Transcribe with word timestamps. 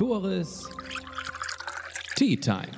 Tores 0.00 0.66
Tea 2.16 2.34
Time. 2.34 2.72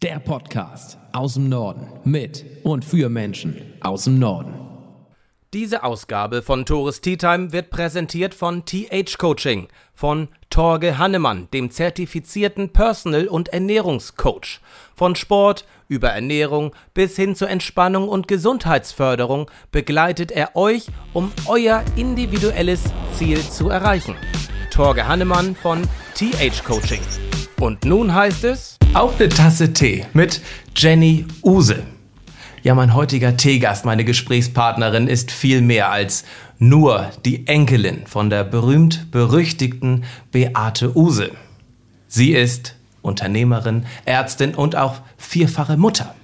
Der 0.00 0.20
Podcast 0.20 0.98
aus 1.12 1.34
dem 1.34 1.48
Norden 1.48 1.88
mit 2.04 2.44
und 2.62 2.84
für 2.84 3.08
Menschen 3.08 3.74
aus 3.80 4.04
dem 4.04 4.20
Norden. 4.20 4.54
Diese 5.52 5.82
Ausgabe 5.82 6.42
von 6.42 6.64
Tores 6.64 7.00
Tea 7.00 7.16
Time 7.16 7.50
wird 7.50 7.70
präsentiert 7.70 8.34
von 8.34 8.64
TH 8.64 9.18
Coaching 9.18 9.66
von 9.94 10.28
Torge 10.48 10.96
Hannemann, 10.96 11.48
dem 11.52 11.72
zertifizierten 11.72 12.72
Personal- 12.72 13.26
und 13.26 13.48
Ernährungscoach. 13.48 14.60
Von 14.94 15.16
Sport 15.16 15.64
über 15.88 16.10
Ernährung 16.10 16.72
bis 16.94 17.16
hin 17.16 17.34
zur 17.34 17.50
Entspannung 17.50 18.08
und 18.08 18.28
Gesundheitsförderung 18.28 19.50
begleitet 19.72 20.30
er 20.30 20.54
euch, 20.54 20.86
um 21.12 21.32
euer 21.48 21.82
individuelles 21.96 22.84
Ziel 23.18 23.40
zu 23.40 23.70
erreichen. 23.70 24.14
Torge 24.76 25.08
Hannemann 25.08 25.56
von 25.56 25.88
TH 26.14 26.62
Coaching. 26.62 27.00
Und 27.58 27.86
nun 27.86 28.14
heißt 28.14 28.44
es 28.44 28.78
auf 28.92 29.18
eine 29.18 29.30
Tasse 29.30 29.72
Tee 29.72 30.04
mit 30.12 30.42
Jenny 30.76 31.24
Use. 31.42 31.82
Ja, 32.62 32.74
mein 32.74 32.92
heutiger 32.92 33.38
Teegast, 33.38 33.86
meine 33.86 34.04
Gesprächspartnerin, 34.04 35.08
ist 35.08 35.30
viel 35.30 35.62
mehr 35.62 35.90
als 35.90 36.26
nur 36.58 37.10
die 37.24 37.46
Enkelin 37.46 38.06
von 38.06 38.28
der 38.28 38.44
berühmt-berüchtigten 38.44 40.04
Beate 40.30 40.94
Use. 40.94 41.30
Sie 42.06 42.32
ist 42.32 42.76
Unternehmerin, 43.00 43.86
Ärztin 44.04 44.54
und 44.54 44.76
auch 44.76 44.96
vierfache 45.16 45.78
Mutter. 45.78 46.14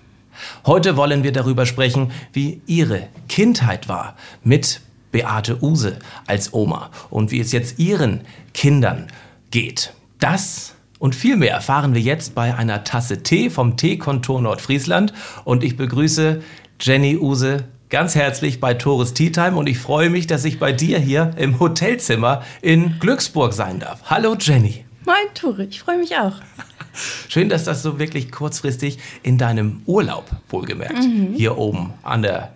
Heute 0.67 0.99
wollen 0.99 1.23
wir 1.23 1.33
darüber 1.33 1.65
sprechen, 1.65 2.13
wie 2.35 2.61
ihre 2.67 3.09
Kindheit 3.31 3.89
war 3.89 4.15
mit 4.45 4.83
Beate 5.13 5.63
Use 5.63 5.99
als 6.27 6.53
Oma 6.53 6.91
und 7.11 7.31
wie 7.31 7.41
es 7.41 7.53
jetzt 7.53 7.79
ihren 7.79 8.23
Kindern 8.53 9.07
geht. 9.51 9.93
Das 10.19 10.75
und 10.99 11.15
viel 11.15 11.37
mehr 11.37 11.53
erfahren 11.53 11.95
wir 11.95 12.01
jetzt 12.01 12.35
bei 12.35 12.55
einer 12.55 12.85
Tasse 12.85 13.23
Tee 13.23 13.51
vom 13.51 13.77
Teekontor 13.77 14.41
Nordfriesland. 14.41 15.13
Und 15.45 15.65
ich 15.65 15.77
begrüße 15.77 16.43
Jenny 16.81 17.17
Use 17.17 17.65
ganz 17.91 18.15
herzlich 18.15 18.61
bei 18.61 18.75
Tores 18.75 19.13
Tea 19.13 19.31
Time 19.33 19.57
und 19.57 19.69
ich 19.69 19.79
freue 19.79 20.11
mich, 20.11 20.27
dass 20.27 20.45
ich 20.45 20.61
bei 20.61 20.73
dir 20.73 20.99
hier 20.99 21.33
im 21.37 21.59
Hotelzimmer 21.59 22.43
in 22.61 23.01
Glücksburg 23.01 23.53
sein 23.53 23.81
darf. 23.81 24.01
Hallo 24.05 24.37
Jenny. 24.39 24.85
Moin 25.05 25.17
Tore, 25.35 25.65
ich 25.65 25.81
freue 25.81 25.99
mich 25.99 26.17
auch. 26.17 26.37
Schön, 27.29 27.49
dass 27.49 27.65
das 27.65 27.83
so 27.83 27.99
wirklich 27.99 28.31
kurzfristig 28.31 28.99
in 29.23 29.39
deinem 29.39 29.83
Urlaub, 29.87 30.31
wohlgemerkt, 30.49 31.03
mhm. 31.03 31.35
hier 31.35 31.59
oben 31.59 31.93
an 32.05 32.23
der, 32.23 32.53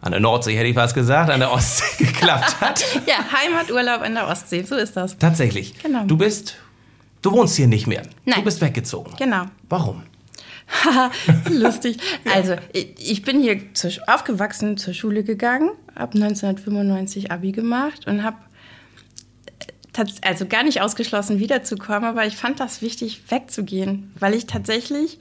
an 0.00 0.12
der 0.12 0.20
Nordsee, 0.20 0.56
hätte 0.56 0.68
ich 0.68 0.74
fast 0.74 0.94
gesagt, 0.94 1.30
an 1.30 1.40
der 1.40 1.52
Ostsee 1.52 2.04
geklappt 2.04 2.60
hat. 2.60 2.84
ja, 3.06 3.16
Heimaturlaub 3.32 4.02
an 4.02 4.14
der 4.14 4.28
Ostsee, 4.28 4.62
so 4.62 4.76
ist 4.76 4.96
das. 4.96 5.18
Tatsächlich. 5.18 5.74
Genau. 5.82 6.04
Du 6.04 6.16
bist 6.16 6.56
Du 7.22 7.32
wohnst 7.32 7.56
hier 7.56 7.66
nicht 7.66 7.86
mehr. 7.86 8.02
Nein. 8.24 8.38
Du 8.38 8.44
bist 8.44 8.60
weggezogen. 8.60 9.12
Genau. 9.18 9.44
Warum? 9.68 10.02
Lustig. 11.50 11.98
Also, 12.32 12.56
ich 12.72 13.22
bin 13.22 13.40
hier 13.40 13.60
aufgewachsen, 14.06 14.76
zur 14.76 14.94
Schule 14.94 15.24
gegangen, 15.24 15.70
habe 15.96 16.14
1995 16.14 17.32
Abi 17.32 17.52
gemacht 17.52 18.06
und 18.06 18.22
habe 18.22 18.36
also 20.22 20.46
gar 20.46 20.62
nicht 20.62 20.80
ausgeschlossen, 20.80 21.40
wiederzukommen, 21.40 22.04
aber 22.04 22.24
ich 22.24 22.36
fand 22.36 22.60
das 22.60 22.82
wichtig, 22.82 23.22
wegzugehen, 23.30 24.12
weil 24.20 24.32
ich 24.34 24.46
tatsächlich 24.46 25.18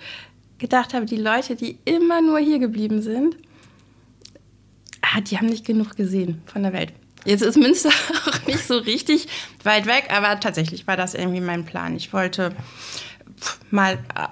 gedacht 0.60 0.94
habe, 0.94 1.08
die 1.08 1.16
Leute, 1.16 1.56
die 1.56 1.80
immer 1.86 2.22
nur 2.22 2.38
hier 2.38 2.60
geblieben 2.60 3.02
sind, 3.02 3.38
ah, 5.16 5.22
die 5.22 5.38
haben 5.38 5.48
nicht 5.48 5.66
genug 5.66 5.96
gesehen 5.96 6.42
von 6.46 6.64
der 6.64 6.74
Welt. 6.74 6.94
Jetzt 7.26 7.42
ist 7.42 7.58
Münster 7.58 7.90
auch 8.28 8.48
nicht 8.48 8.66
so 8.66 8.78
richtig 8.78 9.28
weit 9.64 9.86
weg, 9.86 10.10
aber 10.16 10.40
tatsächlich 10.40 10.88
war 10.88 10.98
das 10.98 11.14
irgendwie 11.14 11.42
mein 11.42 11.66
Plan. 11.66 11.96
Ich 11.96 12.14
wollte 12.14 12.54
mal 13.70 13.94
äh, 14.16 14.28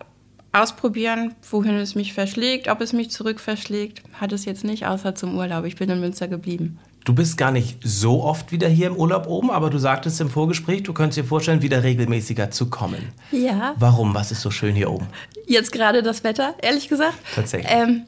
ausprobieren, 0.57 1.35
wohin 1.49 1.75
es 1.75 1.95
mich 1.95 2.13
verschlägt, 2.13 2.69
ob 2.69 2.81
es 2.81 2.93
mich 2.93 3.11
zurück 3.11 3.39
verschlägt. 3.39 4.01
Hat 4.13 4.31
es 4.31 4.45
jetzt 4.45 4.63
nicht, 4.63 4.85
außer 4.85 5.15
zum 5.15 5.37
Urlaub. 5.37 5.65
Ich 5.65 5.75
bin 5.75 5.89
in 5.89 5.99
Münster 5.99 6.27
geblieben. 6.27 6.79
Du 7.03 7.13
bist 7.13 7.37
gar 7.37 7.51
nicht 7.51 7.77
so 7.83 8.23
oft 8.23 8.51
wieder 8.51 8.67
hier 8.67 8.87
im 8.87 8.95
Urlaub 8.95 9.27
oben, 9.27 9.51
aber 9.51 9.69
du 9.69 9.77
sagtest 9.77 10.19
im 10.21 10.29
Vorgespräch, 10.29 10.81
du 10.81 10.91
könntest 10.91 11.19
dir 11.19 11.23
vorstellen, 11.23 11.61
wieder 11.61 11.83
regelmäßiger 11.83 12.49
zu 12.49 12.67
kommen. 12.67 13.09
Ja. 13.31 13.75
Warum? 13.77 14.15
Was 14.15 14.31
ist 14.31 14.41
so 14.41 14.49
schön 14.49 14.73
hier 14.73 14.89
oben? 14.89 15.05
Jetzt 15.45 15.71
gerade 15.71 16.01
das 16.01 16.23
Wetter, 16.23 16.55
ehrlich 16.63 16.87
gesagt. 16.87 17.13
Tatsächlich. 17.35 17.71
Ähm, 17.71 18.05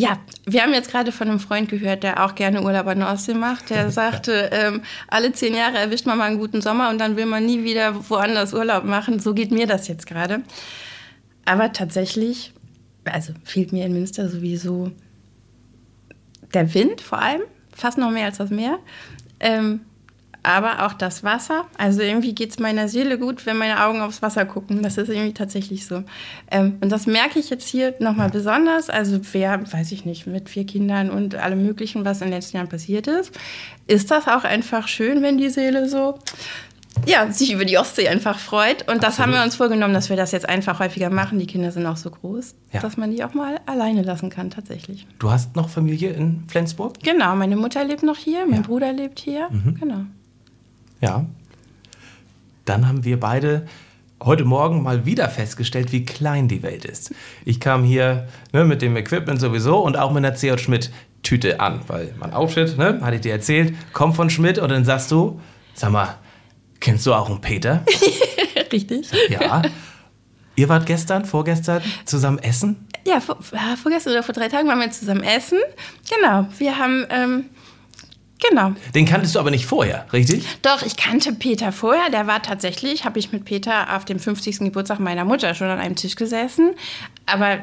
ja, 0.00 0.18
wir 0.46 0.62
haben 0.62 0.72
jetzt 0.72 0.90
gerade 0.90 1.12
von 1.12 1.28
einem 1.28 1.40
Freund 1.40 1.68
gehört, 1.68 2.02
der 2.02 2.24
auch 2.24 2.34
gerne 2.34 2.62
Urlaub 2.62 2.86
an 2.86 3.00
der 3.00 3.12
Ostsee 3.12 3.34
macht. 3.34 3.68
Der 3.68 3.90
sagte, 4.00 4.48
ähm, 4.50 4.82
alle 5.08 5.32
zehn 5.32 5.54
Jahre 5.54 5.76
erwischt 5.76 6.06
man 6.06 6.16
mal 6.16 6.24
einen 6.24 6.38
guten 6.38 6.62
Sommer 6.62 6.88
und 6.88 6.98
dann 6.98 7.16
will 7.16 7.26
man 7.26 7.44
nie 7.44 7.64
wieder 7.64 8.08
woanders 8.08 8.54
Urlaub 8.54 8.84
machen. 8.84 9.20
So 9.20 9.34
geht 9.34 9.50
mir 9.50 9.66
das 9.66 9.88
jetzt 9.88 10.06
gerade. 10.06 10.40
Aber 11.44 11.72
tatsächlich, 11.72 12.54
also 13.04 13.34
fehlt 13.44 13.72
mir 13.72 13.84
in 13.84 13.92
Münster 13.92 14.28
sowieso 14.30 14.90
der 16.54 16.72
Wind 16.72 17.02
vor 17.02 17.20
allem, 17.20 17.42
fast 17.70 17.98
noch 17.98 18.10
mehr 18.10 18.24
als 18.24 18.38
das 18.38 18.50
Meer. 18.50 18.78
Ähm, 19.38 19.82
aber 20.42 20.86
auch 20.86 20.92
das 20.94 21.22
Wasser. 21.22 21.66
Also 21.76 22.00
irgendwie 22.02 22.34
geht 22.34 22.50
es 22.50 22.58
meiner 22.58 22.88
Seele 22.88 23.18
gut, 23.18 23.44
wenn 23.46 23.58
meine 23.58 23.84
Augen 23.84 24.00
aufs 24.00 24.22
Wasser 24.22 24.46
gucken. 24.46 24.82
Das 24.82 24.96
ist 24.96 25.08
irgendwie 25.08 25.34
tatsächlich 25.34 25.86
so. 25.86 26.02
Ähm, 26.50 26.78
und 26.80 26.90
das 26.90 27.06
merke 27.06 27.38
ich 27.38 27.50
jetzt 27.50 27.68
hier 27.68 27.94
nochmal 28.00 28.28
ja. 28.28 28.32
besonders. 28.32 28.90
Also 28.90 29.20
wer, 29.32 29.60
weiß 29.72 29.92
ich 29.92 30.04
nicht, 30.04 30.26
mit 30.26 30.48
vier 30.48 30.64
Kindern 30.66 31.10
und 31.10 31.34
allem 31.34 31.62
Möglichen, 31.62 32.04
was 32.04 32.20
in 32.20 32.28
den 32.28 32.34
letzten 32.34 32.56
Jahren 32.56 32.68
passiert 32.68 33.06
ist, 33.06 33.38
ist 33.86 34.10
das 34.10 34.28
auch 34.28 34.44
einfach 34.44 34.88
schön, 34.88 35.22
wenn 35.22 35.38
die 35.38 35.50
Seele 35.50 35.88
so 35.88 36.18
ja, 37.06 37.30
sich 37.30 37.52
über 37.52 37.64
die 37.64 37.78
Ostsee 37.78 38.08
einfach 38.08 38.38
freut. 38.38 38.82
Und 38.82 38.88
Absolut. 38.88 39.02
das 39.02 39.18
haben 39.18 39.32
wir 39.32 39.42
uns 39.42 39.56
vorgenommen, 39.56 39.94
dass 39.94 40.10
wir 40.10 40.16
das 40.16 40.32
jetzt 40.32 40.48
einfach 40.48 40.80
häufiger 40.80 41.10
machen. 41.10 41.38
Die 41.38 41.46
Kinder 41.46 41.70
sind 41.72 41.86
auch 41.86 41.96
so 41.96 42.10
groß, 42.10 42.54
ja. 42.72 42.80
dass 42.80 42.96
man 42.96 43.10
die 43.10 43.24
auch 43.24 43.34
mal 43.34 43.60
alleine 43.66 44.02
lassen 44.02 44.30
kann, 44.30 44.50
tatsächlich. 44.50 45.06
Du 45.18 45.30
hast 45.30 45.56
noch 45.56 45.68
Familie 45.68 46.10
in 46.10 46.44
Flensburg? 46.46 46.98
Genau, 47.02 47.36
meine 47.36 47.56
Mutter 47.56 47.84
lebt 47.84 48.02
noch 48.02 48.16
hier, 48.16 48.44
mein 48.46 48.62
ja. 48.62 48.66
Bruder 48.66 48.92
lebt 48.92 49.18
hier. 49.20 49.48
Mhm. 49.50 49.76
Genau. 49.78 50.04
Ja. 51.00 51.26
Dann 52.64 52.86
haben 52.86 53.04
wir 53.04 53.18
beide 53.18 53.66
heute 54.22 54.44
Morgen 54.44 54.82
mal 54.82 55.06
wieder 55.06 55.28
festgestellt, 55.28 55.92
wie 55.92 56.04
klein 56.04 56.48
die 56.48 56.62
Welt 56.62 56.84
ist. 56.84 57.14
Ich 57.44 57.58
kam 57.58 57.84
hier 57.84 58.28
ne, 58.52 58.64
mit 58.64 58.82
dem 58.82 58.96
Equipment 58.96 59.40
sowieso 59.40 59.78
und 59.78 59.96
auch 59.96 60.12
mit 60.12 60.24
einer 60.24 60.34
C.J. 60.34 60.60
Schmidt-Tüte 60.60 61.60
an, 61.60 61.80
weil 61.86 62.14
mein 62.18 62.32
Outfit, 62.32 62.76
ne, 62.76 63.00
hatte 63.02 63.16
ich 63.16 63.22
dir 63.22 63.32
erzählt, 63.32 63.74
kommt 63.92 64.16
von 64.16 64.28
Schmidt 64.28 64.58
und 64.58 64.70
dann 64.70 64.84
sagst 64.84 65.10
du, 65.10 65.40
sag 65.74 65.90
mal, 65.90 66.16
kennst 66.80 67.06
du 67.06 67.14
auch 67.14 67.30
einen 67.30 67.40
Peter? 67.40 67.84
Richtig. 68.72 69.08
Ja. 69.30 69.62
Ihr 70.56 70.68
wart 70.68 70.84
gestern, 70.84 71.24
vorgestern 71.24 71.82
zusammen 72.04 72.38
essen? 72.38 72.86
Ja, 73.06 73.20
vor, 73.20 73.38
vorgestern 73.82 74.12
oder 74.12 74.22
vor 74.22 74.34
drei 74.34 74.48
Tagen 74.48 74.68
waren 74.68 74.78
wir 74.78 74.90
zusammen 74.90 75.22
essen. 75.22 75.58
Genau. 76.08 76.46
Wir 76.58 76.78
haben 76.78 77.06
ähm, 77.08 77.44
Genau. 78.48 78.72
Den 78.94 79.04
kanntest 79.04 79.34
du 79.34 79.38
aber 79.38 79.50
nicht 79.50 79.66
vorher, 79.66 80.06
richtig? 80.12 80.44
Doch, 80.62 80.82
ich 80.82 80.96
kannte 80.96 81.32
Peter 81.32 81.72
vorher. 81.72 82.10
Der 82.10 82.26
war 82.26 82.42
tatsächlich, 82.42 83.04
habe 83.04 83.18
ich 83.18 83.32
mit 83.32 83.44
Peter 83.44 83.94
auf 83.96 84.04
dem 84.04 84.18
50. 84.18 84.60
Geburtstag 84.60 84.98
meiner 84.98 85.24
Mutter 85.24 85.54
schon 85.54 85.68
an 85.68 85.78
einem 85.78 85.96
Tisch 85.96 86.16
gesessen. 86.16 86.70
Aber 87.26 87.58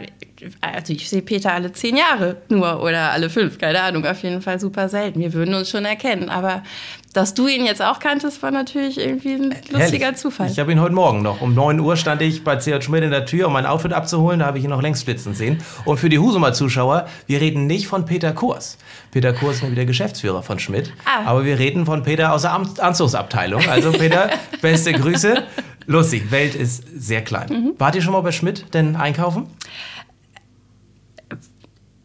also 0.61 0.93
ich 0.93 1.09
sehe 1.09 1.23
Peter 1.23 1.53
alle 1.53 1.71
zehn 1.73 1.97
Jahre 1.97 2.41
nur 2.49 2.83
oder 2.83 3.11
alle 3.11 3.29
fünf, 3.29 3.57
keine 3.57 3.81
Ahnung, 3.81 4.05
auf 4.05 4.21
jeden 4.21 4.41
Fall 4.41 4.59
super 4.59 4.87
selten. 4.87 5.19
Wir 5.19 5.33
würden 5.33 5.55
uns 5.55 5.69
schon 5.69 5.85
erkennen. 5.85 6.29
Aber 6.29 6.63
dass 7.13 7.33
du 7.33 7.47
ihn 7.47 7.65
jetzt 7.65 7.81
auch 7.81 7.99
kanntest, 7.99 8.43
war 8.43 8.51
natürlich 8.51 8.99
irgendwie 8.99 9.33
ein 9.33 9.55
lustiger 9.71 10.05
Herrlich. 10.05 10.21
Zufall. 10.21 10.49
Ich 10.51 10.59
habe 10.59 10.71
ihn 10.71 10.79
heute 10.79 10.93
Morgen 10.93 11.21
noch. 11.21 11.41
Um 11.41 11.53
9 11.55 11.79
Uhr 11.79 11.95
stand 11.95 12.21
ich 12.21 12.43
bei 12.43 12.57
C.J. 12.57 12.83
Schmidt 12.83 13.03
in 13.03 13.11
der 13.11 13.25
Tür, 13.25 13.47
um 13.47 13.53
mein 13.53 13.65
Outfit 13.65 13.93
abzuholen. 13.93 14.39
Da 14.39 14.45
habe 14.45 14.59
ich 14.59 14.63
ihn 14.63 14.69
noch 14.69 14.81
längst 14.81 15.03
flitzen 15.05 15.33
sehen. 15.33 15.63
Und 15.85 15.97
für 15.97 16.09
die 16.09 16.19
Husumer 16.19 16.53
Zuschauer, 16.53 17.07
wir 17.25 17.41
reden 17.41 17.65
nicht 17.65 17.87
von 17.87 18.05
Peter 18.05 18.33
Kurs. 18.33 18.77
Peter 19.11 19.33
Kurs 19.33 19.57
ist 19.57 19.61
nämlich 19.63 19.77
der 19.77 19.85
Geschäftsführer 19.85 20.43
von 20.43 20.59
Schmidt. 20.59 20.93
Ah. 21.05 21.29
Aber 21.29 21.45
wir 21.45 21.57
reden 21.57 21.85
von 21.85 22.03
Peter 22.03 22.33
aus 22.33 22.43
der 22.43 22.53
Anzugsabteilung. 22.53 23.67
Also 23.67 23.91
Peter, 23.91 24.29
beste 24.61 24.93
Grüße. 24.93 25.43
Lustig, 25.87 26.31
Welt 26.31 26.53
ist 26.53 26.83
sehr 26.97 27.23
klein. 27.23 27.49
Mhm. 27.49 27.73
Wart 27.77 27.95
ihr 27.95 28.01
schon 28.01 28.13
mal 28.13 28.21
bei 28.21 28.33
Schmidt 28.33 28.73
denn 28.73 28.97
einkaufen? 28.97 29.47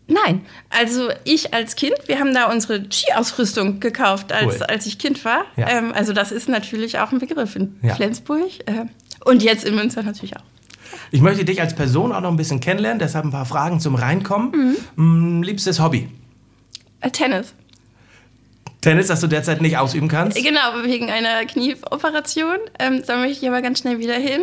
Nein, 0.09 0.45
also 0.69 1.09
ich 1.25 1.55
als 1.55 1.77
Kind, 1.77 1.95
wir 2.07 2.19
haben 2.19 2.35
da 2.35 2.51
unsere 2.51 2.85
Ski-Ausrüstung 2.91 3.81
gekauft, 3.81 4.33
als, 4.33 4.57
cool. 4.57 4.63
als 4.65 4.87
ich 4.87 4.99
Kind 4.99 5.25
war. 5.25 5.45
Ja. 5.57 5.69
Ähm, 5.69 5.93
also 5.95 6.13
das 6.13 6.33
ist 6.33 6.49
natürlich 6.49 6.99
auch 6.99 7.13
ein 7.13 7.19
Begriff 7.19 7.57
in 7.57 7.77
ja. 7.83 7.95
Flensburg 7.95 8.51
äh, 8.67 8.87
und 9.25 9.43
jetzt 9.43 9.65
in 9.65 9.75
Münster 9.75 10.03
natürlich 10.03 10.37
auch. 10.37 10.43
Ich 11.11 11.21
möchte 11.21 11.45
dich 11.45 11.61
als 11.61 11.75
Person 11.75 12.13
auch 12.13 12.21
noch 12.21 12.31
ein 12.31 12.37
bisschen 12.37 12.61
kennenlernen, 12.61 12.99
deshalb 12.99 13.25
ein 13.25 13.31
paar 13.31 13.47
Fragen 13.47 13.81
zum 13.81 13.95
Reinkommen. 13.95 14.77
Mhm. 14.97 15.39
Mm, 15.39 15.43
liebstes 15.43 15.81
Hobby? 15.81 16.09
Äh, 17.01 17.11
Tennis. 17.11 17.55
Tennis, 18.81 19.07
das 19.07 19.21
du 19.21 19.29
derzeit 19.29 19.63
nicht 19.63 19.79
ausüben 19.79 20.09
kannst? 20.09 20.37
Genau, 20.37 20.83
wegen 20.83 21.09
einer 21.09 21.45
Knieoperation. 21.47 22.57
Ähm, 22.79 23.03
da 23.07 23.17
möchte 23.17 23.41
ich 23.41 23.49
aber 23.49 23.63
ganz 23.63 23.79
schnell 23.79 24.01
wieder 24.01 24.17
hin. 24.17 24.43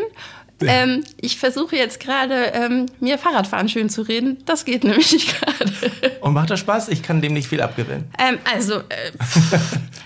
Ähm, 0.67 1.03
ich 1.21 1.37
versuche 1.39 1.75
jetzt 1.75 1.99
gerade, 1.99 2.33
ähm, 2.53 2.85
mir 2.99 3.17
Fahrradfahren 3.17 3.69
schön 3.69 3.89
zu 3.89 4.01
reden. 4.01 4.37
Das 4.45 4.65
geht 4.65 4.83
nämlich 4.83 5.11
nicht 5.13 5.39
gerade. 5.39 5.71
Und 6.21 6.33
macht 6.33 6.49
das 6.49 6.59
Spaß? 6.59 6.89
Ich 6.89 7.01
kann 7.03 7.21
dem 7.21 7.33
nicht 7.33 7.47
viel 7.47 7.61
abgewinnen. 7.61 8.05
Ähm, 8.19 8.37
also, 8.53 8.79
äh, 8.79 9.11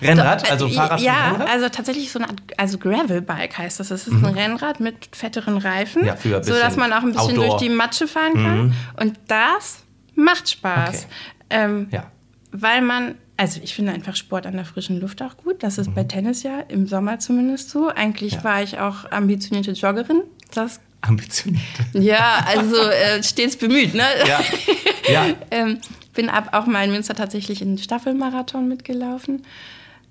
Rennrad, 0.02 0.46
äh, 0.48 0.52
also 0.52 0.68
Fahrrad 0.68 1.00
Ja, 1.00 1.30
Rennrad? 1.32 1.48
also 1.48 1.68
tatsächlich 1.68 2.10
so 2.12 2.18
eine 2.18 2.28
Art, 2.28 2.40
also 2.56 2.78
Gravelbike 2.78 3.58
heißt 3.58 3.80
das. 3.80 3.88
Das 3.88 4.06
ist 4.06 4.12
ein 4.12 4.24
Rennrad 4.24 4.80
mit 4.80 5.08
fetteren 5.12 5.58
Reifen, 5.58 6.02
Mhm. 6.02 6.08
Ja, 6.08 6.16
für 6.16 6.36
ein 6.36 6.42
bisschen 6.42 6.78
man 6.78 6.92
auch 6.92 7.02
ein 7.02 7.12
bisschen 7.12 7.20
Outdoor. 7.20 7.44
Mhm. 7.44 7.48
durch 7.50 7.62
die 7.62 7.68
Matsche 7.70 8.06
fahren 8.08 8.34
kann. 8.34 8.74
Und 9.00 9.18
das 9.28 9.78
macht 10.14 10.50
Spaß. 10.50 10.88
Okay. 11.06 11.06
Ähm, 11.50 11.88
Ja. 11.90 12.10
Weil 12.52 12.82
man, 12.82 13.16
also 13.36 13.60
ich 13.64 13.74
finde 13.74 13.92
einfach 13.92 14.14
Sport 14.14 14.46
an 14.46 14.54
der 14.54 14.64
frischen 14.64 15.00
Luft 15.00 15.20
auch 15.22 15.36
gut. 15.36 15.62
Das 15.64 15.78
ist 15.78 15.92
bei 15.94 16.04
Tennis 16.04 16.44
ja 16.44 16.60
im 16.68 16.86
Sommer 16.86 17.18
zumindest 17.18 17.70
so. 17.70 17.88
Eigentlich 17.88 18.34
Mhm. 18.34 18.38
Ja. 18.38 18.44
war 18.44 18.62
ich 18.62 18.78
auch 18.78 19.10
ambitionierte 19.10 19.72
Joggerin. 19.72 20.22
Das, 20.54 20.80
Ambitioniert. 21.00 21.62
ja, 21.92 22.44
also 22.46 22.76
äh, 22.76 23.22
stets 23.22 23.56
bemüht, 23.56 23.94
ne? 23.94 24.04
Ja. 24.26 24.40
ja. 25.12 25.26
ähm, 25.50 25.78
bin 26.14 26.30
ab 26.30 26.50
auch 26.52 26.66
mal 26.66 26.84
in 26.84 26.92
Münster 26.92 27.14
tatsächlich 27.14 27.60
in 27.60 27.76
den 27.76 27.78
Staffelmarathon 27.78 28.68
mitgelaufen. 28.68 29.42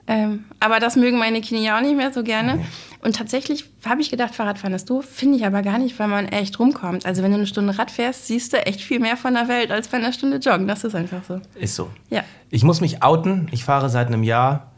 Ähm, 0.05 0.43
aber 0.59 0.79
das 0.79 0.95
mögen 0.95 1.17
meine 1.17 1.39
Kinder 1.41 1.63
ja 1.63 1.77
auch 1.77 1.81
nicht 1.81 1.95
mehr 1.95 2.11
so 2.11 2.23
gerne. 2.23 2.65
Und 2.99 3.15
tatsächlich 3.15 3.65
habe 3.85 4.01
ich 4.01 4.09
gedacht, 4.09 4.35
Fahrradfahren 4.35 4.73
ist 4.73 4.89
doof. 4.89 5.05
Finde 5.09 5.37
ich 5.37 5.45
aber 5.45 5.61
gar 5.61 5.77
nicht, 5.77 5.97
weil 5.97 6.07
man 6.07 6.27
echt 6.27 6.59
rumkommt. 6.59 7.05
Also 7.05 7.23
wenn 7.23 7.31
du 7.31 7.37
eine 7.37 7.47
Stunde 7.47 7.77
Rad 7.77 7.89
fährst, 7.89 8.27
siehst 8.27 8.53
du 8.53 8.65
echt 8.65 8.81
viel 8.81 8.99
mehr 8.99 9.17
von 9.17 9.33
der 9.33 9.47
Welt 9.47 9.71
als 9.71 9.87
bei 9.87 9.97
einer 9.97 10.11
Stunde 10.11 10.37
Joggen. 10.37 10.67
Das 10.67 10.83
ist 10.83 10.93
einfach 10.93 11.23
so. 11.25 11.39
Ist 11.55 11.75
so. 11.75 11.89
Ja. 12.09 12.23
Ich 12.49 12.63
muss 12.63 12.81
mich 12.81 13.01
outen. 13.01 13.47
Ich 13.51 13.63
fahre 13.63 13.89
seit 13.89 14.07
einem 14.07 14.23
Jahr 14.23 14.71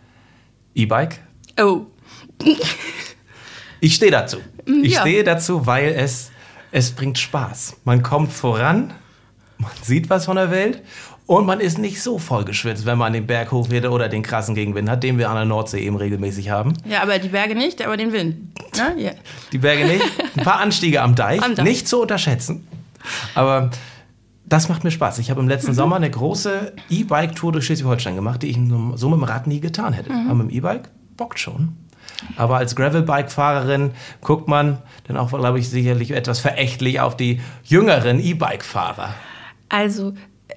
E-Bike. 0.75 1.19
Oh. 1.59 1.85
Ich 3.79 3.95
stehe 3.95 4.11
dazu. 4.11 4.37
Ich 4.65 4.93
ja. 4.93 5.01
stehe 5.01 5.23
dazu, 5.23 5.65
weil 5.65 5.89
es, 5.89 6.31
es 6.71 6.91
bringt 6.91 7.17
Spaß. 7.17 7.77
Man 7.83 8.03
kommt 8.03 8.31
voran, 8.31 8.93
man 9.57 9.71
sieht 9.81 10.09
was 10.09 10.25
von 10.25 10.35
der 10.35 10.51
Welt 10.51 10.81
und 11.27 11.45
man 11.45 11.59
ist 11.59 11.77
nicht 11.77 12.01
so 12.01 12.19
vollgeschwitzt, 12.19 12.85
wenn 12.85 12.97
man 12.97 13.13
den 13.13 13.25
Berg 13.25 13.51
hochfährt 13.51 13.85
oder 13.85 14.09
den 14.09 14.21
krassen 14.21 14.53
Gegenwind 14.53 14.89
hat, 14.89 15.03
den 15.03 15.17
wir 15.17 15.29
an 15.29 15.35
der 15.35 15.45
Nordsee 15.45 15.79
eben 15.79 15.95
regelmäßig 15.95 16.49
haben. 16.49 16.73
Ja, 16.87 17.01
aber 17.01 17.17
die 17.19 17.29
Berge 17.29 17.55
nicht, 17.55 17.83
aber 17.83 17.97
den 17.97 18.11
Wind. 18.11 18.37
Ne? 18.77 18.95
Ja. 19.01 19.11
Die 19.51 19.57
Berge 19.57 19.85
nicht. 19.85 20.05
Ein 20.37 20.43
paar 20.43 20.59
Anstiege 20.59 21.01
am 21.01 21.15
Deich, 21.15 21.41
Am 21.41 21.55
Deich. 21.55 21.65
nicht 21.65 21.87
zu 21.87 22.01
unterschätzen. 22.01 22.67
Aber 23.33 23.71
das 24.45 24.69
macht 24.69 24.83
mir 24.83 24.91
Spaß. 24.91 25.17
Ich 25.19 25.31
habe 25.31 25.41
im 25.41 25.47
letzten 25.47 25.73
Sommer 25.73 25.95
eine 25.95 26.09
große 26.09 26.73
E-Bike-Tour 26.89 27.51
durch 27.51 27.65
Schleswig-Holstein 27.65 28.15
gemacht, 28.15 28.43
die 28.43 28.47
ich 28.47 28.59
so 28.95 29.09
mit 29.09 29.19
dem 29.19 29.23
Rad 29.23 29.47
nie 29.47 29.59
getan 29.59 29.93
hätte. 29.93 30.11
Aber 30.11 30.35
mit 30.35 30.51
dem 30.51 30.57
E-Bike 30.57 30.89
bockt 31.17 31.39
schon. 31.39 31.75
Aber 32.37 32.57
als 32.57 32.75
Gravelbike-Fahrerin 32.75 33.91
guckt 34.21 34.47
man 34.47 34.79
dann 35.07 35.17
auch, 35.17 35.29
glaube 35.29 35.59
ich, 35.59 35.69
sicherlich 35.69 36.11
etwas 36.11 36.39
verächtlich 36.39 36.99
auf 36.99 37.17
die 37.17 37.41
jüngeren 37.63 38.19
E-Bike-Fahrer. 38.19 39.13
Also, 39.69 40.13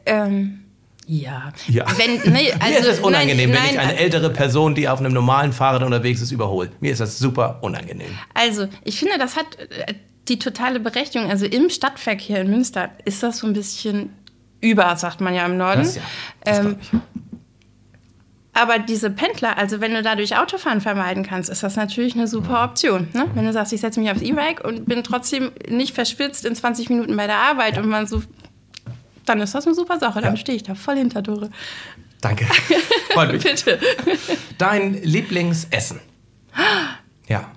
ähm, 0.06 0.64
ja. 1.06 1.52
Ja. 1.66 1.86
Wenn, 1.96 2.32
nee, 2.32 2.52
also, 2.52 2.66
Mir 2.66 2.78
ist 2.78 2.86
es 2.86 3.00
unangenehm, 3.00 3.50
nein, 3.50 3.60
wenn 3.62 3.74
ich 3.74 3.78
eine 3.80 3.96
ältere 3.96 4.30
Person, 4.30 4.74
die 4.74 4.88
auf 4.88 5.00
einem 5.00 5.12
normalen 5.12 5.52
Fahrrad 5.52 5.82
unterwegs 5.82 6.20
ist, 6.20 6.30
überhole. 6.30 6.70
Mir 6.80 6.92
ist 6.92 7.00
das 7.00 7.18
super 7.18 7.58
unangenehm. 7.62 8.16
Also, 8.34 8.68
ich 8.84 8.98
finde, 8.98 9.18
das 9.18 9.36
hat 9.36 9.58
äh, 9.58 9.94
die 10.28 10.38
totale 10.38 10.80
Berechtigung. 10.80 11.30
Also 11.30 11.46
im 11.46 11.70
Stadtverkehr 11.70 12.42
in 12.42 12.50
Münster 12.50 12.90
ist 13.04 13.22
das 13.22 13.38
so 13.38 13.46
ein 13.46 13.54
bisschen 13.54 14.10
über, 14.60 14.94
sagt 14.96 15.20
man 15.20 15.34
ja 15.34 15.46
im 15.46 15.56
Norden. 15.56 15.82
Das, 15.82 15.96
ja, 15.96 16.02
das 16.44 16.58
ähm. 16.58 16.76
Aber 18.60 18.78
diese 18.78 19.10
Pendler, 19.10 19.56
also 19.58 19.80
wenn 19.80 19.94
du 19.94 20.02
dadurch 20.02 20.36
Autofahren 20.36 20.80
vermeiden 20.80 21.24
kannst, 21.24 21.48
ist 21.50 21.62
das 21.62 21.76
natürlich 21.76 22.14
eine 22.14 22.26
super 22.28 22.64
Option. 22.64 23.08
Ne? 23.12 23.26
Wenn 23.34 23.44
du 23.46 23.52
sagst, 23.52 23.72
ich 23.72 23.80
setze 23.80 24.00
mich 24.00 24.10
aufs 24.10 24.22
E-Bike 24.22 24.64
und 24.64 24.86
bin 24.86 25.02
trotzdem 25.04 25.52
nicht 25.68 25.94
verspitzt 25.94 26.44
in 26.44 26.54
20 26.54 26.90
Minuten 26.90 27.16
bei 27.16 27.26
der 27.26 27.36
Arbeit 27.38 27.78
und 27.78 27.88
man 27.88 28.06
so, 28.06 28.22
dann 29.26 29.40
ist 29.40 29.54
das 29.54 29.66
eine 29.66 29.74
super 29.74 29.98
Sache. 29.98 30.20
Dann 30.20 30.34
Ja. 30.34 30.36
stehe 30.40 30.56
ich 30.56 30.62
da 30.62 30.74
voll 30.74 30.96
hinter 30.96 31.22
Dore. 31.22 31.50
Danke. 32.20 32.46
Freut 33.12 33.32
mich. 33.32 33.42
Bitte. 33.44 33.78
Dein 34.58 34.94
Lieblingsessen? 35.02 36.00
Ja. 37.28 37.52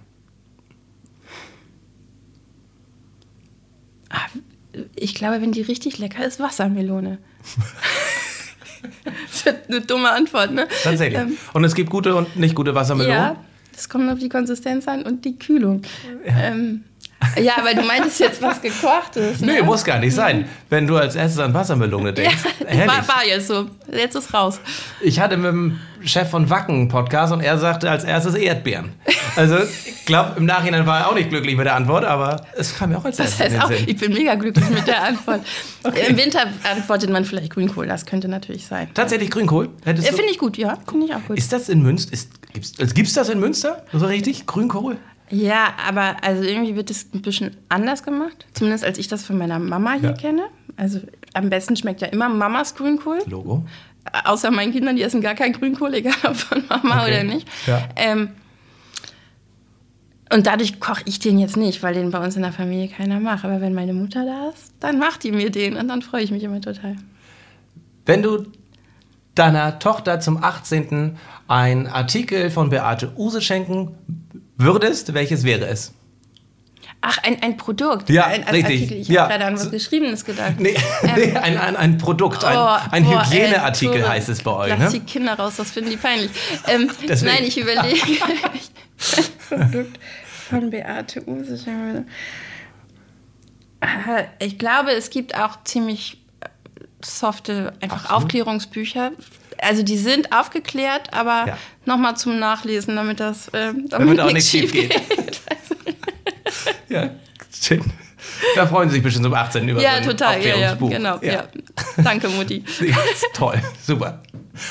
Ah, 4.10 4.20
Ich 4.96 5.16
glaube, 5.16 5.42
wenn 5.42 5.52
die 5.54 5.62
richtig 5.62 5.98
lecker 5.98 6.26
ist, 6.26 6.40
Wassermelone. 6.40 7.18
das 9.04 9.46
ist 9.46 9.70
eine 9.70 9.82
dumme 9.82 10.12
Antwort, 10.12 10.52
ne? 10.52 10.68
Tatsächlich. 10.84 11.20
Ähm, 11.20 11.38
und 11.54 11.64
es 11.64 11.76
gibt 11.76 11.90
gute 11.90 12.16
und 12.16 12.36
nicht 12.36 12.56
gute 12.56 12.76
Wassermelonen? 12.76 13.18
ja, 13.18 13.36
das 13.74 13.90
kommt 13.90 14.10
auf 14.12 14.20
die 14.20 14.30
Konsistenz 14.30 14.88
an 14.88 15.04
und 15.04 15.26
die 15.26 15.38
Kühlung. 15.38 15.82
Ja, 16.26 16.44
ähm, 16.44 16.84
ja 17.42 17.54
aber 17.58 17.74
du 17.74 17.84
meintest 17.84 18.20
jetzt 18.20 18.42
was 18.42 18.62
gekochtes. 18.62 19.40
Ne? 19.42 19.54
Nee, 19.54 19.62
muss 19.62 19.84
gar 19.84 20.00
nicht 20.00 20.16
sein. 20.16 20.48
Wenn 20.70 20.88
du 20.88 20.98
als 20.98 21.16
erstes 21.16 21.40
an 21.40 21.54
Wassermelone 21.54 22.10
ja, 22.10 22.12
denkst. 22.12 22.36
Herrlich. 22.66 22.88
war, 22.88 23.08
war 23.08 23.26
jetzt 23.26 23.48
so. 23.48 23.68
Jetzt 23.92 24.16
ist 24.16 24.34
raus. 24.34 24.60
Ich 25.02 25.20
hatte 25.20 25.38
mit 25.38 25.52
dem 25.52 25.80
Chef 26.04 26.30
von 26.30 26.50
Wacken 26.50 26.76
einen 26.76 26.88
Podcast 26.88 27.32
und 27.34 27.42
er 27.42 27.58
sagte 27.58 27.90
als 27.90 28.04
erstes 28.04 28.36
Erdbeeren. 28.36 28.94
Also, 29.36 29.58
ich 29.60 30.06
glaube, 30.06 30.34
im 30.38 30.46
Nachhinein 30.46 30.86
war 30.86 31.02
er 31.02 31.10
auch 31.10 31.16
nicht 31.16 31.30
glücklich 31.30 31.56
mit 31.56 31.66
der 31.66 31.76
Antwort, 31.76 32.06
aber 32.06 32.46
es 32.58 32.76
kam 32.78 32.90
mir 32.90 32.98
auch 32.98 33.06
als 33.06 33.18
Das 33.18 33.40
erstes 33.40 33.60
heißt 33.60 33.64
auch, 33.66 33.78
Sinn. 33.78 33.84
ich 33.88 33.98
bin 33.98 34.14
mega 34.14 34.36
glücklich 34.36 34.68
mit 34.70 34.88
der 34.88 35.04
Antwort. 35.04 35.42
Im 36.08 36.18
Winter 36.18 36.48
antwortet 36.70 37.10
man 37.10 37.24
vielleicht 37.26 37.52
Grünkohl, 37.54 37.88
das 37.88 38.06
könnte 38.06 38.28
natürlich 38.28 38.66
sein. 38.66 38.90
Tatsächlich 38.94 39.30
Grünkohl? 39.30 39.70
Hättest 39.86 40.08
Ja, 40.08 40.14
Finde 40.14 40.32
ich 40.32 40.38
gut, 40.38 40.58
ja. 40.58 40.78
Finde 40.90 41.06
ich 41.06 41.14
auch 41.16 41.24
gut. 41.28 41.38
Ist 41.38 41.54
das 41.54 41.70
in 41.70 41.82
Münster? 41.82 42.14
Ist, 42.14 42.30
gibt's, 42.54 42.74
also 42.80 42.94
gibt's 42.94 43.14
das 43.14 43.30
in 43.30 43.40
Münster? 43.40 43.84
So 43.94 44.06
richtig? 44.06 44.46
Grünkohl? 44.48 44.98
Ja, 45.32 45.74
aber 45.88 46.18
also 46.24 46.44
irgendwie 46.44 46.76
wird 46.76 46.90
es 46.92 47.08
ein 47.14 47.22
bisschen 47.22 47.56
anders 47.70 48.04
gemacht. 48.04 48.46
Zumindest 48.54 48.84
als 48.84 48.98
ich 48.98 49.08
das 49.08 49.24
von 49.24 49.38
meiner 49.38 49.60
Mama 49.60 49.94
hier 49.94 50.10
Ja. 50.10 50.14
kenne. 50.16 50.44
Also 50.78 51.00
am 51.34 51.50
besten 51.50 51.76
schmeckt 51.76 52.02
ja 52.02 52.08
immer 52.08 52.28
Mamas 52.30 52.76
Grünkohl. 52.76 53.20
Logo. 53.28 53.66
Außer 54.26 54.52
meinen 54.52 54.72
Kindern, 54.74 54.96
die 54.96 55.04
essen 55.04 55.22
gar 55.22 55.36
keinen 55.36 55.54
Grünkohl, 55.54 55.94
egal 55.96 56.14
ob 56.24 56.36
von 56.36 56.64
Mama 56.68 57.04
Okay. 57.04 57.12
oder 57.12 57.24
nicht. 57.24 57.48
Ja. 57.68 57.88
Ähm, 57.96 58.30
und 60.34 60.48
dadurch 60.48 60.80
koche 60.80 61.02
ich 61.06 61.20
den 61.20 61.38
jetzt 61.40 61.58
nicht, 61.58 61.84
weil 61.84 61.94
den 61.94 62.10
bei 62.12 62.24
uns 62.24 62.36
in 62.38 62.42
der 62.42 62.54
Familie 62.54 62.88
keiner 62.88 63.20
macht. 63.20 63.44
Aber 63.44 63.60
wenn 63.60 63.74
meine 63.74 63.94
Mutter 63.94 64.26
da 64.26 64.50
ist, 64.50 64.74
dann 64.80 64.98
macht 64.98 65.24
die 65.24 65.32
mir 65.32 65.50
den 65.50 65.76
und 65.76 65.88
dann 65.90 66.02
freue 66.02 66.24
ich 66.24 66.32
mich 66.32 66.44
immer 66.44 66.62
total. 66.62 66.96
Wenn 68.06 68.24
du 68.24 68.46
deiner 69.36 69.80
Tochter 69.80 70.20
zum 70.20 70.42
18. 70.44 71.18
ein 71.48 71.88
Artikel 71.88 72.50
von 72.50 72.70
Beate 72.70 73.12
Use 73.18 73.42
schenken 73.42 73.96
würdest, 74.62 75.14
welches 75.14 75.44
wäre 75.44 75.66
es? 75.68 75.94
Ach, 77.04 77.18
ein, 77.24 77.42
ein 77.42 77.58
Produkt. 77.58 78.10
Ja, 78.12 78.26
ein, 78.26 78.44
ein 78.44 78.54
richtig. 78.54 78.82
Artikel. 78.82 78.98
Ich 78.98 79.08
Ja. 79.08 79.22
habe 79.24 79.32
gerade 79.34 79.46
an 79.46 79.54
was 79.56 79.72
Geschriebenes 79.72 80.24
gedacht. 80.24 80.60
Nee, 80.60 80.76
nee 81.16 81.32
ein, 81.36 81.58
ein, 81.58 81.76
ein 81.76 81.98
Produkt, 81.98 82.44
ein, 82.44 82.56
Oh, 82.56 82.78
ein 82.92 83.04
boah, 83.04 83.26
Hygieneartikel 83.26 84.02
ey, 84.02 84.08
heißt 84.08 84.30
es 84.30 84.44
bei 84.44 84.52
euch. 84.52 84.70
Lass 84.70 84.94
Ne? 84.94 85.00
die 85.00 85.06
Kinder 85.06 85.34
raus, 85.34 85.56
das 85.58 85.72
finden 85.72 85.90
die 85.90 85.98
peinlich. 85.98 86.30
Ähm, 86.68 86.92
nein, 87.24 87.44
ich 87.44 87.58
überlege. 87.60 88.02
ein 89.50 89.60
Produkt 89.72 90.00
von 90.50 90.70
Beate 90.70 91.24
Use. 91.28 92.06
Ah, 93.80 94.24
Ich 94.40 94.60
glaube, 94.60 94.92
es 94.92 95.10
gibt 95.10 95.36
auch 95.36 95.64
ziemlich 95.64 96.22
äh, 96.42 96.50
softe 97.04 97.74
einfach 97.82 98.04
Absolut. 98.06 98.24
Aufklärungsbücher. 98.26 99.12
Also 99.62 99.84
die 99.84 99.98
sind 99.98 100.34
aufgeklärt, 100.34 101.14
aber 101.14 101.46
Ja. 101.48 101.58
nochmal 101.86 102.18
zum 102.18 102.40
Nachlesen, 102.40 102.96
damit 102.96 103.20
das 103.20 103.50
ähm, 103.54 103.88
damit, 103.90 103.92
Damit 103.92 104.20
auch 104.20 104.32
nichts 104.34 104.50
schief 104.50 104.72
geht. 104.74 105.00
Ja, 106.90 107.10
schön. 107.54 107.82
Da 108.56 108.68
freuen 108.68 108.90
sie 108.90 108.96
sich 108.96 109.04
bestimmt 109.04 109.24
zum 109.26 109.34
18. 109.34 109.68
über 109.70 109.82
Ja, 109.82 109.92
so 109.92 109.98
ein 109.98 110.04
total. 110.04 110.46
Ja, 110.46 110.56
ja, 110.58 110.74
genau. 110.76 111.18
Ja. 111.22 111.46
Danke, 112.04 112.28
Mutti. 112.30 112.64
Ja, 112.86 112.98
toll, 113.34 113.62
super. 113.82 114.22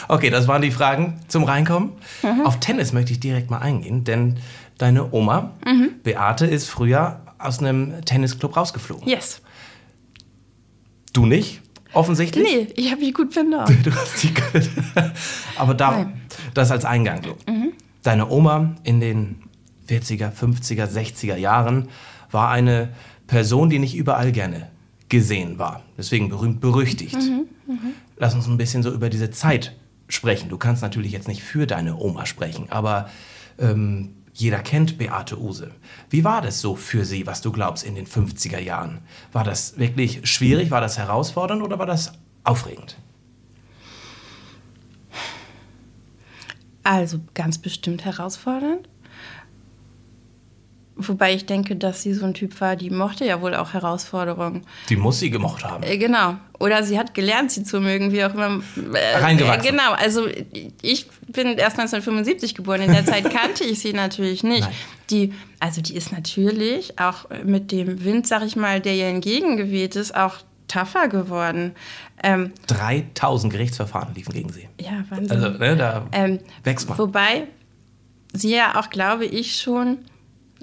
Okay, 0.08 0.28
das 0.28 0.46
waren 0.46 0.60
die 0.60 0.70
Fragen 0.70 1.20
zum 1.28 1.44
Reinkommen. 1.44 1.92
Mhm. 2.22 2.42
Auf 2.44 2.60
Tennis 2.60 2.92
möchte 2.92 3.12
ich 3.12 3.20
direkt 3.20 3.50
mal 3.50 3.58
eingehen, 3.58 4.04
denn 4.04 4.38
deine 4.78 5.12
Oma, 5.12 5.52
Mhm. 5.64 5.92
Beate, 6.02 6.46
ist 6.46 6.68
früher 6.68 7.22
aus 7.38 7.60
einem 7.60 8.04
Tennisclub 8.04 8.56
rausgeflogen. 8.56 9.08
Yes. 9.08 9.40
Du 11.14 11.24
nicht, 11.26 11.62
offensichtlich. 11.92 12.44
Nee, 12.44 12.68
ich 12.76 12.90
habe 12.90 13.00
mich 13.02 13.14
gut 13.14 13.32
verdaut. 13.32 13.70
Du 13.82 13.94
hast 13.94 14.22
die 14.22 14.32
Aber 15.56 15.74
da, 15.74 15.90
Nein. 15.92 16.06
Mhm. 16.06 16.12
das 16.54 16.70
als 16.70 16.84
Eingang. 16.84 17.22
so. 17.24 17.36
Deine 18.02 18.28
Oma 18.30 18.76
in 18.82 19.00
den 19.00 19.42
40er, 19.88 20.32
50er, 20.32 20.86
60er 20.86 21.36
Jahren 21.36 21.88
war 22.30 22.50
eine 22.50 22.90
Person, 23.26 23.70
die 23.70 23.78
nicht 23.78 23.96
überall 23.96 24.32
gerne 24.32 24.70
gesehen 25.08 25.58
war. 25.58 25.82
Deswegen 25.98 26.28
berühmt 26.28 26.60
berüchtigt. 26.60 27.16
Mhm, 27.16 27.46
Lass 28.16 28.34
uns 28.34 28.46
ein 28.46 28.56
bisschen 28.56 28.82
so 28.82 28.92
über 28.92 29.10
diese 29.10 29.30
Zeit 29.30 29.76
sprechen. 30.08 30.48
Du 30.48 30.56
kannst 30.58 30.82
natürlich 30.82 31.12
jetzt 31.12 31.28
nicht 31.28 31.42
für 31.42 31.66
deine 31.66 31.96
Oma 31.96 32.26
sprechen, 32.26 32.66
aber 32.70 33.08
ähm, 33.58 34.14
jeder 34.40 34.60
kennt 34.60 34.98
Beate 34.98 35.40
Use. 35.40 35.72
Wie 36.08 36.24
war 36.24 36.42
das 36.42 36.60
so 36.60 36.76
für 36.76 37.04
sie, 37.04 37.26
was 37.26 37.40
du 37.40 37.52
glaubst, 37.52 37.84
in 37.84 37.94
den 37.94 38.06
50er 38.06 38.58
Jahren? 38.58 39.00
War 39.32 39.44
das 39.44 39.78
wirklich 39.78 40.28
schwierig? 40.28 40.70
War 40.70 40.80
das 40.80 40.98
herausfordernd 40.98 41.62
oder 41.62 41.78
war 41.78 41.86
das 41.86 42.12
aufregend? 42.44 42.96
Also 46.82 47.20
ganz 47.34 47.58
bestimmt 47.58 48.04
herausfordernd. 48.04 48.88
Wobei 50.96 51.34
ich 51.34 51.46
denke, 51.46 51.76
dass 51.76 52.02
sie 52.02 52.12
so 52.12 52.26
ein 52.26 52.34
Typ 52.34 52.60
war, 52.60 52.76
die 52.76 52.90
mochte 52.90 53.24
ja 53.24 53.40
wohl 53.40 53.54
auch 53.54 53.72
Herausforderungen. 53.72 54.66
Die 54.90 54.96
muss 54.96 55.18
sie 55.18 55.30
gemocht 55.30 55.64
haben. 55.64 55.82
Äh, 55.82 55.96
genau. 55.96 56.36
Oder 56.58 56.82
sie 56.82 56.98
hat 56.98 57.14
gelernt, 57.14 57.50
sie 57.52 57.62
zu 57.64 57.80
mögen, 57.80 58.12
wie 58.12 58.22
auch 58.22 58.34
immer. 58.34 58.60
Äh, 58.92 59.16
Reingewachsen. 59.16 59.64
Äh, 59.64 59.70
genau. 59.70 59.92
Also 59.92 60.26
ich 60.82 61.08
bin 61.28 61.46
erst 61.46 61.78
1975 61.78 62.54
geboren. 62.54 62.82
In 62.82 62.92
der 62.92 63.06
Zeit 63.06 63.30
kannte 63.34 63.64
ich 63.64 63.80
sie 63.80 63.94
natürlich 63.94 64.42
nicht. 64.42 64.62
Nein. 64.64 64.74
Die, 65.08 65.32
also 65.58 65.80
die 65.80 65.96
ist 65.96 66.12
natürlich 66.12 66.98
auch 67.00 67.26
mit 67.44 67.72
dem 67.72 68.04
Wind, 68.04 68.26
sag 68.26 68.42
ich 68.42 68.56
mal, 68.56 68.80
der 68.80 68.94
ihr 68.94 69.06
entgegengeweht 69.06 69.96
ist, 69.96 70.14
auch 70.14 70.34
tougher 70.68 71.08
geworden. 71.08 71.72
Ähm, 72.22 72.52
3000 72.66 73.52
Gerichtsverfahren 73.52 74.14
liefen 74.14 74.32
gegen 74.34 74.52
sie. 74.52 74.68
Ja, 74.80 75.04
Wahnsinn. 75.08 75.30
Also, 75.30 75.58
ne, 75.58 75.76
da 75.76 76.06
ähm, 76.12 76.38
wächst 76.62 76.88
man. 76.88 76.98
Wobei 76.98 77.46
sie 78.32 78.54
ja 78.54 78.78
auch, 78.78 78.90
glaube 78.90 79.24
ich, 79.24 79.56
schon 79.56 79.98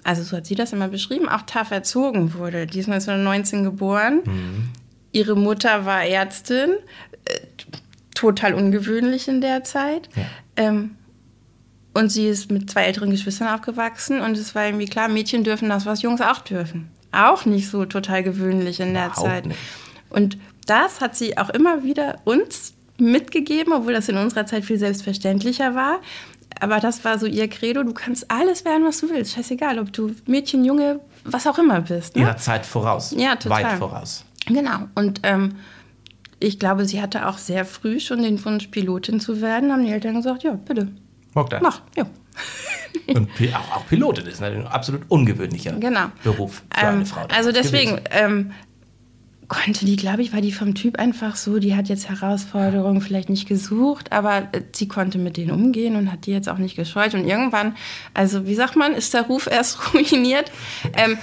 also 0.04 0.24
so 0.24 0.38
hat 0.38 0.46
sie 0.46 0.56
das 0.56 0.74
immer 0.74 0.88
beschrieben, 0.88 1.28
auch 1.28 1.42
tough 1.44 1.72
erzogen 1.72 2.34
wurde. 2.34 2.66
Die 2.68 2.80
ist 2.80 2.88
1919 2.88 3.64
geboren. 3.64 4.22
Mhm. 4.26 4.70
Ihre 5.12 5.36
Mutter 5.36 5.86
war 5.86 6.04
Ärztin, 6.04 6.72
äh, 7.26 7.40
total 8.14 8.54
ungewöhnlich 8.54 9.28
in 9.28 9.42
der 9.42 9.64
Zeit. 9.64 10.10
Ja. 10.16 10.24
Ähm, 10.56 10.96
und 11.94 12.10
sie 12.10 12.28
ist 12.28 12.52
mit 12.52 12.70
zwei 12.70 12.84
älteren 12.84 13.10
Geschwistern 13.10 13.48
aufgewachsen 13.48 14.22
und 14.22 14.38
es 14.38 14.54
war 14.54 14.66
irgendwie 14.66 14.86
klar, 14.86 15.08
Mädchen 15.08 15.44
dürfen 15.44 15.70
das, 15.70 15.86
was 15.86 16.04
Jungs 16.04 16.22
auch 16.22 16.40
dürfen. 16.40 16.90
Auch 17.12 17.46
nicht 17.46 17.70
so 17.70 17.86
total 17.86 18.22
gewöhnlich 18.22 18.80
in 18.80 18.94
der 18.94 19.08
Überhaupt 19.08 19.28
Zeit. 19.28 19.46
Nicht. 19.48 19.60
Und 20.10 20.38
das 20.68 21.02
hat 21.02 21.16
sie 21.16 21.38
auch 21.38 21.50
immer 21.50 21.84
wieder 21.84 22.20
uns 22.24 22.74
mitgegeben, 23.00 23.74
obwohl 23.74 23.94
das 23.94 24.10
in 24.10 24.18
unserer 24.18 24.46
Zeit 24.46 24.66
viel 24.66 24.78
selbstverständlicher 24.78 25.74
war 25.76 26.00
aber 26.60 26.80
das 26.80 27.04
war 27.06 27.20
so 27.20 27.26
ihr 27.26 27.48
Credo, 27.48 27.84
du 27.84 27.94
kannst 27.94 28.30
alles 28.32 28.66
werden, 28.66 28.86
was 28.86 29.00
du 29.00 29.10
willst. 29.10 29.34
Scheißegal, 29.34 29.80
ob 29.80 29.94
du 29.94 30.16
Mädchen, 30.26 30.66
Junge, 30.66 31.00
was 31.24 31.48
auch 31.48 31.58
immer 31.58 31.82
bist. 31.82 32.16
Ne? 32.16 32.24
Ihrer 32.24 32.38
Zeit 32.38 32.66
voraus. 32.66 33.14
Ja, 33.16 33.36
total. 33.36 33.64
Weit 33.64 33.78
voraus. 33.80 34.26
Genau. 34.46 34.88
Und 34.96 35.22
ähm, 35.24 35.56
ich 36.40 36.60
glaube, 36.60 36.86
sie 36.86 37.02
hatte 37.02 37.28
auch 37.28 37.38
sehr 37.38 37.66
früh 37.66 38.00
schon 38.00 38.22
den 38.22 38.44
Wunsch, 38.46 38.68
Pilotin 38.68 39.20
zu 39.20 39.42
werden. 39.42 39.72
Haben 39.72 39.86
die 39.86 39.92
Eltern 39.92 40.16
gesagt, 40.16 40.44
ja, 40.44 40.54
bitte. 40.54 40.90
Mach 41.34 41.50
das. 41.50 41.62
Mach, 41.62 41.82
ja. 41.96 42.06
Und 43.08 43.30
auch, 43.54 43.78
auch 43.78 43.88
Pilotin 43.88 44.26
ist 44.26 44.42
ein 44.42 44.68
absolut 44.68 45.02
ungewöhnlicher 45.08 45.74
genau. 45.74 46.08
Beruf 46.24 46.64
für 46.74 46.86
ähm, 46.86 46.96
eine 46.96 47.06
Frau. 47.06 47.26
Also 47.34 47.52
deswegen, 47.52 48.02
ähm, 48.12 48.52
konnte 49.48 49.86
die, 49.86 49.96
glaube 49.96 50.22
ich, 50.22 50.34
war 50.34 50.42
die 50.42 50.52
vom 50.52 50.76
Typ 50.76 51.00
einfach 51.00 51.38
so, 51.38 51.60
die 51.60 51.76
hat 51.76 51.88
jetzt 51.88 52.10
Herausforderungen 52.10 53.00
vielleicht 53.00 53.30
nicht 53.30 53.48
gesucht, 53.48 54.12
aber 54.12 54.50
äh, 54.52 54.62
sie 54.74 54.88
konnte 54.88 55.18
mit 55.18 55.38
denen 55.38 55.52
umgehen 55.52 55.96
und 55.96 56.12
hat 56.12 56.26
die 56.26 56.32
jetzt 56.32 56.50
auch 56.50 56.58
nicht 56.58 56.76
gescheut. 56.76 57.14
Und 57.14 57.26
irgendwann, 57.26 57.76
also 58.14 58.46
wie 58.46 58.56
sagt 58.56 58.76
man, 58.76 58.94
ist 58.94 59.14
der 59.14 59.24
Ruf 59.24 59.48
erst 59.48 59.80
ruiniert. 59.94 60.52
Ähm, 60.94 61.18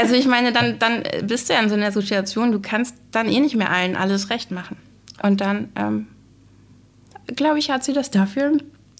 also 0.00 0.14
ich 0.14 0.26
meine, 0.26 0.52
dann, 0.52 0.78
dann 0.78 1.04
bist 1.24 1.48
du 1.48 1.52
ja 1.54 1.60
in 1.60 1.68
so 1.68 1.76
einer 1.76 1.92
Situation, 1.92 2.50
du 2.50 2.60
kannst 2.60 2.96
dann 3.12 3.28
eh 3.28 3.38
nicht 3.38 3.54
mehr 3.54 3.70
allen 3.70 3.94
alles 3.96 4.30
recht 4.30 4.50
machen. 4.50 4.76
Und 5.22 5.40
dann, 5.40 5.68
ähm, 5.76 6.08
glaube 7.36 7.60
ich, 7.60 7.70
hat 7.70 7.84
sie 7.84 7.92
das 7.92 8.10
dafür 8.10 8.58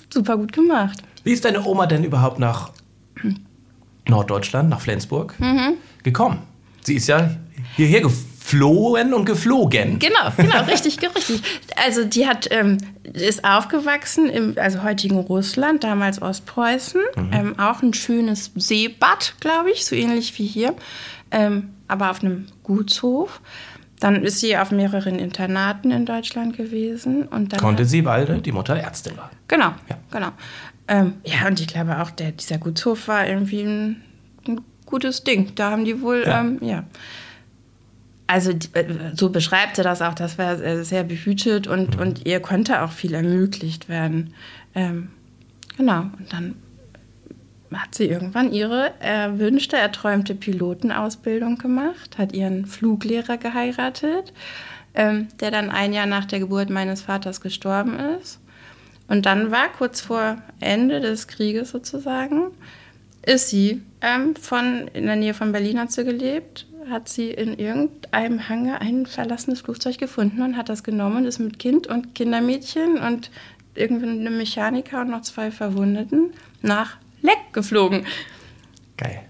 super 0.08 0.36
gut 0.36 0.52
gemacht. 0.52 1.02
Wie 1.24 1.32
ist 1.32 1.44
deine 1.44 1.64
Oma 1.64 1.86
denn 1.86 2.04
überhaupt 2.04 2.38
nach 2.38 2.70
Norddeutschland, 4.06 4.68
nach 4.68 4.80
Flensburg 4.80 5.34
mhm. 5.40 5.74
gekommen? 6.04 6.38
Sie 6.82 6.94
ist 6.94 7.08
ja 7.08 7.30
hierher 7.76 8.02
geflogen 8.02 8.31
geflohen 8.52 9.14
und 9.14 9.24
geflogen. 9.24 9.98
Genau, 9.98 10.30
genau, 10.36 10.62
richtig, 10.64 10.98
richtig. 11.02 11.42
Also 11.82 12.04
die 12.04 12.26
hat, 12.26 12.48
ähm, 12.50 12.78
ist 13.02 13.44
aufgewachsen 13.44 14.28
im 14.28 14.54
also 14.56 14.82
heutigen 14.82 15.18
Russland, 15.18 15.84
damals 15.84 16.20
Ostpreußen. 16.20 17.00
Mhm. 17.16 17.30
Ähm, 17.32 17.58
auch 17.58 17.82
ein 17.82 17.94
schönes 17.94 18.52
Seebad, 18.54 19.34
glaube 19.40 19.70
ich, 19.70 19.84
so 19.86 19.96
ähnlich 19.96 20.38
wie 20.38 20.46
hier, 20.46 20.74
ähm, 21.30 21.70
aber 21.88 22.10
auf 22.10 22.22
einem 22.22 22.46
Gutshof. 22.62 23.40
Dann 24.00 24.24
ist 24.24 24.40
sie 24.40 24.56
auf 24.56 24.72
mehreren 24.72 25.18
Internaten 25.18 25.92
in 25.92 26.04
Deutschland 26.04 26.56
gewesen. 26.56 27.22
Und 27.28 27.52
dann 27.52 27.60
Konnte 27.60 27.84
sie, 27.84 28.04
weil 28.04 28.40
die 28.40 28.50
Mutter 28.50 28.76
Ärztin 28.76 29.16
war. 29.16 29.30
Genau, 29.46 29.74
ja. 29.88 29.96
genau. 30.10 30.32
Ähm, 30.88 31.14
ja, 31.24 31.46
und 31.46 31.60
ich 31.60 31.68
glaube 31.68 32.00
auch, 32.00 32.10
der, 32.10 32.32
dieser 32.32 32.58
Gutshof 32.58 33.06
war 33.06 33.26
irgendwie 33.26 33.62
ein, 33.62 34.02
ein 34.48 34.60
gutes 34.86 35.22
Ding. 35.22 35.52
Da 35.54 35.70
haben 35.70 35.84
die 35.84 36.02
wohl, 36.02 36.24
ja. 36.26 36.40
Ähm, 36.40 36.58
ja 36.60 36.84
also 38.32 38.50
äh, 38.50 38.84
so 39.14 39.28
beschreibt 39.28 39.76
sie 39.76 39.82
das 39.82 40.00
auch, 40.00 40.14
das 40.14 40.38
war 40.38 40.58
äh, 40.58 40.84
sehr 40.84 41.04
behütet 41.04 41.66
und, 41.66 42.00
und 42.00 42.26
ihr 42.26 42.40
konnte 42.40 42.82
auch 42.82 42.90
viel 42.90 43.12
ermöglicht 43.12 43.90
werden. 43.90 44.32
Ähm, 44.74 45.10
genau, 45.76 46.00
und 46.18 46.32
dann 46.32 46.54
hat 47.74 47.94
sie 47.94 48.06
irgendwann 48.06 48.50
ihre 48.50 48.92
erwünschte, 49.00 49.76
erträumte 49.76 50.34
Pilotenausbildung 50.34 51.58
gemacht, 51.58 52.16
hat 52.16 52.32
ihren 52.32 52.64
Fluglehrer 52.64 53.36
geheiratet, 53.36 54.32
ähm, 54.94 55.28
der 55.40 55.50
dann 55.50 55.70
ein 55.70 55.92
Jahr 55.92 56.06
nach 56.06 56.24
der 56.24 56.38
Geburt 56.38 56.70
meines 56.70 57.02
Vaters 57.02 57.42
gestorben 57.42 57.98
ist. 58.18 58.40
Und 59.08 59.26
dann 59.26 59.50
war 59.50 59.68
kurz 59.76 60.00
vor 60.00 60.38
Ende 60.58 61.00
des 61.00 61.28
Krieges 61.28 61.70
sozusagen, 61.70 62.52
ist 63.26 63.50
sie 63.50 63.82
ähm, 64.00 64.34
von, 64.36 64.88
in 64.94 65.04
der 65.04 65.16
Nähe 65.16 65.34
von 65.34 65.52
Berlin 65.52 65.78
hat 65.78 65.92
sie 65.92 66.04
gelebt, 66.04 66.66
hat 66.90 67.08
sie 67.08 67.30
in 67.30 67.58
irgendeinem 67.58 68.48
Hangar 68.48 68.80
ein 68.80 69.06
verlassenes 69.06 69.60
Flugzeug 69.60 69.98
gefunden 69.98 70.42
und 70.42 70.56
hat 70.56 70.68
das 70.68 70.82
genommen 70.82 71.18
und 71.18 71.24
ist 71.24 71.38
mit 71.38 71.58
Kind 71.58 71.86
und 71.86 72.14
Kindermädchen 72.14 72.98
und 72.98 73.30
irgendwie 73.74 74.06
einem 74.06 74.36
Mechaniker 74.36 75.00
und 75.00 75.10
noch 75.10 75.22
zwei 75.22 75.50
Verwundeten 75.50 76.32
nach 76.60 76.96
Leck 77.22 77.52
geflogen. 77.52 78.06
Geil. 78.96 79.22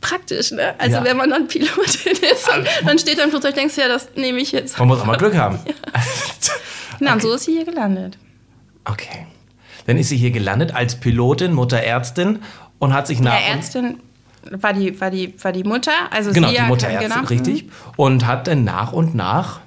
Praktisch, 0.00 0.52
ne? 0.52 0.74
Also 0.78 0.96
ja. 0.96 1.04
wenn 1.04 1.16
man 1.16 1.30
dann 1.30 1.48
Pilotin 1.48 2.12
ist 2.32 2.48
und 2.54 2.66
dann 2.86 2.98
steht 2.98 3.18
da 3.18 3.24
im 3.24 3.30
Flugzeug, 3.30 3.54
denkst 3.54 3.74
du 3.74 3.80
ja, 3.80 3.88
das 3.88 4.14
nehme 4.14 4.38
ich 4.38 4.52
jetzt. 4.52 4.78
Man 4.78 4.88
muss 4.88 5.00
auch 5.00 5.06
mal 5.06 5.16
Glück 5.16 5.36
haben. 5.36 5.58
ja. 5.66 6.00
Na, 7.00 7.12
okay. 7.12 7.20
so 7.22 7.34
ist 7.34 7.44
sie 7.44 7.52
hier 7.52 7.64
gelandet. 7.64 8.18
Okay. 8.84 9.26
Dann 9.86 9.96
ist 9.96 10.08
sie 10.08 10.16
hier 10.16 10.30
gelandet 10.30 10.74
als 10.74 10.96
Pilotin, 10.96 11.52
Mutter 11.52 11.78
Ärztin 11.78 12.40
und 12.78 12.92
hat 12.92 13.06
sich 13.06 13.20
nach. 13.20 13.34
Ja, 13.40 13.54
Ärztin 13.54 14.00
war 14.52 14.72
die, 14.72 15.00
war 15.00 15.10
die, 15.10 15.34
war 15.42 15.52
die 15.52 15.64
Mutter. 15.64 15.92
Also 16.10 16.32
genau, 16.32 16.48
sie 16.48 16.56
die 16.56 16.62
Mutter 16.62 16.88
Ärztin, 16.88 17.10
genau. 17.10 17.28
richtig. 17.28 17.64
Mhm. 17.64 17.70
Und 17.96 18.26
hat 18.26 18.46
dann 18.46 18.64
nach 18.64 18.92
und 18.92 19.14
nach 19.14 19.60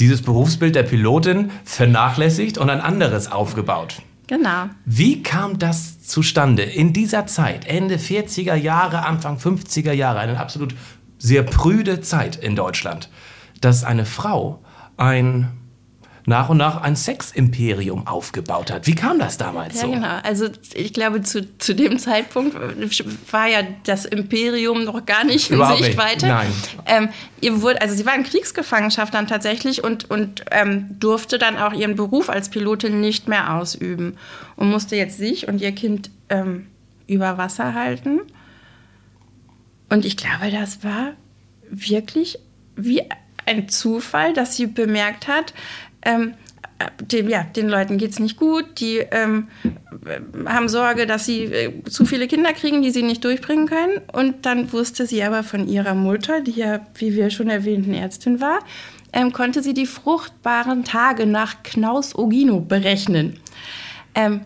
dieses 0.00 0.22
Berufsbild 0.22 0.74
der 0.74 0.82
Pilotin 0.82 1.50
vernachlässigt 1.64 2.58
und 2.58 2.70
ein 2.70 2.80
anderes 2.80 3.30
aufgebaut. 3.30 4.02
Genau. 4.26 4.68
Wie 4.84 5.22
kam 5.22 5.58
das 5.58 6.02
zustande 6.02 6.62
in 6.62 6.92
dieser 6.92 7.26
Zeit, 7.26 7.66
Ende 7.66 7.96
40er 7.96 8.54
Jahre, 8.54 9.06
Anfang 9.06 9.36
50er 9.36 9.92
Jahre, 9.92 10.18
eine 10.18 10.38
absolut 10.38 10.74
sehr 11.18 11.44
prüde 11.44 12.00
Zeit 12.00 12.36
in 12.36 12.56
Deutschland, 12.56 13.08
dass 13.60 13.84
eine 13.84 14.04
Frau 14.04 14.62
ein 14.96 15.52
nach 16.26 16.48
und 16.48 16.56
nach 16.56 16.82
ein 16.82 16.96
Seximperium 16.96 18.06
aufgebaut 18.06 18.72
hat. 18.72 18.88
Wie 18.88 18.96
kam 18.96 19.20
das 19.20 19.38
damals 19.38 19.76
ja, 19.76 19.80
so? 19.82 19.86
Ja, 19.88 19.94
genau. 19.94 20.18
Also 20.24 20.48
ich 20.74 20.92
glaube, 20.92 21.22
zu, 21.22 21.56
zu 21.58 21.74
dem 21.74 21.98
Zeitpunkt 22.00 22.56
war 23.30 23.46
ja 23.46 23.60
das 23.84 24.04
Imperium 24.04 24.84
noch 24.84 25.06
gar 25.06 25.24
nicht 25.24 25.50
in 25.50 25.56
Überhaupt 25.56 25.84
Sichtweite. 25.84 26.26
Nein. 26.26 26.52
Ähm, 26.86 27.08
ihr 27.40 27.62
wurde, 27.62 27.80
also 27.80 27.94
sie 27.94 28.04
war 28.04 28.16
in 28.16 28.24
Kriegsgefangenschaft 28.24 29.14
dann 29.14 29.28
tatsächlich 29.28 29.84
und, 29.84 30.10
und 30.10 30.44
ähm, 30.50 30.98
durfte 30.98 31.38
dann 31.38 31.56
auch 31.56 31.72
ihren 31.72 31.94
Beruf 31.94 32.28
als 32.28 32.50
Pilotin 32.50 33.00
nicht 33.00 33.28
mehr 33.28 33.54
ausüben 33.54 34.18
und 34.56 34.68
musste 34.68 34.96
jetzt 34.96 35.18
sich 35.18 35.46
und 35.46 35.60
ihr 35.60 35.72
Kind 35.72 36.10
ähm, 36.28 36.66
über 37.06 37.38
Wasser 37.38 37.74
halten. 37.74 38.20
Und 39.88 40.04
ich 40.04 40.16
glaube, 40.16 40.50
das 40.50 40.82
war 40.82 41.12
wirklich 41.70 42.40
wie 42.74 43.02
ein 43.46 43.68
Zufall, 43.68 44.32
dass 44.32 44.56
sie 44.56 44.66
bemerkt 44.66 45.28
hat, 45.28 45.54
ähm, 46.06 46.34
dem, 47.00 47.28
ja, 47.28 47.42
den 47.42 47.68
Leuten 47.68 47.96
geht 47.96 48.10
es 48.10 48.18
nicht 48.18 48.36
gut, 48.36 48.80
die 48.80 48.98
ähm, 48.98 49.48
haben 50.46 50.68
Sorge, 50.68 51.06
dass 51.06 51.24
sie 51.24 51.44
äh, 51.44 51.84
zu 51.84 52.04
viele 52.04 52.26
Kinder 52.26 52.52
kriegen, 52.52 52.82
die 52.82 52.90
sie 52.90 53.02
nicht 53.02 53.24
durchbringen 53.24 53.66
können. 53.66 54.00
Und 54.12 54.44
dann 54.44 54.72
wusste 54.72 55.06
sie 55.06 55.22
aber 55.22 55.42
von 55.42 55.68
ihrer 55.68 55.94
Mutter, 55.94 56.40
die 56.40 56.52
ja, 56.52 56.80
wie 56.94 57.14
wir 57.14 57.30
schon 57.30 57.48
erwähnten, 57.48 57.94
Ärztin 57.94 58.40
war, 58.40 58.58
ähm, 59.12 59.32
konnte 59.32 59.62
sie 59.62 59.72
die 59.72 59.86
fruchtbaren 59.86 60.84
Tage 60.84 61.26
nach 61.26 61.62
Knaus-Ogino 61.62 62.60
berechnen. 62.60 63.38
Ähm, 64.14 64.42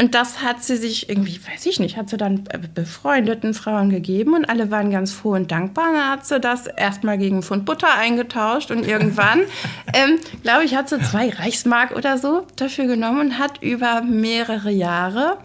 und 0.00 0.14
das 0.14 0.42
hat 0.42 0.62
sie 0.62 0.76
sich 0.76 1.08
irgendwie, 1.08 1.40
weiß 1.44 1.66
ich 1.66 1.80
nicht, 1.80 1.96
hat 1.96 2.08
sie 2.08 2.16
dann 2.16 2.44
befreundeten 2.74 3.52
Frauen 3.52 3.90
gegeben 3.90 4.34
und 4.34 4.44
alle 4.44 4.70
waren 4.70 4.90
ganz 4.90 5.12
froh 5.12 5.32
und 5.32 5.50
dankbar. 5.50 5.88
Und 5.88 5.94
dann 5.94 6.10
hat 6.10 6.26
sie 6.26 6.38
das 6.38 6.66
erstmal 6.68 7.18
gegen 7.18 7.42
Pfund 7.42 7.64
Butter 7.64 7.92
eingetauscht 7.94 8.70
und 8.70 8.86
irgendwann, 8.86 9.40
ähm, 9.92 10.18
glaube 10.42 10.64
ich, 10.64 10.76
hat 10.76 10.88
sie 10.88 11.00
zwei 11.02 11.30
Reichsmark 11.30 11.96
oder 11.96 12.16
so 12.18 12.46
dafür 12.56 12.86
genommen 12.86 13.20
und 13.20 13.38
hat 13.38 13.62
über 13.62 14.02
mehrere 14.02 14.70
Jahre 14.70 15.38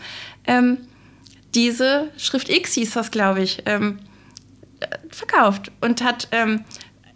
ähm, 0.46 0.78
diese 1.56 2.10
Schrift 2.18 2.50
X 2.50 2.74
hieß 2.74 2.94
das, 2.94 3.12
glaube 3.12 3.42
ich, 3.42 3.64
ähm, 3.66 4.00
verkauft 5.10 5.72
und 5.82 6.04
hat 6.04 6.28
ähm, 6.32 6.66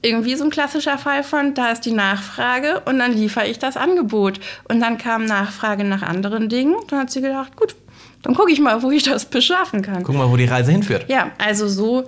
irgendwie 0.01 0.35
so 0.35 0.43
ein 0.43 0.49
klassischer 0.51 0.97
Fall 0.97 1.23
von, 1.23 1.53
da 1.53 1.71
ist 1.71 1.81
die 1.81 1.91
Nachfrage 1.91 2.81
und 2.85 2.99
dann 2.99 3.13
liefere 3.13 3.47
ich 3.47 3.59
das 3.59 3.77
Angebot. 3.77 4.39
Und 4.69 4.79
dann 4.79 4.97
kam 4.97 5.25
Nachfrage 5.25 5.83
nach 5.83 6.03
anderen 6.03 6.49
Dingen. 6.49 6.75
Dann 6.89 6.99
hat 6.99 7.11
sie 7.11 7.21
gedacht, 7.21 7.55
gut, 7.55 7.75
dann 8.23 8.35
gucke 8.35 8.51
ich 8.51 8.59
mal, 8.59 8.83
wo 8.83 8.91
ich 8.91 9.03
das 9.03 9.25
beschaffen 9.25 9.81
kann. 9.81 10.03
Guck 10.03 10.15
mal, 10.15 10.29
wo 10.29 10.37
die 10.37 10.45
Reise 10.45 10.71
hinführt. 10.71 11.05
Ja, 11.09 11.31
also 11.37 11.67
so, 11.67 12.05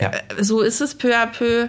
Ja. 0.00 0.10
äh, 0.10 0.42
so 0.42 0.60
ist 0.60 0.80
es 0.80 0.94
peu 0.96 1.14
à 1.16 1.26
peu 1.26 1.68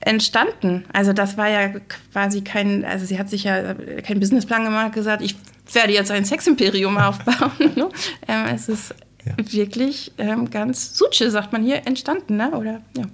entstanden. 0.00 0.84
Also 0.92 1.12
das 1.12 1.36
war 1.36 1.48
ja 1.48 1.68
quasi 2.12 2.42
kein, 2.42 2.84
also 2.84 3.04
sie 3.06 3.18
hat 3.18 3.28
sich 3.30 3.44
ja 3.44 3.56
äh, 3.58 4.02
keinen 4.02 4.18
Businessplan 4.20 4.64
gemacht, 4.64 4.92
gesagt, 4.94 5.22
ich 5.22 5.36
werde 5.72 5.92
jetzt 5.92 6.10
ein 6.10 6.24
Seximperium 6.24 6.96
aufbauen. 6.98 7.52
ne? 7.76 7.88
ähm, 8.28 8.46
es 8.54 8.68
ist 8.68 8.94
Ja. 9.24 9.34
wirklich 9.38 10.12
ähm, 10.18 10.50
ganz 10.50 10.96
Suche, 10.98 11.30
sagt 11.30 11.52
man 11.52 11.62
hier, 11.62 11.86
entstanden, 11.86 12.36
ne? 12.36 12.50
Oder 12.52 12.80
ja. 12.96 13.04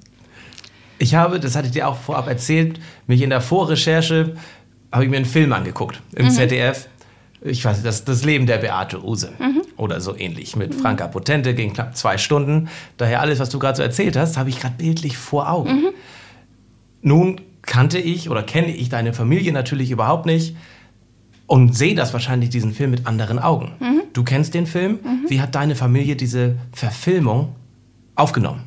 Ich 0.99 1.15
habe, 1.15 1.39
das 1.41 1.55
hatte 1.55 1.67
ich 1.67 1.73
dir 1.73 1.89
auch 1.89 1.97
vorab 1.97 2.29
erzählt, 2.29 2.81
mich 3.07 3.23
in 3.23 3.31
der 3.31 3.41
Vorrecherche 3.41 4.35
habe 4.91 5.05
ich 5.05 5.11
mir 5.11 5.17
einen 5.17 5.27
Film 5.27 5.53
angeguckt 5.53 6.03
im 6.15 6.31
ZDF. 6.31 6.89
Ich 7.41 7.65
weiß 7.65 7.77
nicht, 7.77 7.87
das, 7.87 8.05
das 8.05 8.25
Leben 8.25 8.47
der 8.47 8.59
Beate 8.59 9.05
Use 9.05 9.33
oder 9.77 10.01
so 10.01 10.17
ähnlich 10.17 10.57
mit 10.57 10.75
Franka 10.75 11.07
Potente 11.07 11.55
ging 11.55 11.73
knapp 11.73 11.97
zwei 11.97 12.19
Stunden. 12.19 12.69
Daher 12.97 13.21
alles, 13.21 13.39
was 13.39 13.49
du 13.51 13.59
gerade 13.61 13.77
so 13.77 13.83
erzählt 13.83 14.17
hast, 14.17 14.37
habe 14.37 14.49
ich 14.51 14.59
gerade 14.59 14.75
bildlich 14.77 15.17
vor 15.17 15.49
Augen. 15.51 15.71
Nun 17.01 17.41
kannte 17.63 17.99
ich 17.99 18.29
oder 18.29 18.43
kenne 18.43 18.75
ich 18.75 18.89
deine 18.89 19.13
Familie 19.13 19.53
natürlich 19.53 19.91
überhaupt 19.93 20.27
nicht 20.27 20.57
und 21.47 21.77
sehe 21.77 21.95
das 21.95 22.13
wahrscheinlich 22.13 22.51
diesen 22.51 22.73
Film 22.73 22.91
mit 22.91 23.07
anderen 23.07 23.39
Augen. 23.39 23.73
Du 24.15 24.25
kennst 24.25 24.55
den 24.55 24.67
Film. 24.67 24.99
Wie 25.29 25.41
hat 25.41 25.55
deine 25.55 25.77
Familie 25.77 26.17
diese 26.17 26.57
Verfilmung 26.73 27.55
aufgenommen? 28.17 28.65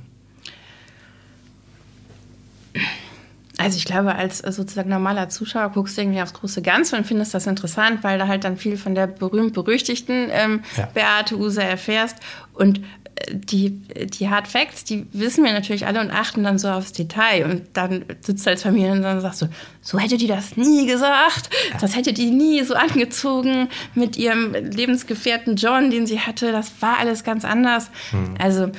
Also 3.61 3.77
ich 3.77 3.85
glaube, 3.85 4.15
als 4.15 4.41
äh, 4.41 4.51
sozusagen 4.51 4.89
normaler 4.89 5.29
Zuschauer 5.29 5.69
guckst 5.69 5.97
du 5.97 6.01
irgendwie 6.01 6.21
aufs 6.21 6.33
große 6.33 6.61
Ganze 6.61 6.97
und 6.97 7.05
findest 7.05 7.33
das 7.33 7.47
interessant, 7.47 8.03
weil 8.03 8.17
da 8.19 8.27
halt 8.27 8.43
dann 8.43 8.57
viel 8.57 8.77
von 8.77 8.95
der 8.95 9.07
berühmt-berüchtigten 9.07 10.29
ähm, 10.31 10.61
Ja. 10.77 10.87
Beate 10.93 11.37
Use 11.37 11.61
erfährst. 11.61 12.17
Und 12.53 12.79
äh, 12.79 13.35
die, 13.35 13.69
die 13.69 14.29
Hard 14.29 14.47
Facts, 14.47 14.83
die 14.83 15.05
wissen 15.13 15.43
wir 15.43 15.53
natürlich 15.53 15.85
alle 15.85 16.01
und 16.01 16.11
achten 16.11 16.43
dann 16.43 16.59
so 16.59 16.69
aufs 16.69 16.91
Detail. 16.93 17.45
Und 17.45 17.63
dann 17.73 18.05
sitzt 18.21 18.45
du 18.45 18.49
als 18.49 18.63
Familie 18.63 18.91
und 18.91 19.01
dann 19.01 19.21
sagst 19.21 19.41
du, 19.41 19.47
so 19.81 19.97
hätte 19.99 20.17
die 20.17 20.27
das 20.27 20.57
nie 20.57 20.85
gesagt. 20.87 21.49
Das 21.79 21.95
hätte 21.95 22.13
die 22.13 22.31
nie 22.31 22.63
so 22.63 22.75
angezogen 22.75 23.69
mit 23.95 24.17
ihrem 24.17 24.53
Lebensgefährten 24.53 25.55
John, 25.55 25.89
den 25.89 26.05
sie 26.05 26.19
hatte. 26.19 26.51
Das 26.51 26.71
war 26.81 26.99
alles 26.99 27.23
ganz 27.23 27.45
anders. 27.45 27.89
Hm. 28.11 28.35
Also 28.39 28.71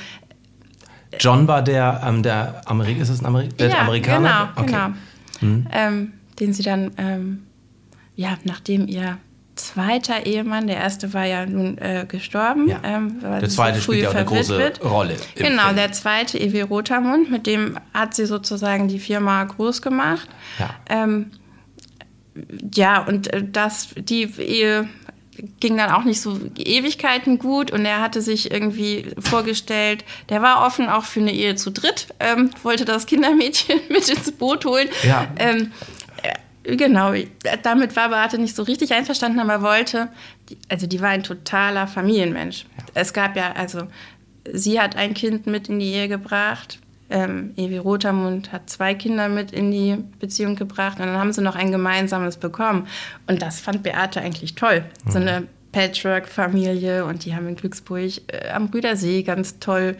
John 1.19 1.47
war 1.47 1.61
der, 1.61 2.01
ähm, 2.05 2.23
der 2.23 2.61
Ameri 2.65 2.93
ist 2.93 3.09
es 3.09 3.19
ein 3.21 3.25
Ameri 3.25 3.49
der 3.49 3.79
Amerikaner? 3.79 4.49
Genau, 4.55 4.61
Okay. 4.65 4.93
genau. 5.41 5.69
Ähm, 5.71 6.13
den 6.39 6.53
sie 6.53 6.63
dann, 6.63 6.91
ähm, 6.97 7.43
ja, 8.15 8.37
nachdem 8.43 8.87
ihr 8.87 9.17
zweiter 9.55 10.25
Ehemann, 10.25 10.65
der 10.67 10.77
erste 10.77 11.13
war 11.13 11.25
ja 11.25 11.45
nun 11.45 11.77
äh, 11.77 12.05
gestorben. 12.07 12.67
Ja. 12.67 12.79
Ähm, 12.83 13.19
Der 13.21 13.49
zweite 13.49 13.79
früh 13.79 13.93
spielt 13.93 14.03
ja 14.03 14.09
auch 14.09 14.15
eine 14.15 14.25
große 14.25 14.55
verwitwet. 14.55 14.83
Rolle 14.83 15.15
Genau, 15.35 15.63
Film. 15.65 15.75
der 15.75 15.91
zweite, 15.91 16.39
Ewi 16.39 16.61
Rotermund, 16.61 17.29
mit 17.29 17.45
dem 17.45 17.77
hat 17.93 18.15
sie 18.15 18.25
sozusagen 18.25 18.87
die 18.87 18.97
Firma 18.99 19.43
groß 19.43 19.81
gemacht. 19.83 20.27
Ja. 20.57 20.69
Ähm, 20.89 21.31
ja, 22.73 23.03
und 23.05 23.31
äh, 23.31 23.43
das, 23.51 23.89
die 23.95 24.23
Ehe 24.39 24.87
ging 25.59 25.77
dann 25.77 25.89
auch 25.91 26.03
nicht 26.03 26.21
so 26.21 26.39
Ewigkeiten 26.57 27.39
gut 27.39 27.71
und 27.71 27.85
er 27.85 28.01
hatte 28.01 28.21
sich 28.21 28.51
irgendwie 28.51 29.07
vorgestellt, 29.19 30.03
der 30.29 30.41
war 30.41 30.65
offen 30.65 30.89
auch 30.89 31.03
für 31.05 31.19
eine 31.21 31.31
Ehe 31.33 31.55
zu 31.55 31.71
dritt, 31.71 32.07
ähm, 32.19 32.49
wollte 32.63 32.85
das 32.85 33.05
Kindermädchen 33.05 33.79
mit 33.89 34.07
ins 34.09 34.31
Boot 34.31 34.65
holen. 34.65 34.89
Ja. 35.07 35.27
Ähm, 35.37 35.71
äh, 36.65 36.75
genau, 36.75 37.13
damit 37.63 37.95
war 37.95 38.09
Beate 38.09 38.37
nicht 38.37 38.55
so 38.55 38.63
richtig 38.63 38.93
einverstanden, 38.93 39.39
aber 39.39 39.61
wollte, 39.61 40.09
die- 40.49 40.57
also 40.69 40.87
die 40.87 41.01
war 41.01 41.09
ein 41.09 41.23
totaler 41.23 41.87
Familienmensch. 41.87 42.65
Es 42.93 43.13
gab 43.13 43.35
ja, 43.35 43.53
also 43.53 43.87
sie 44.51 44.79
hat 44.79 44.95
ein 44.95 45.13
Kind 45.13 45.47
mit 45.47 45.69
in 45.69 45.79
die 45.79 45.93
Ehe 45.93 46.07
gebracht, 46.07 46.79
ähm, 47.13 47.53
Ewi 47.55 47.77
Rotermund 47.77 48.51
hat 48.51 48.69
zwei 48.69 48.95
Kinder 48.95 49.29
mit 49.29 49.51
in 49.51 49.71
die 49.71 49.97
Beziehung 50.19 50.55
gebracht 50.55 50.99
und 50.99 51.05
dann 51.05 51.17
haben 51.17 51.31
sie 51.31 51.41
noch 51.41 51.55
ein 51.55 51.71
gemeinsames 51.71 52.37
bekommen. 52.37 52.87
Und 53.27 53.41
das 53.41 53.59
fand 53.59 53.83
Beate 53.83 54.19
eigentlich 54.19 54.55
toll. 54.55 54.83
So 55.07 55.19
eine 55.19 55.47
Patchwork-Familie 55.71 57.05
und 57.05 57.25
die 57.25 57.35
haben 57.35 57.47
in 57.47 57.55
Glücksburg 57.55 58.21
äh, 58.27 58.49
am 58.49 58.65
Rüdersee 58.65 59.21
ganz 59.21 59.59
toll 59.59 59.95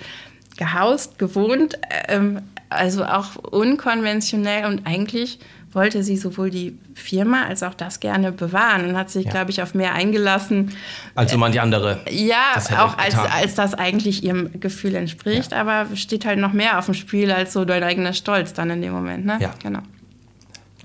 gehaust, 0.58 1.20
gewohnt. 1.20 1.78
Ähm, 2.08 2.42
also 2.70 3.06
auch 3.06 3.36
unkonventionell 3.36 4.66
und 4.66 4.88
eigentlich 4.88 5.40
wollte 5.76 6.04
sie 6.04 6.18
sowohl 6.18 6.50
die 6.50 6.78
Firma 6.94 7.46
als 7.46 7.64
auch 7.64 7.74
das 7.74 8.00
gerne 8.00 8.32
bewahren 8.32 8.88
und 8.90 8.98
hat 8.98 9.10
sich, 9.10 9.26
Ja. 9.26 9.32
glaube 9.32 9.52
ich, 9.52 9.62
auf 9.62 9.74
mehr 9.74 9.94
eingelassen. 9.94 10.72
Also 11.16 11.38
manche 11.38 11.62
andere. 11.62 12.00
Ja, 12.10 12.56
auch 12.80 12.98
als, 12.98 13.16
als 13.16 13.56
das 13.56 13.74
eigentlich 13.74 14.24
ihrem 14.24 14.60
Gefühl 14.60 14.96
entspricht, 14.96 15.54
aber 15.54 15.88
steht 15.96 16.26
halt 16.26 16.40
noch 16.40 16.54
mehr 16.54 16.78
auf 16.80 16.86
dem 16.86 16.94
Spiel 16.94 17.32
als 17.32 17.54
so 17.54 17.66
dein 17.66 17.84
eigener 17.84 18.14
Stolz 18.14 18.54
dann 18.54 18.70
in 18.70 18.82
dem 18.82 18.94
Moment. 18.94 19.26
Ne? 19.26 19.38
Ja. 19.42 19.54
Genau. 19.62 19.80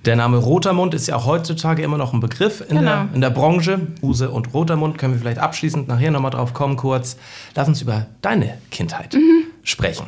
Der 0.04 0.14
Name 0.16 0.36
Rotermund 0.38 0.94
ist 0.94 1.08
ja 1.08 1.16
auch 1.16 1.26
heutzutage 1.26 1.82
immer 1.82 1.98
noch 1.98 2.12
ein 2.14 2.20
Begriff 2.20 2.60
in, 2.60 2.76
der, 2.80 3.00
Genau. 3.02 3.14
in 3.14 3.20
der 3.20 3.30
Branche. 3.30 3.80
Use 4.00 4.30
und 4.30 4.54
Rotermund 4.54 4.96
können 4.96 5.14
wir 5.14 5.20
vielleicht 5.20 5.38
abschließend 5.40 5.88
nachher 5.88 6.10
nochmal 6.12 6.30
drauf 6.30 6.54
kommen 6.54 6.76
kurz. 6.76 7.16
Lass 7.54 7.68
uns 7.68 7.82
über 7.82 8.06
deine 8.22 8.56
Kindheit 8.70 9.14
Mhm. 9.14 9.44
sprechen. 9.64 10.06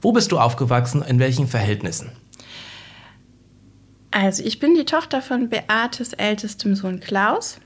Wo 0.00 0.12
bist 0.12 0.30
du 0.30 0.38
aufgewachsen? 0.38 1.02
In 1.02 1.18
welchen 1.18 1.48
Verhältnissen? 1.48 2.10
Also 4.18 4.42
ich 4.42 4.58
bin 4.58 4.74
die 4.74 4.84
Tochter 4.84 5.20
von 5.20 5.48
Beates 5.50 6.12
ältestem 6.14 6.74
Sohn 6.74 7.00
Klaus. 7.00 7.58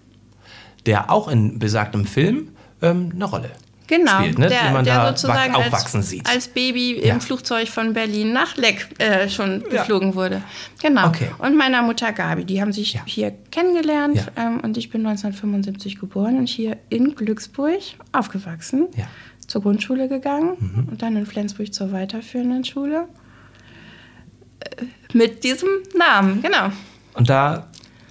Der 0.87 1.11
auch 1.11 1.29
in 1.29 1.59
besagtem 1.59 2.05
Film 2.07 2.49
ähm, 2.83 3.13
eine 3.15 3.25
Rolle 3.27 3.51
Genau, 3.87 4.19
spielt, 4.21 4.39
ne? 4.39 4.49
der, 4.49 4.71
man 4.71 4.85
der 4.85 4.95
da 4.97 5.09
sozusagen 5.09 5.53
wach- 5.53 5.59
als, 5.59 5.67
aufwachsen 5.75 6.03
sieht. 6.03 6.29
als 6.29 6.49
Baby 6.49 7.05
Ja. 7.05 7.15
im 7.15 7.21
Flugzeug 7.21 7.69
von 7.69 7.93
Berlin 7.93 8.33
nach 8.33 8.57
Leck 8.57 8.89
äh, 8.99 9.29
schon 9.29 9.63
Ja. 9.71 9.81
geflogen 9.83 10.15
wurde. 10.15 10.43
Genau. 10.83 11.09
Okay. 11.09 11.31
Und 11.39 11.57
meiner 11.57 11.83
Mutter 11.83 12.13
Gabi, 12.13 12.45
die 12.45 12.61
haben 12.61 12.73
sich 12.73 12.95
Ja. 12.95 13.03
hier 13.05 13.33
kennengelernt 13.51 14.17
Ja. 14.17 14.47
ähm, 14.47 14.61
und 14.61 14.77
ich 14.77 14.91
bin 14.91 15.03
1975 15.07 15.99
geboren 16.01 16.39
und 16.39 16.49
hier 16.49 16.77
in 16.89 17.15
Glücksburg 17.15 17.81
aufgewachsen. 18.13 18.89
Ja. 18.97 19.07
Zur 19.47 19.63
Grundschule 19.63 20.09
gegangen 20.09 20.57
Mhm. 20.59 20.89
und 20.91 21.03
dann 21.03 21.17
in 21.17 21.27
Flensburg 21.27 21.75
zur 21.75 21.91
weiterführenden 21.93 22.65
Schule. 22.65 23.09
Mit 25.13 25.45
diesem 25.45 25.69
Namen, 25.97 26.43
genau. 26.43 26.71
Und 27.15 27.29
da, 27.29 27.69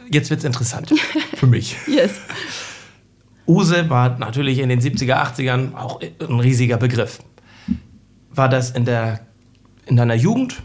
jetzt 0.09 0.29
wird 0.29 0.39
es 0.39 0.45
interessant 0.45 0.93
für 1.35 1.47
mich. 1.47 1.75
Yes. 1.87 2.19
Use 3.47 3.89
war 3.89 4.17
natürlich 4.19 4.59
in 4.59 4.69
den 4.69 4.79
70er, 4.79 5.15
80ern 5.15 5.73
auch 5.73 6.01
ein 6.01 6.39
riesiger 6.39 6.77
Begriff. 6.77 7.19
War 8.29 8.47
das 8.47 8.69
in, 8.69 8.85
der, 8.85 9.21
in 9.87 9.95
deiner 9.95 10.13
Jugend, 10.13 10.61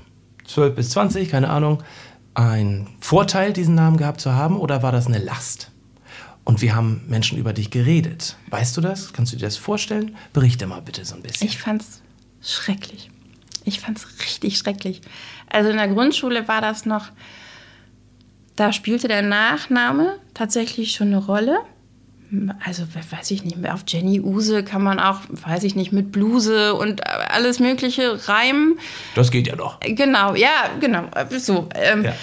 12 0.46 0.74
bis 0.74 0.90
20, 0.90 1.30
keine 1.30 1.48
Ahnung, 1.48 1.82
ein 2.34 2.88
Vorteil, 3.00 3.54
diesen 3.54 3.74
Namen 3.74 3.96
gehabt 3.96 4.20
zu 4.20 4.34
haben 4.34 4.58
oder 4.58 4.82
war 4.82 4.92
das 4.92 5.06
eine 5.06 5.18
Last? 5.18 5.70
Und 6.44 6.60
wie 6.60 6.72
haben 6.72 7.00
Menschen 7.08 7.38
über 7.38 7.54
dich 7.54 7.70
geredet? 7.70 8.36
Weißt 8.50 8.76
du 8.76 8.82
das? 8.82 9.14
Kannst 9.14 9.32
du 9.32 9.36
dir 9.36 9.46
das 9.46 9.56
vorstellen? 9.56 10.14
Berichte 10.34 10.66
mal 10.66 10.82
bitte 10.82 11.04
so 11.04 11.14
ein 11.14 11.22
bisschen. 11.22 11.46
Ich 11.46 11.58
fand's 11.58 12.02
schrecklich. 12.42 13.10
Ich 13.64 13.80
fand's 13.80 14.06
richtig 14.20 14.58
schrecklich. 14.58 15.00
Also 15.50 15.70
in 15.70 15.76
der 15.76 15.88
Grundschule 15.88 16.48
war 16.48 16.60
das 16.60 16.84
noch, 16.86 17.06
da 18.56 18.72
spielte 18.72 19.08
der 19.08 19.22
Nachname 19.22 20.18
tatsächlich 20.34 20.92
schon 20.92 21.08
eine 21.08 21.18
Rolle. 21.18 21.58
Also 22.64 22.82
weiß 23.10 23.30
ich 23.30 23.44
nicht, 23.44 23.56
auf 23.70 23.84
Jenny 23.86 24.20
Use 24.20 24.64
kann 24.64 24.82
man 24.82 24.98
auch, 24.98 25.20
weiß 25.28 25.62
ich 25.64 25.76
nicht, 25.76 25.92
mit 25.92 26.10
Bluse 26.10 26.74
und 26.74 27.06
alles 27.06 27.60
Mögliche 27.60 28.28
reimen. 28.28 28.78
das 29.14 29.30
geht 29.30 29.46
ja 29.46 29.54
doch. 29.54 29.78
Genau, 29.80 30.34
ja, 30.34 30.70
genau. 30.80 31.04
So. 31.38 31.68
Ähm, 31.76 32.04
Ja. 32.04 32.14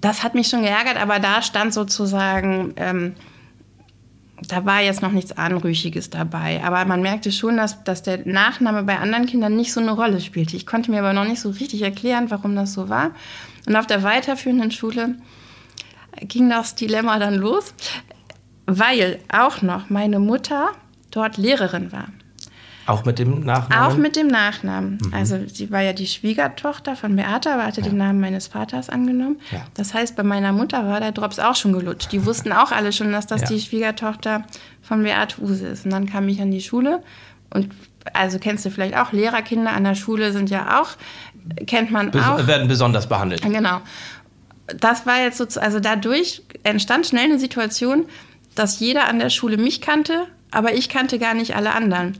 das 0.00 0.22
hat 0.22 0.34
mich 0.34 0.48
schon 0.48 0.62
geärgert, 0.62 0.96
aber 0.96 1.18
da 1.18 1.42
stand 1.42 1.74
sozusagen, 1.74 2.72
ähm, 2.76 3.14
da 4.48 4.64
war 4.64 4.80
jetzt 4.80 5.02
noch 5.02 5.12
nichts 5.12 5.32
Anrüchiges 5.32 6.10
dabei. 6.10 6.62
Aber 6.64 6.84
man 6.84 7.02
merkte 7.02 7.32
schon, 7.32 7.56
dass, 7.56 7.82
dass 7.84 8.02
der 8.02 8.26
Nachname 8.26 8.82
bei 8.82 8.98
anderen 8.98 9.26
Kindern 9.26 9.56
nicht 9.56 9.72
so 9.72 9.80
eine 9.80 9.92
Rolle 9.92 10.20
spielte. 10.20 10.56
Ich 10.56 10.66
konnte 10.66 10.90
mir 10.90 11.00
aber 11.00 11.12
noch 11.12 11.26
nicht 11.26 11.40
so 11.40 11.50
richtig 11.50 11.82
erklären, 11.82 12.30
warum 12.30 12.56
das 12.56 12.72
so 12.72 12.88
war. 12.88 13.12
Und 13.66 13.76
auf 13.76 13.86
der 13.86 14.02
weiterführenden 14.02 14.70
Schule 14.70 15.16
ging 16.20 16.48
das 16.48 16.74
Dilemma 16.74 17.18
dann 17.18 17.34
los, 17.34 17.74
weil 18.66 19.18
auch 19.32 19.62
noch 19.62 19.90
meine 19.90 20.18
Mutter 20.18 20.70
dort 21.10 21.36
Lehrerin 21.36 21.92
war. 21.92 22.08
Auch 22.90 23.04
mit 23.04 23.18
dem 23.18 23.40
Nachnamen? 23.44 23.86
Auch 23.92 23.96
mit 23.96 24.16
dem 24.16 24.26
Nachnamen. 24.28 24.98
Also 25.12 25.38
sie 25.52 25.70
war 25.70 25.80
ja 25.80 25.92
die 25.92 26.06
Schwiegertochter 26.06 26.96
von 26.96 27.14
Beata, 27.16 27.54
aber 27.54 27.66
hatte 27.66 27.82
den 27.82 27.96
Namen 27.96 28.20
meines 28.20 28.48
Vaters 28.48 28.88
angenommen. 28.90 29.40
Ja. 29.50 29.62
Das 29.74 29.94
heißt, 29.94 30.16
bei 30.16 30.22
meiner 30.22 30.52
Mutter 30.52 30.86
war 30.86 31.00
der 31.00 31.12
Drops 31.12 31.38
auch 31.38 31.54
schon 31.56 31.72
gelutscht. 31.72 32.12
Die 32.12 32.24
wussten 32.26 32.52
auch 32.52 32.72
alle 32.72 32.92
schon, 32.92 33.12
dass 33.12 33.26
das 33.26 33.42
Ja. 33.42 33.48
die 33.48 33.60
Schwiegertochter 33.60 34.44
von 34.82 35.02
Beate 35.02 35.40
Use 35.40 35.66
ist. 35.66 35.84
Und 35.84 35.92
dann 35.92 36.06
kam 36.10 36.28
ich 36.28 36.40
an 36.40 36.50
die 36.50 36.60
Schule 36.60 37.02
Und 37.52 37.68
also 38.12 38.38
kennst 38.38 38.64
du 38.64 38.70
vielleicht 38.70 38.96
auch, 38.96 39.12
Lehrerkinder 39.12 39.72
an 39.72 39.84
der 39.84 39.94
Schule 39.94 40.32
sind 40.32 40.50
ja 40.50 40.80
auch, 40.80 40.90
kennt 41.66 41.90
man 41.90 42.10
Bes 42.10 42.24
auch. 42.24 42.46
werden 42.46 42.68
besonders 42.68 43.08
behandelt. 43.08 43.42
Genau. 43.42 43.80
Das 44.78 45.04
war 45.04 45.20
jetzt 45.20 45.38
so, 45.38 45.60
also 45.60 45.80
dadurch 45.80 46.42
entstand 46.62 47.06
schnell 47.06 47.24
eine 47.24 47.38
Situation, 47.38 48.06
dass 48.54 48.78
jeder 48.80 49.08
an 49.08 49.18
der 49.18 49.30
Schule 49.30 49.56
mich 49.56 49.80
kannte, 49.80 50.26
aber 50.50 50.74
ich 50.74 50.88
kannte 50.88 51.18
gar 51.18 51.34
nicht 51.34 51.56
alle 51.56 51.74
anderen. 51.74 52.16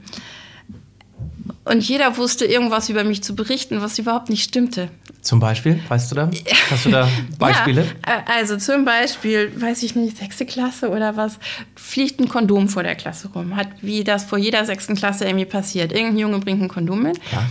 Und 1.65 1.87
jeder 1.87 2.17
wusste 2.17 2.47
irgendwas 2.47 2.89
über 2.89 3.05
mich 3.05 3.23
zu 3.23 3.35
berichten, 3.35 3.83
was 3.83 3.99
überhaupt 3.99 4.31
nicht 4.31 4.43
stimmte. 4.43 4.89
Zum 5.21 5.41
Beispiel, 5.41 5.79
weißt 5.89 6.11
du 6.11 6.15
da? 6.15 6.31
Hast 6.71 6.87
du 6.87 6.91
da 6.91 7.07
Beispiele? 7.39 7.85
Ja, 8.07 8.15
äh, 8.17 8.39
also 8.39 8.57
zum 8.57 8.87
Beispiel, 8.87 9.53
weiß 9.61 9.83
ich 9.83 9.95
nicht, 9.95 10.17
sechste 10.17 10.47
Klasse 10.47 10.89
oder 10.89 11.17
was, 11.17 11.39
fliegt 11.77 12.19
ein 12.19 12.29
Kondom 12.29 12.69
vor 12.71 12.83
der 12.83 12.95
Klasse 12.95 13.29
rum. 13.29 13.57
Hat, 13.57 13.69
wie 13.83 14.05
das 14.05 14.25
vor 14.25 14.39
jeder 14.39 14.65
sechsten 14.65 14.97
Klasse 14.97 15.27
irgendwie 15.27 15.45
passiert. 15.45 15.93
Irgendein 15.93 16.19
Junge 16.19 16.39
bringt 16.39 16.63
ein 16.63 16.69
Kondom 16.69 17.03
mit. 17.03 17.19
Ja. 17.31 17.45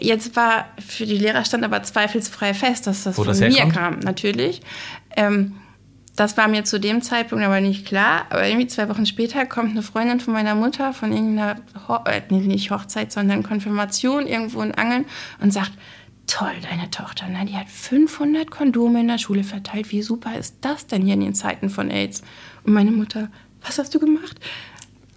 Jetzt 0.00 0.34
war 0.34 0.66
für 0.84 1.06
die 1.06 1.16
Lehrer 1.16 1.44
stand 1.44 1.64
aber 1.64 1.82
zweifelsfrei 1.84 2.52
fest, 2.52 2.86
dass 2.88 3.04
das 3.04 3.16
Wo 3.16 3.22
von 3.22 3.28
das 3.28 3.40
mir 3.40 3.50
herkommt? 3.50 3.72
kam, 3.72 3.98
natürlich. 4.00 4.60
Ähm, 5.16 5.54
das 6.16 6.36
war 6.36 6.48
mir 6.48 6.64
zu 6.64 6.80
dem 6.80 7.02
Zeitpunkt 7.02 7.44
aber 7.44 7.60
nicht 7.60 7.86
klar. 7.86 8.24
Aber 8.30 8.46
irgendwie 8.46 8.66
zwei 8.66 8.88
Wochen 8.88 9.06
später 9.06 9.44
kommt 9.46 9.70
eine 9.70 9.82
Freundin 9.82 10.18
von 10.18 10.32
meiner 10.32 10.54
Mutter 10.54 10.92
von 10.92 11.12
irgendeiner, 11.12 11.56
Ho 11.88 11.98
äh, 12.06 12.22
nicht 12.32 12.70
Hochzeit, 12.70 13.12
sondern 13.12 13.42
Konfirmation 13.42 14.26
irgendwo 14.26 14.62
in 14.62 14.72
Angeln 14.74 15.04
und 15.40 15.52
sagt, 15.52 15.72
toll, 16.26 16.54
deine 16.68 16.90
Tochter, 16.90 17.26
na, 17.30 17.44
die 17.44 17.54
hat 17.54 17.68
500 17.68 18.50
Kondome 18.50 19.00
in 19.00 19.08
der 19.08 19.18
Schule 19.18 19.44
verteilt. 19.44 19.92
Wie 19.92 20.02
super 20.02 20.36
ist 20.36 20.56
das 20.62 20.86
denn 20.86 21.02
hier 21.02 21.14
in 21.14 21.20
den 21.20 21.34
Zeiten 21.34 21.70
von 21.70 21.90
AIDS? 21.90 22.22
Und 22.64 22.72
meine 22.72 22.90
Mutter, 22.90 23.28
was 23.64 23.78
hast 23.78 23.94
du 23.94 24.00
gemacht? 24.00 24.40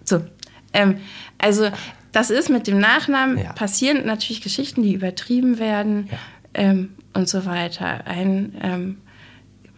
So, 0.04 0.22
ähm, 0.74 0.98
also 1.38 1.70
das 2.12 2.30
ist 2.30 2.50
mit 2.50 2.68
dem 2.68 2.80
Nachnamen 2.80 3.38
Ja. 3.38 3.54
passieren 3.54 4.06
natürlich 4.06 4.42
Geschichten, 4.42 4.84
die 4.84 4.94
übertrieben 4.94 5.60
werden 5.60 6.10
Ja. 6.12 6.18
ähm, 6.56 6.90
und 7.14 7.28
so 7.30 7.46
weiter. 7.46 8.06
Ein, 8.06 8.56
ähm, 8.62 8.98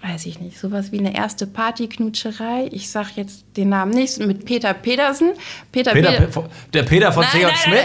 weiß 0.01 0.25
ich 0.25 0.39
nicht, 0.39 0.57
sowas 0.57 0.91
wie 0.91 0.99
eine 0.99 1.15
erste 1.15 1.45
Partyknutscherei. 1.45 2.69
Ich 2.71 2.89
sag 2.89 3.15
jetzt 3.17 3.43
den 3.55 3.69
Namen 3.69 3.91
nicht, 3.91 4.19
mit 4.19 4.45
Peter 4.45 4.73
Pedersen. 4.73 5.33
Peter, 5.71 5.91
Peter, 5.91 6.11
Pe- 6.13 6.49
der 6.73 6.83
Peter 6.83 7.11
von 7.11 7.23
nein, 7.23 7.51
Smith? 7.55 7.79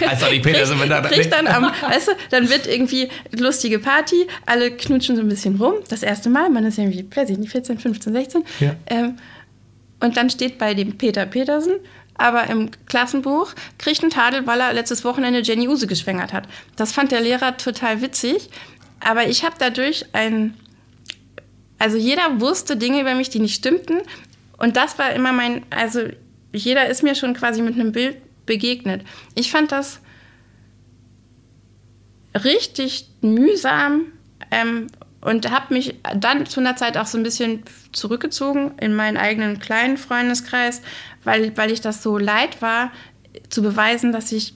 Also 0.08 0.26
die 0.26 0.40
Petersen, 0.40 0.80
wenn 0.80 0.88
da. 0.88 1.00
dann 1.02 1.46
am, 1.46 1.64
weißt 1.64 2.08
du, 2.08 2.12
dann 2.30 2.48
wird 2.48 2.66
irgendwie 2.66 3.08
lustige 3.32 3.78
Party, 3.78 4.26
alle 4.46 4.70
knutschen 4.72 5.16
so 5.16 5.22
ein 5.22 5.28
bisschen 5.28 5.56
rum, 5.56 5.74
das 5.88 6.02
erste 6.02 6.30
Mal, 6.30 6.50
man 6.50 6.64
ist 6.64 6.78
irgendwie, 6.78 7.06
weiß 7.14 7.30
ich 7.30 7.38
nicht, 7.38 7.52
14, 7.52 7.78
15, 7.78 8.12
16. 8.12 8.44
Ja. 8.60 8.74
Ähm, 8.86 9.16
und 10.00 10.16
dann 10.16 10.30
steht 10.30 10.58
bei 10.58 10.74
dem 10.74 10.96
Peter 10.98 11.26
Petersen, 11.26 11.74
aber 12.14 12.48
im 12.48 12.70
Klassenbuch 12.86 13.52
kriegt 13.78 14.02
einen 14.02 14.10
Tadel, 14.10 14.46
weil 14.46 14.60
er 14.60 14.72
letztes 14.72 15.04
Wochenende 15.04 15.40
Jenny 15.40 15.68
Use 15.68 15.86
geschwängert 15.86 16.32
hat. 16.32 16.48
Das 16.76 16.92
fand 16.92 17.12
der 17.12 17.20
Lehrer 17.20 17.56
total 17.56 18.02
witzig, 18.02 18.48
aber 19.00 19.26
ich 19.28 19.44
habe 19.44 19.54
dadurch 19.58 20.06
ein, 20.12 20.54
also 21.80 21.96
jeder 21.96 22.40
wusste 22.40 22.76
Dinge 22.76 23.00
über 23.00 23.16
mich, 23.16 23.30
die 23.30 23.40
nicht 23.40 23.56
stimmten 23.56 24.02
und 24.56 24.76
das 24.76 24.98
war 24.98 25.12
immer 25.12 25.32
mein, 25.32 25.62
also 25.70 26.02
jeder 26.52 26.88
ist 26.88 27.02
mir 27.02 27.14
schon 27.14 27.34
quasi 27.34 27.62
mit 27.62 27.74
einem 27.74 27.92
Bild 27.92 28.18
begegnet. 28.46 29.04
Ich 29.34 29.50
fand 29.50 29.72
das 29.72 30.00
richtig 32.34 33.08
mühsam 33.22 34.06
ähm, 34.50 34.88
und 35.20 35.50
habe 35.50 35.74
mich 35.74 35.96
dann 36.14 36.46
zu 36.46 36.60
einer 36.60 36.76
Zeit 36.76 36.96
auch 36.96 37.06
so 37.06 37.18
ein 37.18 37.22
bisschen 37.22 37.62
zurückgezogen 37.92 38.72
in 38.80 38.94
meinen 38.94 39.16
eigenen 39.16 39.58
kleinen 39.58 39.96
Freundeskreis, 39.96 40.82
weil, 41.24 41.56
weil 41.56 41.70
ich 41.70 41.80
das 41.80 42.02
so 42.02 42.18
leid 42.18 42.60
war, 42.62 42.92
zu 43.48 43.62
beweisen, 43.62 44.12
dass 44.12 44.32
ich 44.32 44.54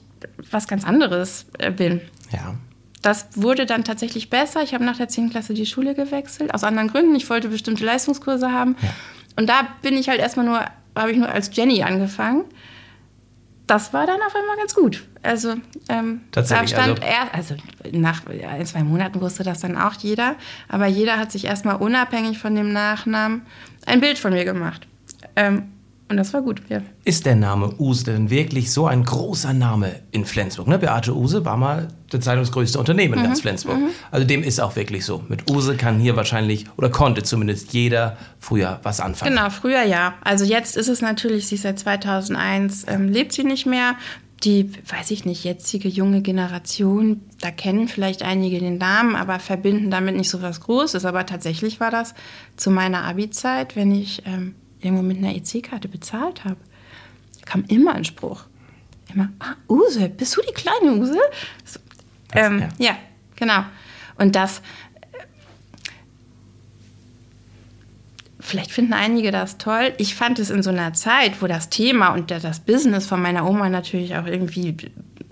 was 0.51 0.69
ganz 0.69 0.85
anderes 0.85 1.47
äh, 1.59 1.71
bin. 1.71 2.01
Ja. 2.33 2.57
Das 3.05 3.27
wurde 3.35 3.67
dann 3.67 3.85
tatsächlich 3.85 4.31
besser. 4.31 4.63
Ich 4.63 4.73
habe 4.73 4.83
nach 4.83 4.97
der 4.97 5.09
10. 5.09 5.29
Klasse 5.29 5.53
die 5.53 5.67
Schule 5.67 5.95
gewechselt, 5.95 6.55
aus 6.55 6.65
anderen 6.65 6.89
Gründen. 6.89 7.15
Ich 7.15 7.29
wollte 7.29 7.49
bestimmte 7.49 7.85
Leistungskurse 7.85 8.51
haben. 8.51 8.77
Und 9.37 9.47
da 9.47 9.69
bin 9.83 9.95
ich 9.95 10.09
halt 10.09 10.21
erstmal 10.21 10.47
nur, 10.47 10.65
habe 10.97 11.13
ich 11.13 11.19
nur 11.19 11.29
als 11.29 11.55
Jenny 11.55 11.83
angefangen. 11.83 12.47
Das 13.67 13.93
war 13.93 14.07
dann 14.07 14.23
auf 14.27 14.35
einmal 14.35 14.57
ganz 14.57 14.75
gut. 14.75 15.05
Also, 15.23 15.55
ähm, 15.91 16.23
Tatsächlich, 16.33 16.71
da 16.73 16.83
stand 16.83 17.03
also- 17.03 17.15
er, 17.15 17.35
also 17.35 17.55
nach 17.93 18.23
ein, 18.27 18.65
zwei 18.65 18.83
Monaten 18.83 19.21
wusste 19.21 19.43
das 19.43 19.61
dann 19.61 19.77
auch 19.77 19.93
jeder. 19.99 20.37
Aber 20.69 20.87
jeder 20.87 21.19
hat 21.19 21.31
sich 21.31 21.45
erstmal 21.45 21.77
unabhängig 21.77 22.39
von 22.39 22.55
dem 22.55 22.73
Nachnamen 22.73 23.43
ein 23.85 24.01
Bild 24.01 24.19
von 24.19 24.33
mir 24.33 24.47
gemacht. 24.47 24.87
Ähm, 25.37 25.74
und 26.15 26.19
das 26.19 26.33
war 26.33 26.43
gut, 26.43 26.63
ja. 26.69 26.81
Ist 27.05 27.27
der 27.27 27.35
Name 27.35 27.75
Use 27.81 28.05
denn 28.05 28.31
wirklich 28.31 28.71
so 28.71 28.87
ein 28.87 29.03
großer 29.03 29.53
Name 29.53 29.97
in 30.13 30.25
Flensburg? 30.25 30.69
Ne? 30.69 30.79
Beate 30.79 31.13
Use 31.13 31.45
war 31.45 31.57
mal 31.57 31.89
das 32.11 32.25
zeitungsgrößte 32.25 32.79
Unternehmen 32.79 33.15
Mhm, 33.15 33.19
in 33.19 33.25
ganz 33.25 33.41
Flensburg. 33.41 33.79
Also 34.13 34.25
dem 34.25 34.45
ist 34.45 34.61
auch 34.61 34.77
wirklich 34.77 35.05
so. 35.05 35.25
Mit 35.29 35.51
Use 35.51 35.77
kann 35.77 35.99
hier 35.99 36.15
wahrscheinlich 36.15 36.67
oder 36.77 36.89
konnte 36.89 37.25
zumindest 37.25 37.73
jeder 37.73 38.17
früher 38.39 38.79
was 38.85 39.01
anfangen. 39.01 39.35
Genau, 39.35 39.51
früher 39.51 39.83
ja. 39.83 40.15
Also 40.23 40.45
jetzt 40.45 40.77
ist 40.77 40.87
es 40.87 41.01
natürlich, 41.03 41.49
sie 41.49 41.57
ist 41.57 41.63
seit 41.63 41.81
2001, 41.81 42.87
ähm, 42.87 43.09
lebt 43.09 43.33
sie 43.33 43.43
nicht 43.43 43.67
mehr. 43.67 43.97
Die, 44.45 44.71
weiß 44.87 45.11
ich 45.11 45.25
nicht, 45.25 45.43
jetzige 45.43 45.89
junge 45.89 46.21
Generation, 46.21 47.23
da 47.41 47.51
kennen 47.51 47.89
vielleicht 47.89 48.23
einige 48.23 48.61
den 48.61 48.79
Namen, 48.79 49.17
aber 49.17 49.41
verbinden 49.41 49.91
damit 49.91 50.15
nicht 50.17 50.31
so 50.31 50.43
was 50.43 50.61
Großes. 50.61 51.05
Aber 51.07 51.27
tatsächlich 51.27 51.81
war 51.81 51.91
das 51.91 52.15
zu 52.57 52.71
meiner 52.71 53.03
Abi-Zeit, 53.05 53.75
wenn 53.75 53.91
ich 53.91 54.23
ähm, 54.27 54.55
irgendwo 54.85 55.03
mit 55.03 55.19
einer 55.19 55.35
EC-Karte 55.35 55.89
bezahlt 55.89 56.45
habe, 56.45 56.57
kam 57.45 57.65
immer 57.69 57.95
ein 57.95 58.05
Spruch. 58.05 58.45
Immer, 59.13 59.31
ah, 59.39 59.55
Use, 59.69 60.09
bist 60.09 60.37
du 60.37 60.41
die 60.41 60.53
kleine 60.53 60.93
Use? 60.93 61.19
So, 61.65 61.81
ähm, 62.33 62.61
ja. 62.79 62.87
ja, 62.87 62.97
genau. 63.37 63.65
Und 64.17 64.35
das, 64.35 64.63
Vielleicht 68.45 68.73
finden 68.73 68.93
einige 68.93 69.31
das 69.31 69.57
toll. 69.57 69.95
Ich 69.97 70.15
fand 70.15 70.39
es 70.39 70.51
in 70.51 70.63
so 70.63 70.69
einer 70.69 70.93
Zeit, 70.93 71.41
wo 71.41 71.47
das 71.47 71.71
Thema 71.71 72.09
und 72.09 72.31
das 72.31 72.61
Business 72.61 73.07
von 73.07 73.23
meiner 73.23 73.49
Oma 73.49 73.71
natürlich 73.71 74.17
auch 74.17 74.27
irgendwie 74.27 74.77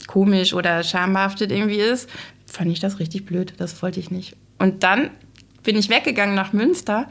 komisch 0.07 0.55
oder 0.55 0.83
schambehaftet 0.83 1.53
irgendwie 1.53 1.77
ist, 1.77 2.09
fand 2.47 2.73
ich 2.73 2.81
das 2.81 3.01
richtig 3.01 3.27
blöd. 3.27 3.53
Das 3.59 3.83
wollte 3.83 4.01
ich 4.01 4.11
nicht. 4.11 4.35
Und 4.59 4.83
dann 4.83 5.11
bin 5.63 5.77
ich 5.77 5.91
weggegangen 5.91 6.35
nach 6.35 6.55
Münster 6.55 7.07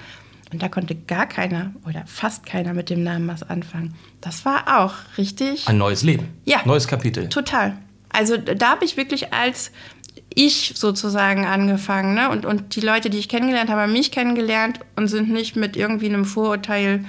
und 0.52 0.62
da 0.62 0.70
konnte 0.70 0.96
gar 0.96 1.28
keiner 1.28 1.72
oder 1.88 2.04
fast 2.06 2.46
keiner 2.46 2.74
mit 2.74 2.90
dem 2.90 3.04
Namen 3.04 3.28
was 3.28 3.44
anfangen. 3.44 3.94
Das 4.20 4.46
war 4.46 4.82
auch 4.82 4.94
richtig. 5.18 5.68
Ein 5.68 5.78
neues 5.78 6.04
Leben. 6.04 6.28
Ja. 6.46 6.62
Neues 6.66 6.88
Kapitel. 6.88 7.30
Total. 7.30 7.78
Also 8.10 8.38
da 8.38 8.72
habe 8.72 8.86
ich 8.86 8.98
wirklich 8.98 9.34
als 9.34 9.72
ich 10.34 10.74
sozusagen 10.76 11.46
angefangen. 11.46 12.14
Ne? 12.16 12.30
Und, 12.30 12.46
und 12.46 12.76
die 12.76 12.82
Leute, 12.82 13.10
die 13.10 13.18
ich 13.18 13.30
kennengelernt 13.30 13.70
habe, 13.70 13.82
haben 13.82 13.94
mich 13.94 14.12
kennengelernt 14.12 14.80
und 14.96 15.08
sind 15.08 15.30
nicht 15.30 15.56
mit 15.56 15.76
irgendwie 15.76 16.08
einem 16.08 16.26
Vorurteil, 16.26 17.06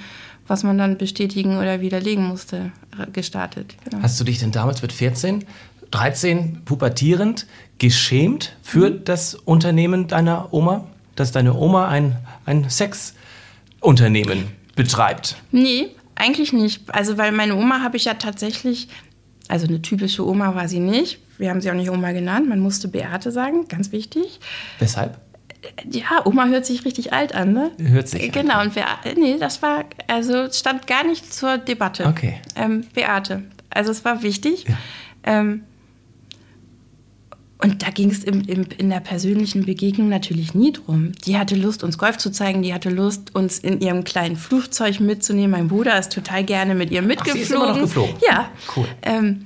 was 0.47 0.63
man 0.63 0.77
dann 0.77 0.97
bestätigen 0.97 1.57
oder 1.57 1.79
widerlegen 1.79 2.25
musste, 2.25 2.71
gestartet. 3.13 3.75
Genau. 3.85 4.03
Hast 4.03 4.19
du 4.19 4.25
dich 4.25 4.39
denn 4.39 4.51
damals 4.51 4.81
mit 4.81 4.91
14, 4.91 5.45
13, 5.91 6.63
pubertierend, 6.65 7.45
geschämt 7.79 8.55
für 8.61 8.89
Mhm. 8.89 9.05
das 9.05 9.35
Unternehmen 9.35 10.07
deiner 10.07 10.53
Oma? 10.53 10.85
Dass 11.15 11.31
deine 11.31 11.53
Oma 11.53 11.87
ein, 11.87 12.17
ein 12.45 12.69
Sexunternehmen 13.83 14.47
betreibt? 14.75 15.35
Nee, 15.51 15.89
eigentlich 16.15 16.53
nicht. 16.53 16.81
Also, 16.87 17.17
weil 17.17 17.31
meine 17.31 17.55
Oma 17.55 17.81
habe 17.81 17.97
ich 17.97 18.05
ja 18.05 18.13
tatsächlich, 18.13 18.87
also 19.49 19.67
eine 19.67 19.81
typische 19.81 20.25
Oma 20.25 20.55
war 20.55 20.67
sie 20.67 20.79
nicht. 20.79 21.19
Wir 21.37 21.49
haben 21.49 21.61
sie 21.61 21.69
auch 21.69 21.75
nicht 21.75 21.89
Oma 21.89 22.11
genannt. 22.13 22.47
Man 22.47 22.59
musste 22.59 22.87
Beate 22.87 23.31
sagen, 23.31 23.67
ganz 23.67 23.91
wichtig. 23.91 24.39
Weshalb? 24.79 25.17
Ja, 25.89 26.25
Oma 26.25 26.45
hört 26.47 26.65
sich 26.65 26.85
richtig 26.85 27.13
alt 27.13 27.35
an, 27.35 27.53
ne? 27.53 27.71
Hört 27.77 28.07
sich 28.07 28.21
alt 28.21 28.33
Genau, 28.33 28.61
und 28.61 28.73
Beate, 28.73 29.19
nee, 29.19 29.37
das 29.39 29.61
war, 29.61 29.85
also 30.07 30.49
stand 30.51 30.87
gar 30.87 31.05
nicht 31.05 31.33
zur 31.33 31.57
Debatte. 31.57 32.05
Okay. 32.05 32.39
Ähm, 32.55 32.85
Beate. 32.93 33.43
Also 33.69 33.91
es 33.91 34.05
war 34.05 34.23
wichtig. 34.23 34.65
Ähm, 35.23 35.63
und 37.63 37.81
da 37.81 37.89
ging 37.91 38.11
es 38.11 38.23
in 38.25 38.89
der 38.89 38.99
persönlichen 38.99 39.65
Begegnung 39.65 40.09
natürlich 40.09 40.53
nie 40.53 40.73
drum. 40.73 41.13
Die 41.25 41.37
hatte 41.37 41.55
Lust, 41.55 41.83
uns 41.83 41.97
Golf 41.97 42.17
zu 42.17 42.29
zeigen, 42.29 42.61
die 42.61 42.73
hatte 42.73 42.89
Lust, 42.89 43.33
uns 43.33 43.57
in 43.59 43.79
ihrem 43.79 44.03
kleinen 44.03 44.35
Flugzeug 44.35 44.99
mitzunehmen. 44.99 45.51
Mein 45.51 45.67
Bruder 45.69 45.97
ist 45.97 46.11
total 46.11 46.43
gerne 46.43 46.75
mit 46.75 46.91
ihr 46.91 47.01
Ach, 47.01 47.05
mitgeflogen. 47.05 47.37
sie 47.37 47.41
ist 47.43 47.51
immer 47.51 47.67
noch 47.67 47.79
geflogen? 47.79 48.15
Ja. 48.29 48.49
Cool. 48.75 48.87
Ähm, 49.01 49.45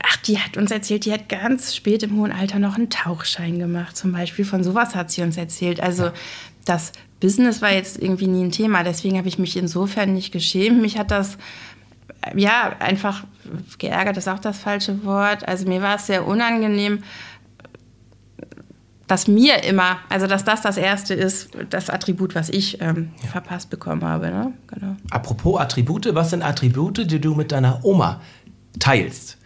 ach, 0.00 0.16
die 0.18 0.38
hat 0.38 0.56
uns 0.56 0.70
erzählt, 0.70 1.04
die 1.04 1.12
hat 1.12 1.28
ganz 1.28 1.74
spät 1.74 2.04
im 2.04 2.16
hohen 2.16 2.30
Alter 2.30 2.60
noch 2.60 2.76
einen 2.76 2.88
Tauchschein 2.88 3.58
gemacht, 3.58 3.96
zum 3.96 4.12
Beispiel. 4.12 4.44
Von 4.44 4.62
sowas 4.62 4.94
hat 4.94 5.10
sie 5.10 5.22
uns 5.22 5.36
erzählt. 5.36 5.80
Also 5.80 6.10
das 6.64 6.92
Business 7.18 7.62
war 7.62 7.72
jetzt 7.72 8.00
irgendwie 8.00 8.28
nie 8.28 8.44
ein 8.44 8.52
Thema. 8.52 8.84
Deswegen 8.84 9.18
habe 9.18 9.26
ich 9.26 9.40
mich 9.40 9.56
insofern 9.56 10.12
nicht 10.12 10.32
geschämt. 10.32 10.80
Mich 10.80 10.98
hat 10.98 11.10
das 11.10 11.36
ja 12.34 12.74
einfach 12.78 13.24
geärgert, 13.78 14.16
ist 14.16 14.28
auch 14.28 14.38
das 14.38 14.58
falsche 14.58 15.04
Wort. 15.04 15.46
Also 15.46 15.68
mir 15.68 15.82
war 15.82 15.96
es 15.96 16.06
sehr 16.06 16.26
unangenehm, 16.26 17.02
dass 19.06 19.28
mir 19.28 19.62
immer, 19.64 19.98
also 20.08 20.26
dass 20.26 20.44
das 20.44 20.62
das 20.62 20.76
erste 20.76 21.12
ist, 21.14 21.50
das 21.68 21.90
Attribut, 21.90 22.34
was 22.34 22.48
ich 22.48 22.80
ähm, 22.80 23.10
verpasst 23.30 23.68
bekommen 23.68 24.04
habe. 24.04 24.30
Ne? 24.30 24.52
Genau. 24.68 24.96
Apropos 25.10 25.60
Attribute, 25.60 26.14
was 26.14 26.30
sind 26.30 26.42
Attribute, 26.42 27.10
die 27.10 27.20
du 27.20 27.34
mit 27.34 27.52
deiner 27.52 27.84
Oma 27.84 28.20
teilst, 28.78 29.38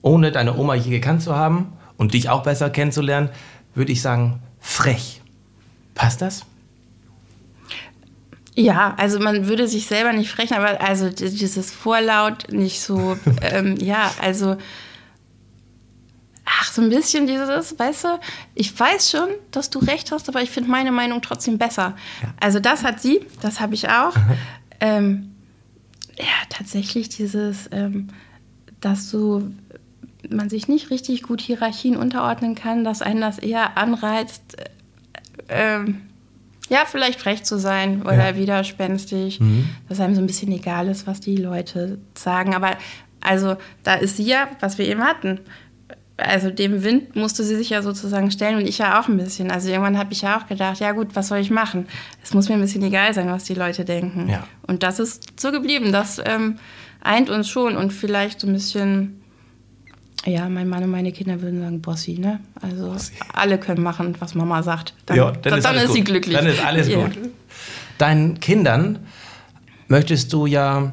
ohne 0.00 0.32
deine 0.32 0.56
Oma 0.56 0.74
je 0.74 0.90
gekannt 0.90 1.22
zu 1.22 1.36
haben 1.36 1.72
und 1.98 2.14
dich 2.14 2.30
auch 2.30 2.42
besser 2.42 2.70
kennenzulernen, 2.70 3.28
würde 3.74 3.92
ich 3.92 4.00
sagen, 4.00 4.40
frech. 4.58 5.20
Passt 5.94 6.22
das? 6.22 6.46
Ja, 8.54 8.94
also 8.96 9.20
man 9.20 9.46
würde 9.46 9.68
sich 9.68 9.86
selber 9.86 10.12
nicht 10.12 10.30
frechen, 10.30 10.54
aber 10.54 10.80
also 10.80 11.08
dieses 11.08 11.70
Vorlaut 11.70 12.50
nicht 12.52 12.80
so, 12.80 13.16
ähm, 13.42 13.76
ja, 13.76 14.12
also 14.20 14.56
ach, 16.44 16.72
so 16.72 16.82
ein 16.82 16.90
bisschen 16.90 17.26
dieses, 17.26 17.78
weißt 17.78 18.04
du, 18.04 18.20
ich 18.54 18.78
weiß 18.78 19.10
schon, 19.10 19.28
dass 19.50 19.70
du 19.70 19.78
recht 19.78 20.10
hast, 20.12 20.28
aber 20.28 20.42
ich 20.42 20.50
finde 20.50 20.70
meine 20.70 20.92
Meinung 20.92 21.22
trotzdem 21.22 21.58
besser. 21.58 21.96
Ja. 22.22 22.34
Also 22.40 22.58
das 22.58 22.82
hat 22.84 23.00
sie, 23.00 23.20
das 23.40 23.60
habe 23.60 23.74
ich 23.74 23.88
auch. 23.88 24.14
ähm, 24.80 25.34
ja, 26.18 26.26
tatsächlich 26.48 27.08
dieses, 27.08 27.68
ähm, 27.72 28.08
dass 28.80 29.10
so 29.10 29.42
man 30.28 30.50
sich 30.50 30.68
nicht 30.68 30.90
richtig 30.90 31.22
gut 31.22 31.40
Hierarchien 31.40 31.96
unterordnen 31.96 32.54
kann, 32.54 32.84
dass 32.84 33.00
einen 33.00 33.20
das 33.20 33.38
eher 33.38 33.78
anreizt, 33.78 34.58
äh, 34.58 34.64
ähm, 35.48 36.02
ja, 36.70 36.84
vielleicht 36.86 37.20
frech 37.20 37.42
zu 37.42 37.58
sein 37.58 38.02
oder 38.02 38.30
ja. 38.30 38.36
widerspenstig, 38.36 39.40
mhm. 39.40 39.68
dass 39.88 40.00
einem 40.00 40.14
so 40.14 40.20
ein 40.20 40.26
bisschen 40.26 40.52
egal 40.52 40.88
ist, 40.88 41.06
was 41.06 41.20
die 41.20 41.36
Leute 41.36 41.98
sagen. 42.14 42.54
Aber 42.54 42.76
also 43.20 43.56
da 43.82 43.94
ist 43.94 44.16
sie 44.16 44.24
ja, 44.24 44.48
was 44.60 44.78
wir 44.78 44.86
eben 44.86 45.02
hatten. 45.02 45.40
Also 46.16 46.50
dem 46.50 46.84
Wind 46.84 47.16
musste 47.16 47.42
sie 47.42 47.56
sich 47.56 47.70
ja 47.70 47.82
sozusagen 47.82 48.30
stellen 48.30 48.58
und 48.58 48.68
ich 48.68 48.78
ja 48.78 49.00
auch 49.00 49.08
ein 49.08 49.16
bisschen. 49.16 49.50
Also 49.50 49.68
irgendwann 49.68 49.98
habe 49.98 50.12
ich 50.12 50.22
ja 50.22 50.38
auch 50.38 50.46
gedacht, 50.46 50.78
ja 50.78 50.92
gut, 50.92 51.08
was 51.14 51.28
soll 51.28 51.38
ich 51.38 51.50
machen? 51.50 51.88
Es 52.22 52.34
muss 52.34 52.48
mir 52.48 52.54
ein 52.54 52.60
bisschen 52.60 52.82
egal 52.84 53.14
sein, 53.14 53.28
was 53.28 53.44
die 53.44 53.54
Leute 53.54 53.84
denken. 53.84 54.28
Ja. 54.28 54.46
Und 54.66 54.82
das 54.82 55.00
ist 55.00 55.40
so 55.40 55.50
geblieben. 55.50 55.92
Das 55.92 56.20
ähm, 56.24 56.58
eint 57.00 57.30
uns 57.30 57.48
schon 57.48 57.76
und 57.76 57.92
vielleicht 57.92 58.40
so 58.40 58.46
ein 58.46 58.52
bisschen 58.52 59.19
ja, 60.26 60.48
mein 60.48 60.68
Mann 60.68 60.82
und 60.82 60.90
meine 60.90 61.12
Kinder 61.12 61.40
würden 61.40 61.60
sagen 61.60 61.80
Bossi, 61.80 62.18
ne? 62.18 62.40
Also 62.60 62.90
Bossi. 62.90 63.12
alle 63.32 63.58
können 63.58 63.82
machen, 63.82 64.14
was 64.18 64.34
Mama 64.34 64.62
sagt. 64.62 64.94
Dann, 65.06 65.16
ja, 65.16 65.30
dann, 65.30 65.58
ist, 65.58 65.64
dann 65.64 65.76
ist 65.76 65.92
sie 65.92 66.04
glücklich. 66.04 66.36
Dann 66.36 66.46
ist 66.46 66.64
alles 66.64 66.88
ja. 66.88 66.98
gut. 66.98 67.18
Deinen 67.98 68.38
Kindern 68.40 68.98
möchtest 69.88 70.32
du 70.32 70.46
ja 70.46 70.92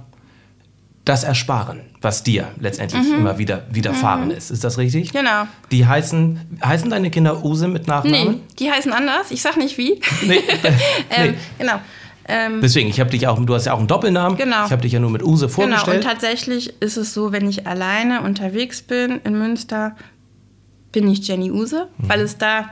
das 1.07 1.23
ersparen, 1.23 1.81
was 2.01 2.23
dir 2.23 2.51
letztendlich 2.59 3.03
mhm. 3.03 3.19
immer 3.19 3.37
wieder 3.37 3.65
widerfahren 3.69 4.25
mhm. 4.25 4.31
ist. 4.31 4.51
Ist 4.51 4.63
das 4.63 4.77
richtig? 4.77 5.13
Genau. 5.13 5.47
Die 5.71 5.85
heißen, 5.85 6.59
heißen 6.63 6.89
deine 6.89 7.09
Kinder 7.09 7.43
Use 7.45 7.67
mit 7.67 7.87
Nachnamen? 7.87 8.35
Nee, 8.35 8.41
die 8.59 8.71
heißen 8.71 8.91
anders. 8.91 9.31
Ich 9.31 9.41
sag 9.41 9.57
nicht 9.57 9.77
wie. 9.77 10.01
Nee. 10.25 10.35
ähm, 11.09 11.31
nee. 11.31 11.33
Genau. 11.59 11.79
Ähm, 12.27 12.61
Deswegen, 12.61 12.89
ich 12.89 12.99
habe 12.99 13.09
dich 13.09 13.27
auch, 13.27 13.43
du 13.43 13.53
hast 13.53 13.65
ja 13.65 13.73
auch 13.73 13.79
einen 13.79 13.87
Doppelnamen. 13.87 14.37
Genau. 14.37 14.65
Ich 14.65 14.71
habe 14.71 14.81
dich 14.81 14.91
ja 14.91 14.99
nur 14.99 15.11
mit 15.11 15.23
Use 15.23 15.47
vorgestellt. 15.47 15.85
Genau, 15.85 15.97
und 15.97 16.03
tatsächlich 16.03 16.73
ist 16.81 16.97
es 16.97 17.13
so, 17.13 17.31
wenn 17.31 17.47
ich 17.47 17.65
alleine 17.67 18.21
unterwegs 18.21 18.81
bin 18.81 19.21
in 19.23 19.37
Münster, 19.37 19.95
bin 20.91 21.09
ich 21.09 21.25
Jenny 21.27 21.51
Use, 21.51 21.87
mhm. 21.97 22.09
weil 22.09 22.21
es 22.21 22.37
da, 22.37 22.69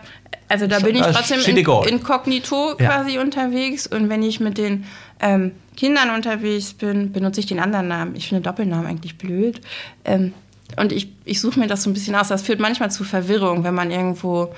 also 0.50 0.68
da 0.68 0.80
bin 0.80 0.96
ich 0.96 1.02
trotzdem 1.02 1.40
in, 1.46 1.58
inkognito 1.90 2.76
ja. 2.80 2.90
quasi 2.90 3.18
unterwegs 3.18 3.88
und 3.88 4.10
wenn 4.10 4.24
ich 4.24 4.40
mit 4.40 4.58
den 4.58 4.86
ähm, 5.20 5.52
Kindern 5.76 6.10
unterwegs 6.10 6.74
bin, 6.74 7.12
benutze 7.12 7.40
ich 7.40 7.46
den 7.46 7.60
anderen 7.60 7.88
Namen. 7.88 8.16
Ich 8.16 8.30
finde 8.30 8.42
Doppelnamen 8.42 8.86
eigentlich 8.86 9.18
blöd. 9.18 9.62
Ähm, 10.04 10.34
und 10.78 10.92
ich, 10.92 11.10
ich 11.26 11.40
suche 11.42 11.60
mir 11.60 11.68
das 11.68 11.84
so 11.84 11.90
ein 11.90 11.94
bisschen 11.94 12.16
aus. 12.16 12.30
Das 12.30 12.42
führt 12.42 12.60
manchmal 12.60 12.92
zu 12.92 13.04
Verwirrung, 13.04 13.64
wenn 13.64 13.76
man 13.76 13.92
irgendwo, 13.92 14.54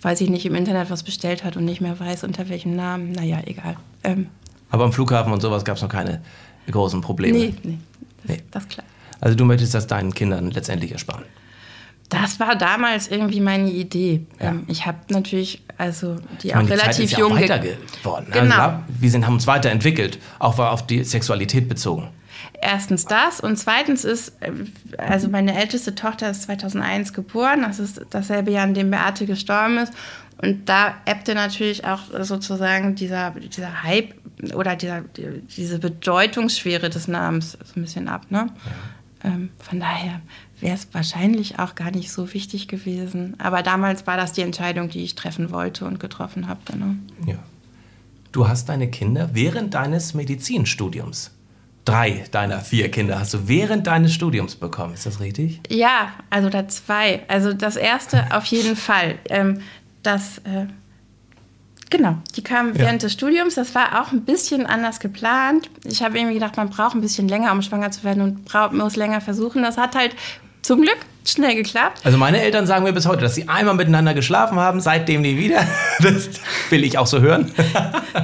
weiß 0.00 0.20
ich 0.20 0.28
nicht, 0.28 0.44
im 0.44 0.54
Internet 0.54 0.90
was 0.90 1.02
bestellt 1.02 1.44
hat 1.44 1.56
und 1.56 1.64
nicht 1.64 1.80
mehr 1.80 1.98
weiß, 1.98 2.24
unter 2.24 2.48
welchem 2.48 2.74
Namen. 2.74 3.12
Naja, 3.12 3.40
egal. 3.46 3.76
Ähm, 4.02 4.26
aber 4.72 4.84
am 4.84 4.92
Flughafen 4.92 5.32
und 5.32 5.40
sowas 5.40 5.64
gab 5.64 5.76
es 5.76 5.82
noch 5.82 5.88
keine 5.88 6.22
großen 6.68 7.00
Probleme. 7.02 7.38
Nee, 7.38 7.54
nee, 7.62 7.78
das, 8.22 8.36
nee. 8.36 8.42
das 8.50 8.62
ist 8.64 8.70
klar. 8.70 8.86
Also 9.20 9.36
du 9.36 9.44
möchtest 9.44 9.74
das 9.74 9.86
deinen 9.86 10.12
Kindern 10.12 10.50
letztendlich 10.50 10.90
ersparen. 10.90 11.24
Das 12.08 12.40
war 12.40 12.56
damals 12.56 13.08
irgendwie 13.08 13.40
meine 13.40 13.70
Idee. 13.70 14.26
Ja. 14.40 14.50
Ähm, 14.50 14.64
ich 14.68 14.86
habe 14.86 14.98
natürlich, 15.08 15.62
also 15.78 16.16
die 16.42 16.48
ich 16.48 16.54
meine, 16.54 16.64
auch 16.64 16.66
die 16.66 16.72
relativ 16.72 16.94
Zeit 16.96 17.04
ist 17.04 17.18
jung 17.18 17.34
ja 17.34 17.42
weiter 17.42 17.58
geworden. 17.58 18.26
Ne? 18.28 18.40
Genau. 18.40 18.54
Also, 18.54 18.76
wir 18.98 19.10
sind, 19.10 19.26
haben 19.26 19.34
uns 19.34 19.46
weiterentwickelt, 19.46 20.18
auch 20.38 20.58
auf 20.58 20.86
die 20.86 21.04
Sexualität 21.04 21.68
bezogen. 21.68 22.08
Erstens 22.60 23.06
das 23.06 23.40
und 23.40 23.56
zweitens 23.56 24.04
ist, 24.04 24.32
äh, 24.40 24.52
also 24.98 25.28
meine 25.28 25.58
älteste 25.58 25.94
Tochter 25.94 26.30
ist 26.30 26.42
2001 26.44 27.12
geboren, 27.12 27.62
das 27.62 27.78
ist 27.78 28.00
dasselbe 28.10 28.50
Jahr, 28.50 28.66
in 28.66 28.74
dem 28.74 28.90
Beate 28.90 29.26
gestorben 29.26 29.78
ist 29.78 29.92
und 30.42 30.68
da 30.68 30.96
ebbte 31.04 31.34
natürlich 31.34 31.84
auch 31.84 32.00
sozusagen 32.20 32.96
dieser, 32.96 33.30
dieser 33.30 33.84
Hype 33.84 34.14
oder 34.54 34.74
dieser, 34.74 35.02
diese 35.56 35.78
Bedeutungsschwere 35.78 36.90
des 36.90 37.06
Namens 37.06 37.52
so 37.52 37.78
ein 37.80 37.82
bisschen 37.82 38.08
ab. 38.08 38.26
Ne? 38.30 38.48
Ja. 39.22 39.30
Ähm, 39.30 39.50
von 39.58 39.78
daher 39.78 40.20
wäre 40.58 40.74
es 40.74 40.88
wahrscheinlich 40.92 41.60
auch 41.60 41.76
gar 41.76 41.92
nicht 41.92 42.10
so 42.10 42.34
wichtig 42.34 42.66
gewesen. 42.66 43.36
Aber 43.38 43.62
damals 43.62 44.08
war 44.08 44.16
das 44.16 44.32
die 44.32 44.42
Entscheidung, 44.42 44.88
die 44.88 45.04
ich 45.04 45.14
treffen 45.14 45.52
wollte 45.52 45.84
und 45.84 46.00
getroffen 46.00 46.48
habe. 46.48 46.60
Genau. 46.64 46.94
Ja. 47.24 47.38
Du 48.32 48.48
hast 48.48 48.68
deine 48.68 48.90
Kinder 48.90 49.30
während 49.34 49.74
deines 49.74 50.12
Medizinstudiums 50.12 51.30
drei 51.84 52.24
deiner 52.30 52.60
vier 52.60 52.90
Kinder 52.90 53.18
hast 53.18 53.34
du 53.34 53.48
während 53.48 53.86
deines 53.86 54.14
Studiums 54.14 54.54
bekommen. 54.56 54.94
Ist 54.94 55.06
das 55.06 55.20
richtig? 55.20 55.60
Ja, 55.68 56.12
also 56.30 56.48
da 56.48 56.68
zwei. 56.68 57.22
Also 57.28 57.52
das 57.52 57.76
erste 57.76 58.34
auf 58.34 58.44
jeden 58.46 58.76
Fall. 58.76 59.18
Ähm, 59.28 59.60
das, 60.02 60.38
äh, 60.38 60.66
genau, 61.90 62.16
die 62.36 62.42
kamen 62.42 62.74
ja. 62.74 62.80
während 62.80 63.02
des 63.02 63.12
Studiums. 63.12 63.54
Das 63.54 63.74
war 63.74 64.02
auch 64.02 64.12
ein 64.12 64.24
bisschen 64.24 64.66
anders 64.66 65.00
geplant. 65.00 65.70
Ich 65.84 66.02
habe 66.02 66.18
irgendwie 66.18 66.34
gedacht, 66.34 66.56
man 66.56 66.70
braucht 66.70 66.94
ein 66.94 67.00
bisschen 67.00 67.28
länger, 67.28 67.52
um 67.52 67.62
schwanger 67.62 67.90
zu 67.90 68.04
werden 68.04 68.22
und 68.22 68.44
braucht, 68.44 68.72
muss 68.72 68.96
länger 68.96 69.20
versuchen. 69.20 69.62
Das 69.62 69.76
hat 69.76 69.94
halt 69.94 70.14
zum 70.62 70.82
Glück 70.82 70.98
schnell 71.24 71.54
geklappt. 71.54 72.00
Also 72.04 72.18
meine 72.18 72.40
Eltern 72.40 72.66
sagen 72.66 72.84
mir 72.84 72.92
bis 72.92 73.06
heute, 73.06 73.22
dass 73.22 73.34
sie 73.34 73.48
einmal 73.48 73.74
miteinander 73.74 74.14
geschlafen 74.14 74.58
haben, 74.58 74.80
seitdem 74.80 75.22
nie 75.22 75.36
wieder. 75.36 75.66
Das 76.00 76.30
will 76.70 76.82
ich 76.84 76.98
auch 76.98 77.06
so 77.06 77.20
hören. 77.20 77.52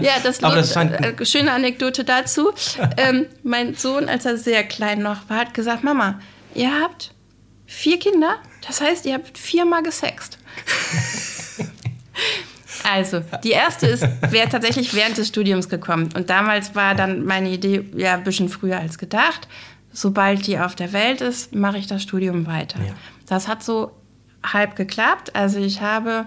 Ja, 0.01 0.13
das, 0.23 0.43
Aber 0.43 0.57
das 0.57 0.75
scheint 0.75 0.93
äh, 0.93 1.25
schöne 1.25 1.51
Anekdote 1.51 2.05
dazu. 2.05 2.53
ähm, 2.99 3.27
mein 3.43 3.75
Sohn, 3.75 4.09
als 4.09 4.27
er 4.27 4.37
sehr 4.37 4.63
klein 4.65 5.03
noch 5.03 5.29
war, 5.29 5.39
hat 5.39 5.55
gesagt, 5.55 5.83
Mama, 5.83 6.21
ihr 6.55 6.71
habt 6.83 7.15
vier 7.67 7.99
Kinder, 7.99 8.37
das 8.67 8.81
heißt, 8.81 9.07
ihr 9.07 9.15
habt 9.15 9.39
viermal 9.39 9.83
gesext. 9.83 10.39
Also, 12.85 13.23
die 13.43 13.51
erste 13.51 13.87
ist 13.87 14.07
wäre 14.31 14.49
tatsächlich 14.49 14.95
während 14.95 15.17
des 15.17 15.29
Studiums 15.29 15.69
gekommen. 15.69 16.11
Und 16.15 16.31
damals 16.31 16.75
war 16.75 16.95
dann 16.95 17.25
meine 17.25 17.51
Idee 17.51 17.85
ja 17.97 18.15
ein 18.15 18.25
bisschen 18.25 18.49
früher 18.49 18.79
als 18.79 18.99
gedacht. 18.99 19.49
Sobald 19.93 20.47
die 20.47 20.59
auf 20.59 20.75
der 20.75 20.93
Welt 20.93 21.21
ist, 21.21 21.55
mache 21.55 21.79
ich 21.79 21.87
das 21.87 22.03
Studium 22.03 22.47
weiter. 22.47 22.79
Ja. 22.79 22.93
Das 23.27 23.49
hat 23.49 23.63
so 23.63 23.93
halb 24.43 24.77
geklappt. 24.77 25.35
Also 25.35 25.59
ich 25.59 25.81
habe 25.81 26.27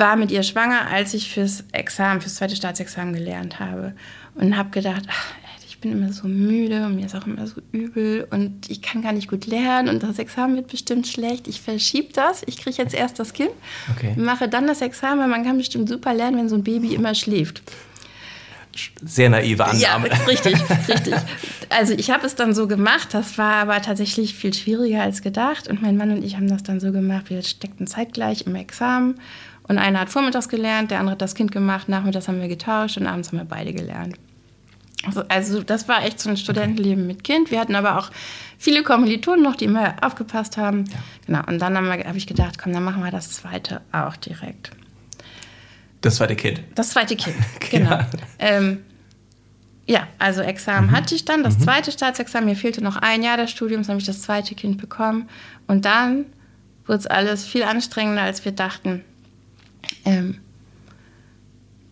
war 0.00 0.16
mit 0.16 0.30
ihr 0.30 0.42
schwanger, 0.42 0.88
als 0.90 1.14
ich 1.14 1.32
fürs 1.32 1.64
Examen, 1.72 2.20
fürs 2.20 2.36
zweite 2.36 2.56
Staatsexamen 2.56 3.12
gelernt 3.12 3.60
habe 3.60 3.94
und 4.34 4.56
habe 4.56 4.70
gedacht, 4.70 5.02
ach, 5.08 5.34
bin 5.80 5.92
immer 5.92 6.12
so 6.12 6.28
müde 6.28 6.86
und 6.86 6.96
mir 6.96 7.06
ist 7.06 7.14
auch 7.14 7.26
immer 7.26 7.46
so 7.46 7.60
übel 7.72 8.26
und 8.30 8.70
ich 8.70 8.82
kann 8.82 9.02
gar 9.02 9.12
nicht 9.12 9.28
gut 9.28 9.46
lernen 9.46 9.88
und 9.88 10.02
das 10.02 10.18
Examen 10.18 10.56
wird 10.56 10.68
bestimmt 10.68 11.06
schlecht. 11.06 11.48
Ich 11.48 11.60
verschiebe 11.60 12.12
das. 12.12 12.42
Ich 12.46 12.58
kriege 12.58 12.76
jetzt 12.76 12.94
erst 12.94 13.18
das 13.18 13.32
Kind, 13.32 13.50
okay. 13.94 14.14
mache 14.16 14.48
dann 14.48 14.66
das 14.66 14.80
Examen, 14.82 15.20
weil 15.20 15.28
man 15.28 15.44
kann 15.44 15.56
bestimmt 15.56 15.88
super 15.88 16.14
lernen, 16.14 16.36
wenn 16.36 16.48
so 16.48 16.56
ein 16.56 16.64
Baby 16.64 16.94
immer 16.94 17.14
schläft. 17.14 17.62
Sehr 19.02 19.30
naive 19.30 19.64
Annahme. 19.64 20.08
Ja, 20.08 20.14
richtig, 20.28 20.54
richtig. 20.88 21.14
Also 21.70 21.92
ich 21.94 22.10
habe 22.10 22.26
es 22.26 22.34
dann 22.34 22.54
so 22.54 22.68
gemacht, 22.68 23.08
das 23.12 23.38
war 23.38 23.54
aber 23.54 23.82
tatsächlich 23.82 24.34
viel 24.34 24.54
schwieriger 24.54 25.02
als 25.02 25.22
gedacht 25.22 25.68
und 25.68 25.82
mein 25.82 25.96
Mann 25.96 26.10
und 26.10 26.24
ich 26.24 26.36
haben 26.36 26.48
das 26.48 26.62
dann 26.62 26.78
so 26.78 26.92
gemacht, 26.92 27.30
wir 27.30 27.42
steckten 27.42 27.86
zeitgleich 27.86 28.46
im 28.46 28.54
Examen 28.54 29.18
und 29.64 29.78
einer 29.78 30.00
hat 30.00 30.10
vormittags 30.10 30.48
gelernt, 30.48 30.90
der 30.90 30.98
andere 30.98 31.12
hat 31.12 31.22
das 31.22 31.34
Kind 31.34 31.52
gemacht, 31.52 31.88
nachmittags 31.88 32.28
haben 32.28 32.40
wir 32.40 32.48
getauscht 32.48 32.96
und 32.96 33.06
abends 33.06 33.28
haben 33.28 33.38
wir 33.38 33.44
beide 33.44 33.72
gelernt. 33.72 34.16
Also, 35.06 35.22
also 35.28 35.62
das 35.62 35.88
war 35.88 36.04
echt 36.04 36.20
so 36.20 36.28
ein 36.28 36.36
Studentenleben 36.36 37.06
mit 37.06 37.24
Kind. 37.24 37.50
Wir 37.50 37.60
hatten 37.60 37.74
aber 37.74 37.98
auch 37.98 38.10
viele 38.58 38.82
Kommilitonen 38.82 39.42
noch, 39.42 39.56
die 39.56 39.64
immer 39.64 39.96
aufgepasst 40.02 40.56
haben. 40.56 40.84
Ja. 40.86 40.98
Genau. 41.26 41.46
Und 41.46 41.58
dann 41.58 41.76
habe 41.76 42.04
hab 42.04 42.16
ich 42.16 42.26
gedacht, 42.26 42.58
komm, 42.58 42.72
dann 42.72 42.84
machen 42.84 43.02
wir 43.02 43.10
das 43.10 43.32
zweite 43.32 43.80
auch 43.92 44.16
direkt. 44.16 44.72
Das 46.02 46.16
zweite 46.16 46.36
Kind. 46.36 46.62
Das 46.74 46.90
zweite 46.90 47.16
Kind, 47.16 47.36
genau. 47.70 47.90
ja. 47.90 48.06
Ähm, 48.38 48.84
ja, 49.86 50.06
also 50.18 50.40
Examen 50.42 50.88
mhm. 50.88 50.92
hatte 50.92 51.14
ich 51.14 51.24
dann, 51.24 51.42
das 51.42 51.58
mhm. 51.58 51.62
zweite 51.62 51.92
Staatsexamen. 51.92 52.48
Mir 52.48 52.56
fehlte 52.56 52.82
noch 52.82 52.96
ein 52.96 53.22
Jahr 53.22 53.36
des 53.36 53.50
Studiums, 53.50 53.86
dann 53.86 53.94
habe 53.94 54.00
ich 54.00 54.06
das 54.06 54.22
zweite 54.22 54.54
Kind 54.54 54.78
bekommen. 54.78 55.28
Und 55.66 55.84
dann 55.84 56.26
wurde 56.86 56.98
es 56.98 57.06
alles 57.06 57.44
viel 57.44 57.62
anstrengender, 57.62 58.22
als 58.22 58.44
wir 58.44 58.52
dachten. 58.52 59.02
Ähm, 60.04 60.40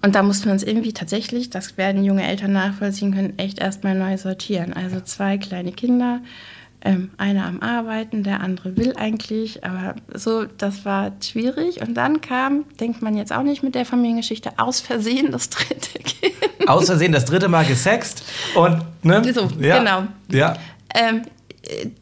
und 0.02 0.14
da 0.14 0.22
mussten 0.22 0.46
wir 0.46 0.52
uns 0.52 0.62
irgendwie 0.62 0.92
tatsächlich, 0.92 1.50
das 1.50 1.76
werden 1.76 2.04
junge 2.04 2.26
Eltern 2.26 2.52
nachvollziehen 2.52 3.12
können, 3.12 3.38
echt 3.38 3.58
erstmal 3.58 3.94
neu 3.96 4.16
sortieren. 4.16 4.72
Also 4.72 5.00
zwei 5.00 5.38
kleine 5.38 5.72
Kinder, 5.72 6.20
ähm, 6.80 7.10
einer 7.18 7.46
am 7.46 7.60
Arbeiten, 7.60 8.22
der 8.22 8.40
andere 8.40 8.76
will 8.76 8.94
eigentlich, 8.96 9.64
aber 9.64 9.96
so, 10.14 10.44
das 10.44 10.84
war 10.84 11.10
schwierig. 11.20 11.80
Und 11.80 11.94
dann 11.94 12.20
kam, 12.20 12.64
denkt 12.78 13.02
man 13.02 13.16
jetzt 13.16 13.32
auch 13.32 13.42
nicht 13.42 13.64
mit 13.64 13.74
der 13.74 13.84
Familiengeschichte, 13.84 14.52
aus 14.58 14.80
Versehen 14.80 15.32
das 15.32 15.50
dritte 15.50 15.98
Kind. 16.04 16.34
Aus 16.68 16.86
Versehen 16.86 17.10
das 17.10 17.24
dritte 17.24 17.48
Mal 17.48 17.64
gesext 17.64 18.22
und, 18.54 18.80
ne? 19.02 19.22
So, 19.32 19.48
ja. 19.58 19.78
genau. 19.78 20.04
Ja. 20.30 20.56
Ähm, 20.94 21.22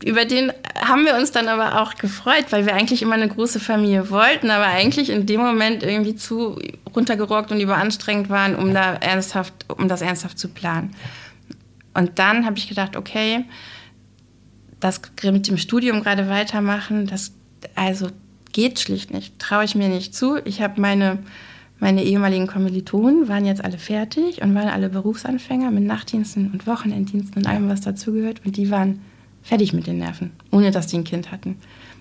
über 0.04 0.24
den 0.24 0.52
haben 0.80 1.04
wir 1.04 1.16
uns 1.16 1.32
dann 1.32 1.48
aber 1.48 1.80
auch 1.80 1.94
gefreut, 1.94 2.46
weil 2.50 2.66
wir 2.66 2.74
eigentlich 2.74 3.02
immer 3.02 3.14
eine 3.14 3.28
große 3.28 3.60
Familie 3.60 4.10
wollten, 4.10 4.50
aber 4.50 4.66
eigentlich 4.66 5.10
in 5.10 5.26
dem 5.26 5.40
Moment 5.40 5.82
irgendwie 5.82 6.14
zu 6.14 6.58
runtergerockt 6.94 7.50
und 7.50 7.60
überanstrengend 7.60 8.30
waren, 8.30 8.54
um 8.54 8.72
da 8.72 8.94
ernsthaft, 8.94 9.52
um 9.68 9.88
das 9.88 10.02
ernsthaft 10.02 10.38
zu 10.38 10.48
planen. 10.48 10.94
Und 11.94 12.18
dann 12.18 12.46
habe 12.46 12.58
ich 12.58 12.68
gedacht, 12.68 12.96
okay, 12.96 13.44
das 14.80 15.00
mit 15.24 15.48
dem 15.48 15.58
Studium 15.58 16.02
gerade 16.02 16.28
weitermachen, 16.28 17.06
das 17.06 17.32
also 17.74 18.08
geht 18.52 18.78
schlicht 18.78 19.12
nicht, 19.12 19.38
traue 19.38 19.64
ich 19.64 19.74
mir 19.74 19.88
nicht 19.88 20.14
zu. 20.14 20.38
Ich 20.44 20.62
habe 20.62 20.80
meine 20.80 21.18
meine 21.78 22.04
ehemaligen 22.04 22.46
Kommilitonen 22.46 23.28
waren 23.28 23.44
jetzt 23.44 23.62
alle 23.62 23.76
fertig 23.76 24.40
und 24.40 24.54
waren 24.54 24.68
alle 24.68 24.88
Berufsanfänger 24.88 25.70
mit 25.70 25.84
Nachtdiensten 25.84 26.50
und 26.50 26.66
Wochenenddiensten 26.66 27.42
und 27.42 27.46
allem, 27.46 27.68
was 27.68 27.82
dazugehört. 27.82 28.40
Und 28.46 28.56
die 28.56 28.70
waren 28.70 29.00
fertig 29.46 29.72
mit 29.72 29.86
den 29.86 29.98
Nerven, 29.98 30.32
ohne 30.50 30.72
dass 30.72 30.88
die 30.88 30.98
ein 30.98 31.04
Kind 31.04 31.30
hatten. 31.30 31.56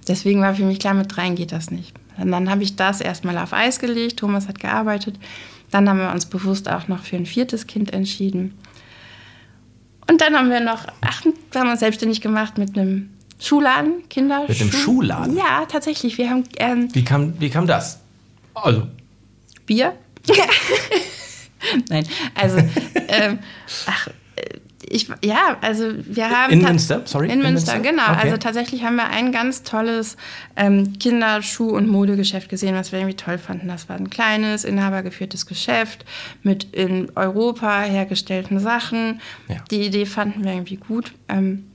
Deswegen 0.08 0.42
war 0.42 0.56
für 0.56 0.66
mich 0.66 0.80
klar, 0.80 0.96
mit 0.96 1.16
dreien 1.16 1.36
geht 1.36 1.52
das 1.52 1.70
nicht. 1.70 1.94
Und 2.18 2.32
dann 2.32 2.50
habe 2.50 2.64
ich 2.64 2.76
das 2.76 3.02
erstmal 3.02 3.38
auf 3.38 3.54
Eis 3.54 3.80
gelegt. 3.80 4.18
Thomas 4.18 4.48
hat 4.48 4.60
gearbeitet. 4.60 5.18
Dann 5.72 5.88
haben 5.88 6.00
wir 6.00 6.12
uns 6.12 6.26
bewusst 6.26 6.70
auch 6.70 6.88
noch 6.88 7.04
für 7.04 7.18
ein 7.18 7.26
viertes 7.26 7.68
Kind 7.68 7.94
entschieden. 7.94 8.56
Und 10.10 10.22
dann 10.22 10.36
haben 10.36 10.50
wir 10.50 10.60
noch, 10.60 10.86
ach, 11.02 11.26
wir 11.52 11.62
haben 11.62 11.70
uns 11.70 11.80
selbstständig 11.80 12.22
gemacht 12.22 12.58
mit 12.58 12.78
einem 12.78 13.10
Schuhladen, 13.40 14.08
Kinder. 14.10 14.46
Mit 14.48 14.62
einem 14.62 14.72
Schuhladen? 14.72 15.36
Ja, 15.36 15.66
tatsächlich. 15.68 16.18
Wir 16.18 16.30
haben. 16.30 16.44
Ähm, 16.58 16.90
wie, 16.94 17.04
kam, 17.04 17.40
wie 17.40 17.50
kam 17.50 17.68
das? 17.68 18.00
Also, 18.54 18.88
Bier? 19.66 19.94
Nein, 21.90 22.08
also, 22.36 22.58
ähm, 23.08 23.40
ach, 23.88 24.10
ich, 24.88 25.08
ja, 25.24 25.58
also 25.62 25.92
wir 26.06 26.30
haben. 26.30 26.54
In 26.54 26.62
Münster, 26.62 27.02
sorry. 27.06 27.28
In, 27.28 27.34
in 27.34 27.42
Münster, 27.42 27.74
Münster, 27.74 27.92
genau. 27.92 28.12
Okay. 28.12 28.22
Also 28.24 28.38
tatsächlich 28.38 28.84
haben 28.84 28.96
wir 28.96 29.08
ein 29.08 29.32
ganz 29.32 29.64
tolles 29.64 30.18
ähm, 30.56 30.94
Kinderschuh- 31.00 31.76
und 31.76 31.88
Modegeschäft 31.88 32.50
gesehen, 32.50 32.76
was 32.76 32.92
wir 32.92 33.00
irgendwie 33.00 33.18
toll 33.18 33.38
fanden. 33.38 33.68
Das 33.68 33.90
war 33.90 33.96
ein 33.96 34.10
kleines, 34.10 34.64
inhabergeführtes 34.64 35.46
Geschäft 35.46 36.06
mit 36.44 36.66
in 36.74 37.12
Europa 37.16 37.82
hergestellten 37.82 38.60
Sachen. 38.60 39.22
Ja. 39.48 39.58
Die 39.72 39.82
Idee 39.82 40.06
fanden 40.06 40.44
wir 40.44 40.54
irgendwie 40.54 40.78
gut. 40.78 41.14
Ähm, 41.30 41.66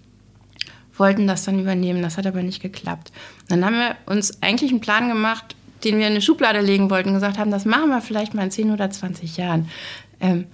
wollten 0.96 1.26
das 1.26 1.44
dann 1.44 1.58
übernehmen, 1.58 2.02
das 2.02 2.18
hat 2.18 2.26
aber 2.26 2.42
nicht 2.42 2.60
geklappt. 2.60 3.10
Dann 3.48 3.64
haben 3.64 3.76
wir 3.76 3.96
uns 4.06 4.42
eigentlich 4.42 4.70
einen 4.70 4.82
Plan 4.82 5.08
gemacht, 5.08 5.56
den 5.82 5.98
wir 5.98 6.06
in 6.06 6.12
eine 6.12 6.20
Schublade 6.20 6.60
legen 6.60 6.90
wollten, 6.90 7.14
gesagt 7.14 7.38
haben, 7.38 7.50
das 7.50 7.64
machen 7.64 7.88
wir 7.88 8.02
vielleicht 8.02 8.34
mal 8.34 8.44
in 8.44 8.50
10 8.50 8.70
oder 8.70 8.90
20 8.90 9.38
Jahren. 9.38 9.68
Ähm, 10.20 10.44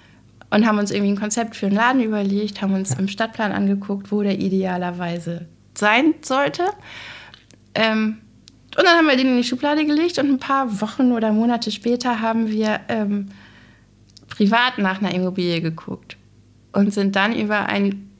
und 0.50 0.66
haben 0.66 0.78
uns 0.78 0.90
irgendwie 0.90 1.12
ein 1.12 1.18
Konzept 1.18 1.56
für 1.56 1.66
einen 1.66 1.76
Laden 1.76 2.02
überlegt, 2.02 2.62
haben 2.62 2.74
uns 2.74 2.94
im 2.94 3.09
Stadtplan 3.09 3.52
angeguckt, 3.52 4.12
wo 4.12 4.22
der 4.22 4.38
idealerweise 4.38 5.46
sein 5.74 6.14
sollte. 6.22 6.64
Ähm, 7.74 8.18
und 8.76 8.85
dann 8.85 8.96
haben 8.96 9.06
wir 9.06 9.16
den 9.16 9.28
in 9.28 9.37
die 9.37 9.44
Schublade 9.44 9.87
gelegt 9.87 10.18
und 10.18 10.28
ein 10.28 10.38
paar 10.38 10.80
Wochen 10.80 11.12
oder 11.12 11.32
Monate 11.32 11.70
später 11.70 12.20
haben 12.20 12.48
wir 12.48 12.80
ähm, 12.88 13.28
privat 14.28 14.78
nach 14.78 15.00
einer 15.00 15.14
Immobilie 15.14 15.61
geguckt 15.61 16.16
und 16.72 16.92
sind 16.92 17.16
dann 17.16 17.35
über 17.35 17.66
ein 17.66 18.11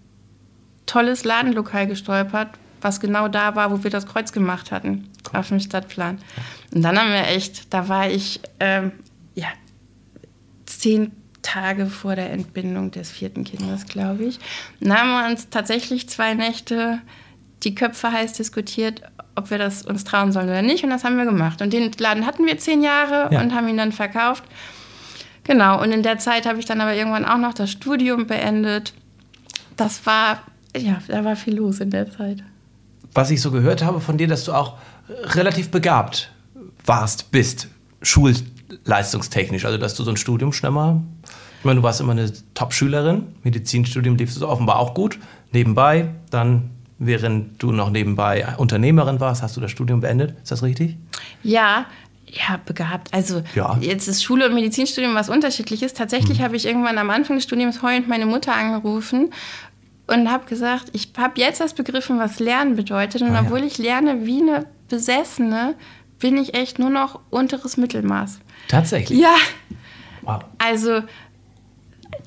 tolles 0.87 1.25
Ladenlokal 1.25 1.87
gestolpert, 1.87 2.49
was 2.81 3.01
genau 3.01 3.29
da 3.29 3.55
war, 3.55 3.71
wo 3.71 3.83
wir 3.83 3.91
das 3.91 4.07
Kreuz 4.07 4.33
gemacht 4.33 4.73
hatten 4.73 5.09
cool. 5.27 5.41
auf 5.41 5.49
dem 5.49 5.61
Stadtplan. 5.61 6.19
Und 6.75 6.83
dann 6.83 6.99
haben 6.99 7.11
wir 7.11 7.29
echt, 7.29 7.73
da 7.73 7.89
war 7.89 8.09
ich 8.09 8.41
ähm, 8.61 8.93
ja 9.35 9.49
zehn 10.65 11.13
Tage 11.57 11.87
vor 11.87 12.17
der 12.17 12.33
Entbindung 12.33 12.91
des 12.91 13.11
vierten 13.11 13.45
Kindes, 13.45 13.87
glaube 13.87 14.25
ich. 14.25 14.39
Und 14.81 14.93
haben 14.93 15.09
wir 15.09 15.31
uns 15.31 15.49
tatsächlich 15.49 16.07
zwei 16.09 16.35
Nächte 16.35 17.01
die 17.63 17.75
Köpfe 17.75 18.13
heiß 18.13 18.35
diskutiert, 18.35 19.01
ob 19.35 19.51
wir 19.51 19.57
das 19.57 19.83
uns 19.83 20.05
trauen 20.05 20.33
sollen 20.33 20.49
oder 20.49 20.61
nicht. 20.61 20.85
Und 20.85 20.91
das 20.91 21.03
haben 21.03 21.17
wir 21.17 21.25
gemacht. 21.25 21.63
Und 21.63 21.73
den 21.73 21.91
Laden 21.99 22.27
hatten 22.27 22.45
wir 22.45 22.59
zehn 22.59 22.83
Jahre 22.83 23.33
ja. 23.33 23.41
und 23.41 23.55
haben 23.55 23.69
ihn 23.69 23.79
dann 23.79 23.93
verkauft. 23.93 24.45
Genau. 25.45 25.81
Und 25.83 25.93
in 25.93 26.03
der 26.03 26.19
Zeit 26.19 26.45
habe 26.45 26.59
ich 26.59 26.67
dann 26.67 26.81
aber 26.83 26.95
irgendwann 26.95 27.25
auch 27.25 27.39
noch 27.39 27.55
das 27.55 27.71
Studium 27.71 28.27
beendet. 28.27 28.93
Das 29.77 30.05
war, 30.05 30.43
ja, 30.77 31.01
da 31.09 31.25
war 31.25 31.37
viel 31.37 31.57
los 31.57 31.81
in 31.81 31.89
der 31.91 32.11
Zeit. 32.11 32.43
Was 33.15 33.31
ich 33.31 33.41
so 33.41 33.51
gehört 33.51 33.83
habe 33.83 34.03
von 34.03 34.19
dir, 34.19 34.29
dass 34.29 34.45
du 34.45 34.53
auch 34.53 34.77
relativ 35.09 35.71
begabt 35.71 36.31
warst, 36.85 37.31
bist, 37.31 37.69
schulleistungstechnisch. 38.03 39.65
Also, 39.65 39.79
dass 39.79 39.95
du 39.95 40.05
so 40.05 40.11
ein 40.11 40.19
Studium 40.19 40.53
schnell 40.53 40.73
mal 40.73 41.01
ich 41.59 41.65
meine, 41.65 41.81
du 41.81 41.83
warst 41.83 42.01
immer 42.01 42.13
eine 42.13 42.31
Top-Schülerin. 42.55 43.27
Medizinstudium 43.43 44.17
lief 44.17 44.33
so 44.33 44.49
offenbar 44.49 44.79
auch 44.79 44.95
gut. 44.95 45.19
Nebenbei, 45.53 46.09
dann, 46.31 46.71
während 46.99 47.63
du 47.63 47.73
noch 47.73 47.91
nebenbei 47.91 48.47
Unternehmerin 48.57 49.21
warst, 49.21 49.43
hast 49.43 49.57
du 49.57 49.61
das 49.61 49.71
Studium 49.71 50.01
beendet. 50.01 50.35
Ist 50.43 50.53
das 50.53 50.63
richtig? 50.63 50.97
Ja, 51.43 51.87
ja, 52.27 52.61
begabt. 52.65 53.13
Also 53.15 53.43
ja. 53.55 53.79
jetzt 53.81 54.09
ist 54.09 54.23
Schule 54.23 54.47
und 54.47 54.55
Medizinstudium 54.55 55.15
was 55.15 55.29
unterschiedliches. 55.29 55.95
Tatsächlich 55.95 56.41
mhm. 56.41 56.45
habe 56.45 56.57
ich 56.57 56.67
irgendwann 56.67 56.99
am 56.99 57.11
Anfang 57.11 57.37
des 57.37 57.45
Studiums 57.45 57.83
heulend 57.83 58.09
meine 58.09 58.27
Mutter 58.27 58.55
angerufen 58.55 59.31
und 60.07 60.31
habe 60.31 60.47
gesagt, 60.47 60.87
ich 60.93 61.13
habe 61.17 61.41
jetzt 61.41 61.61
das 61.61 61.75
begriffen, 61.75 62.19
was 62.19 62.39
Lernen 62.39 62.77
bedeutet. 62.77 63.23
Und 63.23 63.35
ah, 63.35 63.43
obwohl 63.43 63.61
ja. 63.61 63.67
ich 63.67 63.79
lerne 63.79 64.27
wie 64.27 64.43
eine 64.43 64.67
Besessene, 64.89 65.75
bin 66.19 66.37
ich 66.37 66.55
echt 66.55 66.79
nur 66.79 66.91
noch 66.91 67.21
unteres 67.31 67.77
Mittelmaß. 67.77 68.41
Tatsächlich? 68.69 69.19
Ja. 69.19 69.35
Wow. 70.23 70.45
Also 70.59 71.03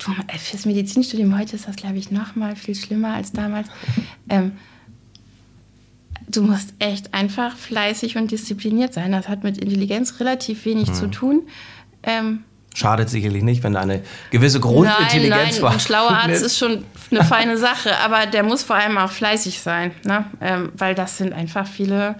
äh, 0.08 0.38
fürs 0.38 0.66
Medizinstudium 0.66 1.38
heute 1.38 1.56
ist 1.56 1.68
das, 1.68 1.76
glaube 1.76 1.98
ich, 1.98 2.10
noch 2.10 2.36
mal 2.36 2.56
viel 2.56 2.74
schlimmer 2.74 3.14
als 3.14 3.32
damals. 3.32 3.68
Ähm, 4.28 4.52
du 6.28 6.42
musst 6.42 6.74
echt 6.78 7.12
einfach 7.14 7.56
fleißig 7.56 8.16
und 8.16 8.30
diszipliniert 8.30 8.94
sein. 8.94 9.12
Das 9.12 9.28
hat 9.28 9.44
mit 9.44 9.58
Intelligenz 9.58 10.20
relativ 10.20 10.64
wenig 10.64 10.88
hm. 10.88 10.94
zu 10.94 11.06
tun. 11.08 11.42
Ähm, 12.02 12.44
Schadet 12.72 13.10
sicherlich 13.10 13.42
nicht, 13.42 13.64
wenn 13.64 13.76
eine 13.76 14.02
gewisse 14.30 14.60
Grundintelligenz 14.60 15.56
nein, 15.56 15.62
nein, 15.62 15.72
Ein 15.72 15.80
schlauer 15.80 16.10
Arzt 16.10 16.42
ist 16.42 16.56
schon 16.56 16.84
eine 17.10 17.24
feine 17.24 17.58
Sache, 17.58 17.98
aber 17.98 18.26
der 18.26 18.44
muss 18.44 18.62
vor 18.62 18.76
allem 18.76 18.96
auch 18.96 19.10
fleißig 19.10 19.60
sein, 19.60 19.90
ne? 20.04 20.24
Ähm, 20.40 20.70
weil 20.76 20.94
das 20.94 21.18
sind 21.18 21.32
einfach 21.32 21.66
viele 21.66 22.14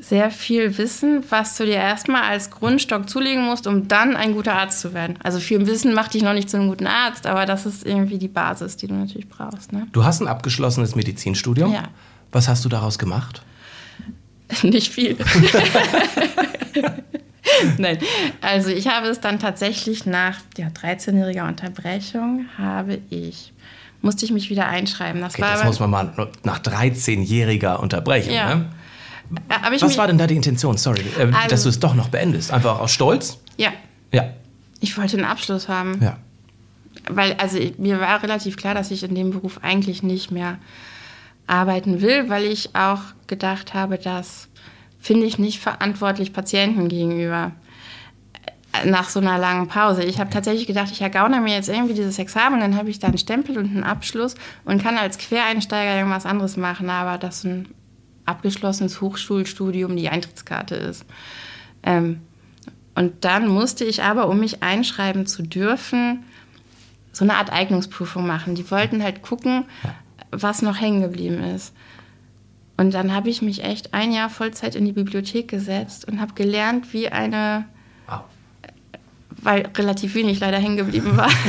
sehr 0.00 0.30
viel 0.30 0.76
Wissen, 0.78 1.24
was 1.30 1.56
du 1.56 1.64
dir 1.64 1.76
erstmal 1.76 2.22
als 2.22 2.50
Grundstock 2.50 3.08
zulegen 3.08 3.44
musst, 3.44 3.66
um 3.66 3.88
dann 3.88 4.14
ein 4.16 4.34
guter 4.34 4.54
Arzt 4.54 4.80
zu 4.80 4.94
werden. 4.94 5.18
Also 5.22 5.40
viel 5.40 5.66
Wissen 5.66 5.94
macht 5.94 6.14
dich 6.14 6.22
noch 6.22 6.34
nicht 6.34 6.50
zu 6.50 6.56
einem 6.56 6.68
guten 6.68 6.86
Arzt, 6.86 7.26
aber 7.26 7.46
das 7.46 7.66
ist 7.66 7.84
irgendwie 7.84 8.18
die 8.18 8.28
Basis, 8.28 8.76
die 8.76 8.86
du 8.86 8.94
natürlich 8.94 9.28
brauchst. 9.28 9.72
Ne? 9.72 9.86
Du 9.92 10.04
hast 10.04 10.20
ein 10.20 10.28
abgeschlossenes 10.28 10.94
Medizinstudium. 10.94 11.72
Ja. 11.72 11.84
Was 12.30 12.48
hast 12.48 12.64
du 12.64 12.68
daraus 12.68 12.98
gemacht? 12.98 13.42
Nicht 14.62 14.92
viel. 14.92 15.16
Nein, 17.78 17.98
also 18.42 18.68
ich 18.68 18.88
habe 18.88 19.06
es 19.06 19.20
dann 19.20 19.38
tatsächlich 19.38 20.04
nach 20.04 20.38
ja, 20.58 20.66
13-jähriger 20.68 21.48
Unterbrechung 21.48 22.46
habe 22.58 22.98
ich 23.08 23.52
musste 24.02 24.24
ich 24.24 24.30
mich 24.30 24.50
wieder 24.50 24.68
einschreiben. 24.68 25.20
Das, 25.20 25.34
okay, 25.34 25.42
das 25.42 25.64
muss 25.64 25.80
man 25.80 25.90
mal 25.90 26.30
nach 26.44 26.60
13-jähriger 26.60 27.76
Unterbrechung. 27.76 28.32
Ja. 28.32 28.54
Ne? 28.54 28.66
Äh, 29.48 29.80
Was 29.80 29.98
war 29.98 30.06
denn 30.06 30.18
da 30.18 30.26
die 30.26 30.36
Intention, 30.36 30.76
sorry, 30.76 31.04
äh, 31.18 31.22
also, 31.22 31.48
dass 31.48 31.62
du 31.64 31.68
es 31.68 31.80
doch 31.80 31.94
noch 31.94 32.08
beendest? 32.08 32.52
Einfach 32.52 32.80
aus 32.80 32.92
Stolz? 32.92 33.38
Ja. 33.56 33.70
Ja. 34.12 34.30
Ich 34.80 34.96
wollte 34.96 35.16
einen 35.16 35.26
Abschluss 35.26 35.68
haben. 35.68 35.98
Ja. 36.00 36.18
Weil, 37.08 37.34
also 37.34 37.58
mir 37.78 38.00
war 38.00 38.22
relativ 38.22 38.56
klar, 38.56 38.74
dass 38.74 38.90
ich 38.90 39.02
in 39.02 39.14
dem 39.14 39.30
Beruf 39.30 39.60
eigentlich 39.62 40.02
nicht 40.02 40.30
mehr 40.30 40.58
arbeiten 41.46 42.00
will, 42.00 42.28
weil 42.28 42.44
ich 42.44 42.74
auch 42.74 43.00
gedacht 43.26 43.74
habe, 43.74 43.98
das 43.98 44.48
finde 44.98 45.26
ich 45.26 45.38
nicht 45.38 45.60
verantwortlich 45.60 46.32
Patienten 46.32 46.88
gegenüber 46.88 47.52
äh, 48.72 48.88
nach 48.88 49.08
so 49.08 49.20
einer 49.20 49.38
langen 49.38 49.68
Pause. 49.68 50.02
Ich 50.02 50.18
habe 50.18 50.30
tatsächlich 50.30 50.66
gedacht, 50.66 50.88
ich 50.90 51.00
ergaune 51.00 51.40
mir 51.40 51.54
jetzt 51.54 51.68
irgendwie 51.68 51.94
dieses 51.94 52.18
Examen, 52.18 52.60
dann 52.60 52.76
habe 52.76 52.90
ich 52.90 52.98
da 52.98 53.06
einen 53.06 53.18
Stempel 53.18 53.56
und 53.58 53.66
einen 53.66 53.84
Abschluss 53.84 54.34
und 54.64 54.82
kann 54.82 54.98
als 54.98 55.18
Quereinsteiger 55.18 55.96
irgendwas 55.96 56.26
anderes 56.26 56.56
machen, 56.56 56.90
aber 56.90 57.18
das 57.18 57.44
ein 57.44 57.68
abgeschlossenes 58.26 59.00
Hochschulstudium 59.00 59.96
die 59.96 60.08
Eintrittskarte 60.08 60.74
ist. 60.74 61.04
Ähm, 61.82 62.20
und 62.94 63.24
dann 63.24 63.48
musste 63.48 63.84
ich 63.84 64.02
aber, 64.02 64.28
um 64.28 64.40
mich 64.40 64.62
einschreiben 64.62 65.26
zu 65.26 65.42
dürfen, 65.42 66.24
so 67.12 67.24
eine 67.24 67.34
Art 67.34 67.52
Eignungsprüfung 67.52 68.26
machen. 68.26 68.54
Die 68.54 68.70
wollten 68.70 69.02
halt 69.02 69.22
gucken, 69.22 69.64
was 70.30 70.62
noch 70.62 70.80
hängen 70.80 71.02
geblieben 71.02 71.42
ist. 71.42 71.74
Und 72.76 72.92
dann 72.92 73.14
habe 73.14 73.30
ich 73.30 73.40
mich 73.40 73.64
echt 73.64 73.94
ein 73.94 74.12
Jahr 74.12 74.28
Vollzeit 74.28 74.74
in 74.74 74.84
die 74.84 74.92
Bibliothek 74.92 75.48
gesetzt 75.48 76.06
und 76.06 76.20
habe 76.20 76.34
gelernt, 76.34 76.92
wie 76.92 77.08
eine, 77.08 77.64
wow. 78.06 78.20
weil 79.42 79.68
relativ 79.76 80.14
wenig 80.14 80.40
leider 80.40 80.58
hängen 80.58 80.76
geblieben 80.76 81.16
war. 81.16 81.30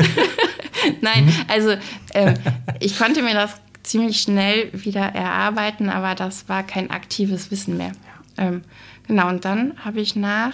Nein, 1.01 1.33
also 1.47 1.71
äh, 2.13 2.33
ich 2.79 2.97
konnte 2.97 3.21
mir 3.21 3.33
das 3.33 3.55
ziemlich 3.87 4.21
schnell 4.21 4.69
wieder 4.73 5.01
erarbeiten, 5.01 5.89
aber 5.89 6.15
das 6.15 6.49
war 6.49 6.63
kein 6.63 6.91
aktives 6.91 7.51
Wissen 7.51 7.77
mehr. 7.77 7.91
Ja. 8.37 8.47
Ähm, 8.47 8.61
genau, 9.07 9.29
und 9.29 9.45
dann 9.45 9.73
habe 9.83 10.01
ich 10.01 10.15
nach 10.15 10.53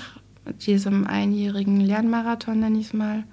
diesem 0.66 1.08
einjährigen 1.08 1.80
Lernmarathon, 1.80 2.60
nenne 2.60 2.80
ich 2.80 2.88
es 2.88 2.94
mal, 2.94 3.24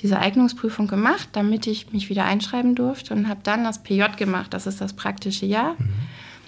diese 0.00 0.18
Eignungsprüfung 0.18 0.88
gemacht, 0.88 1.28
damit 1.32 1.66
ich 1.66 1.92
mich 1.92 2.10
wieder 2.10 2.24
einschreiben 2.24 2.74
durfte 2.74 3.14
und 3.14 3.28
habe 3.28 3.40
dann 3.44 3.62
das 3.64 3.82
PJ 3.82 4.02
gemacht. 4.16 4.52
Das 4.52 4.66
ist 4.66 4.80
das 4.80 4.92
praktische 4.92 5.46
Jahr. 5.46 5.74
Mhm. 5.78 5.88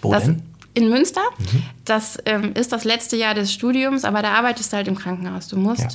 Wo 0.02 0.12
das, 0.12 0.24
denn? 0.24 0.42
In 0.74 0.88
Münster. 0.88 1.22
Mhm. 1.38 1.62
Das 1.84 2.18
ähm, 2.26 2.52
ist 2.54 2.72
das 2.72 2.84
letzte 2.84 3.16
Jahr 3.16 3.34
des 3.34 3.52
Studiums, 3.52 4.04
aber 4.04 4.20
da 4.20 4.34
arbeitest 4.34 4.72
du 4.72 4.76
halt 4.76 4.88
im 4.88 4.96
Krankenhaus. 4.96 5.46
Du 5.46 5.56
musst 5.56 5.80
ja. 5.80 5.88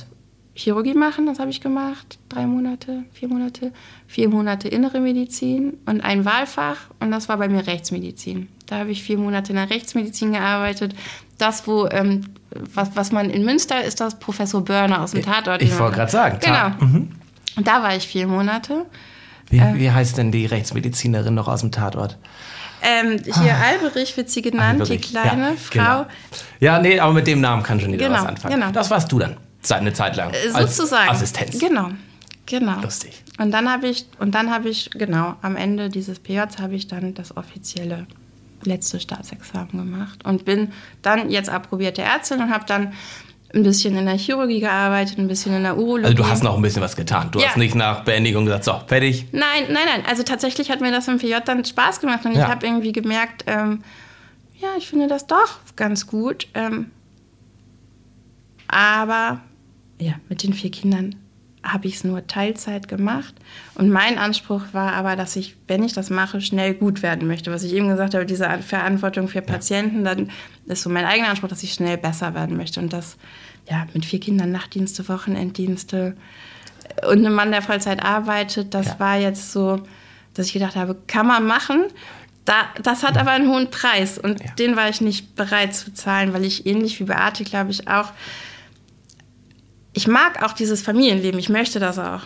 Chirurgie 0.54 0.94
machen, 0.94 1.26
das 1.26 1.38
habe 1.38 1.50
ich 1.50 1.60
gemacht. 1.60 2.18
Drei 2.28 2.46
Monate, 2.46 3.04
vier 3.12 3.28
Monate. 3.28 3.72
Vier 4.06 4.28
Monate 4.28 4.68
innere 4.68 5.00
Medizin 5.00 5.78
und 5.86 6.02
ein 6.02 6.24
Wahlfach 6.24 6.76
und 7.00 7.10
das 7.10 7.28
war 7.28 7.38
bei 7.38 7.48
mir 7.48 7.66
Rechtsmedizin. 7.66 8.48
Da 8.66 8.78
habe 8.78 8.90
ich 8.90 9.02
vier 9.02 9.18
Monate 9.18 9.52
in 9.52 9.56
der 9.56 9.70
Rechtsmedizin 9.70 10.32
gearbeitet. 10.32 10.94
Das, 11.38 11.66
wo, 11.66 11.86
ähm, 11.86 12.26
was, 12.74 12.94
was 12.94 13.12
man 13.12 13.30
in 13.30 13.44
Münster 13.44 13.82
ist, 13.82 14.00
das 14.00 14.18
Professor 14.18 14.62
Börner 14.62 15.02
aus 15.02 15.12
dem 15.12 15.22
Tatort. 15.22 15.62
Ich, 15.62 15.78
wollte 15.78 15.96
gerade 15.96 16.12
sagen. 16.12 16.38
Genau. 16.40 16.68
Mhm. 16.80 17.10
Und 17.56 17.66
da 17.66 17.82
war 17.82 17.96
ich 17.96 18.06
vier 18.06 18.26
Monate. 18.26 18.86
Wie, 19.48 19.58
äh, 19.58 19.74
wie 19.74 19.90
heißt 19.90 20.18
denn 20.18 20.32
die 20.32 20.46
Rechtsmedizinerin 20.46 21.34
noch 21.34 21.48
aus 21.48 21.60
dem 21.60 21.72
Tatort? 21.72 22.18
Ähm, 22.82 23.20
hier 23.24 23.54
ah. 23.54 23.68
Alberich 23.70 24.16
wird 24.16 24.28
sie 24.28 24.42
genannt, 24.42 24.80
Alberich. 24.80 25.00
die 25.00 25.08
kleine 25.12 25.50
ja, 25.50 25.56
Frau. 25.56 25.72
Genau. 25.72 26.06
Ja, 26.60 26.78
nee, 26.80 26.98
aber 26.98 27.12
mit 27.12 27.26
dem 27.26 27.40
Namen 27.40 27.62
kann 27.62 27.80
schon 27.80 27.90
jeder 27.90 28.08
genau, 28.08 28.20
was 28.20 28.26
anfangen. 28.26 28.54
Genau. 28.54 28.72
Das 28.72 28.90
warst 28.90 29.10
du 29.12 29.18
dann, 29.18 29.36
eine 29.70 29.92
Zeit 29.92 30.16
lang. 30.16 30.32
Äh, 30.32 30.50
sozusagen. 30.50 31.08
Als 31.08 31.18
Assistenz. 31.18 31.58
Genau. 31.58 31.90
Genau. 32.46 32.80
Lustig. 32.80 33.22
Und 33.38 33.52
dann 33.52 33.70
habe 33.70 33.88
ich, 33.88 34.06
und 34.18 34.34
dann 34.34 34.50
habe 34.50 34.68
ich, 34.68 34.90
genau, 34.90 35.36
am 35.42 35.56
Ende 35.56 35.88
dieses 35.88 36.18
PJs 36.18 36.58
habe 36.58 36.74
ich 36.74 36.88
dann 36.88 37.14
das 37.14 37.36
offizielle 37.36 38.06
letzte 38.64 39.00
Staatsexamen 39.00 39.70
gemacht 39.72 40.24
und 40.24 40.44
bin 40.44 40.72
dann 41.02 41.30
jetzt 41.30 41.48
approbierte 41.48 42.02
Ärztin 42.02 42.40
und 42.40 42.50
habe 42.50 42.64
dann 42.66 42.92
ein 43.54 43.62
bisschen 43.62 43.96
in 43.96 44.06
der 44.06 44.16
Chirurgie 44.16 44.60
gearbeitet, 44.60 45.18
ein 45.18 45.28
bisschen 45.28 45.54
in 45.54 45.62
der 45.62 45.76
Urologie. 45.76 46.04
Also 46.04 46.16
du 46.16 46.26
hast 46.26 46.42
noch 46.42 46.56
ein 46.56 46.62
bisschen 46.62 46.82
was 46.82 46.96
getan. 46.96 47.30
Du 47.30 47.40
ja. 47.40 47.48
hast 47.48 47.56
nicht 47.56 47.74
nach 47.74 48.04
Beendigung 48.04 48.46
gesagt, 48.46 48.64
so, 48.64 48.80
fertig. 48.86 49.26
Nein, 49.32 49.64
nein, 49.68 49.84
nein. 49.86 50.04
Also 50.08 50.22
tatsächlich 50.22 50.70
hat 50.70 50.80
mir 50.80 50.90
das 50.90 51.08
im 51.08 51.18
PJ 51.18 51.34
dann 51.44 51.64
Spaß 51.64 52.00
gemacht 52.00 52.24
und 52.24 52.32
ja. 52.32 52.44
ich 52.44 52.48
habe 52.48 52.66
irgendwie 52.66 52.92
gemerkt, 52.92 53.44
ähm, 53.46 53.82
ja, 54.58 54.68
ich 54.78 54.88
finde 54.88 55.06
das 55.06 55.26
doch 55.26 55.58
ganz 55.76 56.06
gut. 56.06 56.48
Ähm, 56.54 56.90
aber 58.68 59.40
ja, 60.02 60.14
mit 60.28 60.42
den 60.42 60.52
vier 60.52 60.70
Kindern 60.70 61.16
habe 61.64 61.86
ich 61.86 61.96
es 61.96 62.04
nur 62.04 62.26
Teilzeit 62.26 62.88
gemacht. 62.88 63.34
Und 63.76 63.88
mein 63.88 64.18
Anspruch 64.18 64.62
war 64.72 64.94
aber, 64.94 65.14
dass 65.14 65.36
ich, 65.36 65.56
wenn 65.68 65.84
ich 65.84 65.92
das 65.92 66.10
mache, 66.10 66.40
schnell 66.40 66.74
gut 66.74 67.02
werden 67.02 67.28
möchte. 67.28 67.52
Was 67.52 67.62
ich 67.62 67.72
eben 67.72 67.88
gesagt 67.88 68.14
habe, 68.14 68.26
diese 68.26 68.48
Verantwortung 68.62 69.28
für 69.28 69.42
Patienten, 69.42 70.04
dann 70.04 70.30
ist 70.66 70.82
so 70.82 70.90
mein 70.90 71.04
eigener 71.04 71.28
Anspruch, 71.28 71.48
dass 71.48 71.62
ich 71.62 71.72
schnell 71.72 71.98
besser 71.98 72.34
werden 72.34 72.56
möchte. 72.56 72.80
Und 72.80 72.92
das, 72.92 73.16
ja, 73.70 73.86
mit 73.94 74.04
vier 74.04 74.18
Kindern, 74.18 74.50
Nachtdienste, 74.50 75.08
Wochenenddienste 75.08 76.16
und 77.08 77.18
einem 77.18 77.34
Mann, 77.34 77.52
der 77.52 77.62
Vollzeit 77.62 78.04
arbeitet, 78.04 78.74
das 78.74 78.86
ja. 78.86 79.00
war 79.00 79.18
jetzt 79.18 79.52
so, 79.52 79.80
dass 80.34 80.46
ich 80.46 80.52
gedacht 80.52 80.74
habe, 80.74 80.96
kann 81.06 81.26
man 81.26 81.46
machen. 81.46 81.84
Da, 82.44 82.54
das 82.82 83.04
hat 83.04 83.16
aber 83.16 83.30
einen 83.30 83.48
hohen 83.48 83.70
Preis 83.70 84.18
und 84.18 84.42
ja. 84.42 84.50
den 84.58 84.74
war 84.74 84.88
ich 84.88 85.00
nicht 85.00 85.36
bereit 85.36 85.76
zu 85.76 85.94
zahlen, 85.94 86.32
weil 86.32 86.44
ich 86.44 86.66
ähnlich 86.66 86.98
wie 86.98 87.04
Beate, 87.04 87.44
glaube 87.44 87.70
ich, 87.70 87.86
auch 87.86 88.10
ich 89.92 90.08
mag 90.08 90.42
auch 90.42 90.52
dieses 90.52 90.82
Familienleben, 90.82 91.38
ich 91.38 91.48
möchte 91.48 91.80
das 91.80 91.98
auch. 91.98 92.22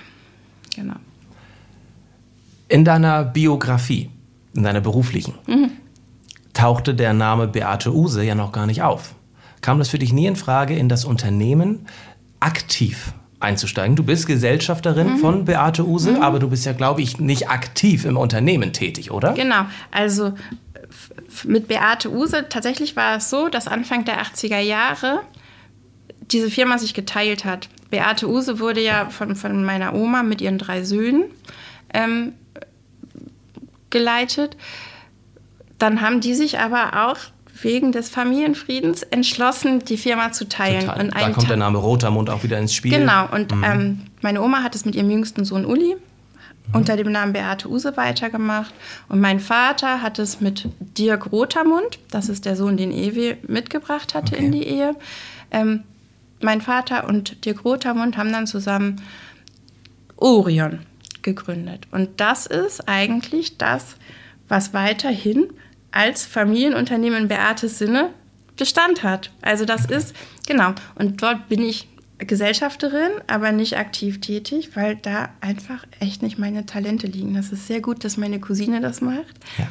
Genau. 0.74 0.94
In 2.68 2.84
deiner 2.84 3.24
Biografie, 3.24 4.10
in 4.54 4.62
deiner 4.62 4.80
beruflichen, 4.80 5.34
mhm. 5.46 5.70
tauchte 6.52 6.94
der 6.94 7.12
Name 7.12 7.48
Beate 7.48 7.94
Use 7.94 8.22
ja 8.22 8.34
noch 8.34 8.52
gar 8.52 8.66
nicht 8.66 8.82
auf. 8.82 9.14
Kam 9.60 9.78
das 9.78 9.88
für 9.88 9.98
dich 9.98 10.12
nie 10.12 10.26
in 10.26 10.36
Frage, 10.36 10.76
in 10.76 10.88
das 10.88 11.04
Unternehmen 11.04 11.86
aktiv 12.40 13.12
einzusteigen? 13.40 13.96
Du 13.96 14.04
bist 14.04 14.26
Gesellschafterin 14.26 15.14
mhm. 15.14 15.18
von 15.18 15.44
Beate 15.44 15.86
Use, 15.86 16.12
mhm. 16.12 16.22
aber 16.22 16.38
du 16.38 16.48
bist 16.48 16.66
ja, 16.66 16.72
glaube 16.72 17.02
ich, 17.02 17.18
nicht 17.18 17.48
aktiv 17.48 18.04
im 18.04 18.16
Unternehmen 18.16 18.72
tätig, 18.72 19.10
oder? 19.10 19.32
Genau. 19.32 19.66
Also 19.90 20.34
mit 21.44 21.68
Beate 21.68 22.10
Use, 22.10 22.46
tatsächlich 22.48 22.96
war 22.96 23.16
es 23.16 23.30
so, 23.30 23.48
dass 23.48 23.66
Anfang 23.66 24.04
der 24.04 24.22
80er 24.22 24.60
Jahre 24.60 25.20
diese 26.32 26.50
Firma 26.50 26.78
sich 26.78 26.94
geteilt 26.94 27.44
hat. 27.44 27.68
Beate 27.90 28.28
Use 28.28 28.58
wurde 28.58 28.80
ja 28.80 29.10
von, 29.10 29.36
von 29.36 29.64
meiner 29.64 29.94
Oma 29.94 30.22
mit 30.22 30.40
ihren 30.40 30.58
drei 30.58 30.82
Söhnen 30.82 31.24
ähm, 31.94 32.32
geleitet. 33.90 34.56
Dann 35.78 36.00
haben 36.00 36.20
die 36.20 36.34
sich 36.34 36.58
aber 36.58 37.08
auch 37.08 37.18
wegen 37.62 37.92
des 37.92 38.08
Familienfriedens 38.08 39.02
entschlossen, 39.02 39.80
die 39.84 39.96
Firma 39.96 40.32
zu 40.32 40.48
teilen. 40.48 40.88
Und 40.88 41.14
da 41.14 41.30
kommt 41.30 41.48
der 41.48 41.56
Name 41.56 41.78
Rotermund 41.78 42.30
auch 42.30 42.42
wieder 42.42 42.58
ins 42.58 42.74
Spiel. 42.74 42.92
Genau, 42.98 43.28
und 43.32 43.54
mhm. 43.54 43.64
ähm, 43.64 44.02
meine 44.20 44.42
Oma 44.42 44.62
hat 44.62 44.74
es 44.74 44.84
mit 44.84 44.94
ihrem 44.94 45.10
jüngsten 45.10 45.44
Sohn 45.44 45.64
Uli 45.64 45.94
mhm. 45.94 46.74
unter 46.74 46.96
dem 46.96 47.10
Namen 47.10 47.32
Beate 47.32 47.68
Use 47.68 47.96
weitergemacht. 47.96 48.74
Und 49.08 49.20
mein 49.20 49.40
Vater 49.40 50.02
hat 50.02 50.18
es 50.18 50.40
mit 50.40 50.68
Dirk 50.80 51.32
Rotermund, 51.32 51.98
das 52.10 52.28
ist 52.28 52.44
der 52.44 52.56
Sohn, 52.56 52.76
den 52.76 52.92
Ewi 52.92 53.36
mitgebracht 53.46 54.14
hatte 54.14 54.34
okay. 54.34 54.44
in 54.44 54.52
die 54.52 54.64
Ehe, 54.64 54.94
ähm, 55.50 55.82
mein 56.47 56.62
Vater 56.62 57.09
und 57.09 57.44
Dirk 57.44 57.64
Rotermund 57.64 58.16
haben 58.16 58.32
dann 58.32 58.47
zusammen 58.47 59.03
Orion 60.16 60.78
gegründet. 61.22 61.88
Und 61.90 62.20
das 62.20 62.47
ist 62.47 62.88
eigentlich 62.88 63.59
das, 63.59 63.97
was 64.49 64.72
weiterhin 64.72 65.49
als 65.90 66.24
Familienunternehmen 66.24 67.22
in 67.22 67.28
Beates 67.28 67.78
Sinne 67.78 68.11
Bestand 68.57 69.03
hat. 69.03 69.30
Also 69.42 69.64
das 69.64 69.86
ist, 69.86 70.14
genau, 70.47 70.72
und 70.94 71.20
dort 71.20 71.49
bin 71.49 71.62
ich 71.62 71.88
Gesellschafterin, 72.18 73.11
aber 73.26 73.53
nicht 73.53 73.76
aktiv 73.76 74.20
tätig, 74.20 74.70
weil 74.74 74.97
da 74.97 75.28
einfach 75.40 75.84
echt 76.01 76.22
nicht 76.22 76.38
meine 76.38 76.64
Talente 76.64 77.09
liegen. 77.09 77.34
Das 77.34 77.53
ist 77.53 77.66
sehr 77.66 77.80
gut, 77.80 78.05
dass 78.05 78.16
meine 78.16 78.40
Cousine 78.40 78.80
das 78.80 79.03
macht. 79.03 79.34
Ja. 79.59 79.68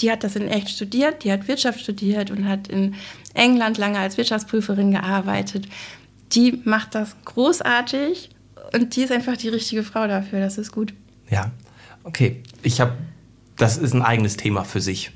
Die 0.00 0.10
hat 0.10 0.24
das 0.24 0.36
in 0.36 0.48
echt 0.48 0.70
studiert, 0.70 1.24
die 1.24 1.32
hat 1.32 1.48
Wirtschaft 1.48 1.80
studiert 1.80 2.30
und 2.30 2.48
hat 2.48 2.68
in 2.68 2.94
England 3.34 3.76
lange 3.76 3.98
als 3.98 4.16
Wirtschaftsprüferin 4.16 4.92
gearbeitet 4.92 5.66
die 6.34 6.60
macht 6.64 6.94
das 6.94 7.16
großartig 7.24 8.30
und 8.72 8.96
die 8.96 9.02
ist 9.02 9.12
einfach 9.12 9.36
die 9.36 9.48
richtige 9.48 9.82
Frau 9.82 10.06
dafür. 10.06 10.40
Das 10.40 10.58
ist 10.58 10.72
gut. 10.72 10.94
Ja, 11.30 11.50
okay. 12.04 12.42
Ich 12.62 12.80
habe, 12.80 12.94
das 13.56 13.76
ist 13.76 13.94
ein 13.94 14.02
eigenes 14.02 14.36
Thema 14.36 14.64
für 14.64 14.80
sich. 14.80 15.12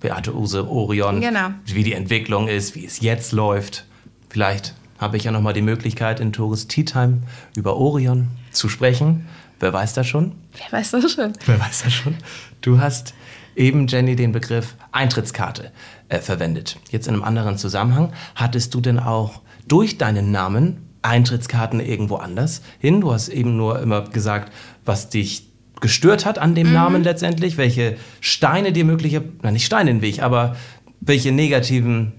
Beate 0.00 0.34
Use, 0.34 0.66
Orion, 0.66 1.20
genau. 1.20 1.50
wie 1.66 1.82
die 1.82 1.92
Entwicklung 1.92 2.48
ist, 2.48 2.74
wie 2.74 2.86
es 2.86 3.00
jetzt 3.00 3.32
läuft. 3.32 3.84
Vielleicht 4.30 4.74
habe 4.98 5.16
ich 5.18 5.24
ja 5.24 5.30
noch 5.30 5.42
mal 5.42 5.52
die 5.52 5.62
Möglichkeit 5.62 6.20
in 6.20 6.32
Tourist 6.32 6.70
Tea 6.70 6.84
Time 6.84 7.22
über 7.54 7.76
Orion 7.76 8.28
zu 8.50 8.68
sprechen. 8.68 9.28
Wer 9.58 9.74
weiß 9.74 9.92
das 9.92 10.06
schon? 10.06 10.32
Wer 10.54 10.78
weiß 10.78 10.92
das 10.92 11.12
schon? 11.12 11.34
Wer 11.44 11.60
weiß 11.60 11.82
das 11.84 11.92
schon? 11.92 12.16
Du 12.62 12.80
hast 12.80 13.12
eben, 13.56 13.86
Jenny, 13.86 14.16
den 14.16 14.32
Begriff 14.32 14.74
Eintrittskarte 14.90 15.70
äh, 16.08 16.18
verwendet. 16.18 16.78
Jetzt 16.90 17.08
in 17.08 17.14
einem 17.14 17.24
anderen 17.24 17.58
Zusammenhang. 17.58 18.12
Hattest 18.34 18.72
du 18.72 18.80
denn 18.80 18.98
auch 18.98 19.42
durch 19.70 19.98
deinen 19.98 20.30
Namen 20.30 20.78
Eintrittskarten 21.02 21.80
irgendwo 21.80 22.16
anders 22.16 22.60
hin. 22.78 23.00
Du 23.00 23.12
hast 23.12 23.28
eben 23.28 23.56
nur 23.56 23.80
immer 23.80 24.02
gesagt, 24.02 24.52
was 24.84 25.08
dich 25.08 25.48
gestört 25.80 26.26
hat 26.26 26.38
an 26.38 26.54
dem 26.54 26.68
mhm. 26.68 26.74
Namen 26.74 27.04
letztendlich, 27.04 27.56
welche 27.56 27.96
Steine 28.20 28.72
dir 28.72 28.84
mögliche, 28.84 29.22
na 29.42 29.50
nicht 29.50 29.64
Steine 29.64 29.90
in 29.90 29.96
den 29.96 30.02
Weg, 30.02 30.22
aber 30.22 30.56
welche 31.00 31.32
negativen 31.32 32.12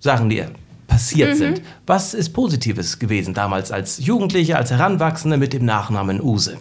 Sachen 0.00 0.30
dir 0.30 0.50
passiert 0.88 1.34
mhm. 1.34 1.38
sind. 1.38 1.62
Was 1.86 2.14
ist 2.14 2.30
Positives 2.30 2.98
gewesen 2.98 3.34
damals 3.34 3.70
als 3.70 4.04
Jugendliche, 4.04 4.56
als 4.56 4.70
Heranwachsende 4.70 5.36
mit 5.36 5.52
dem 5.52 5.64
Nachnamen 5.64 6.20
Use? 6.20 6.56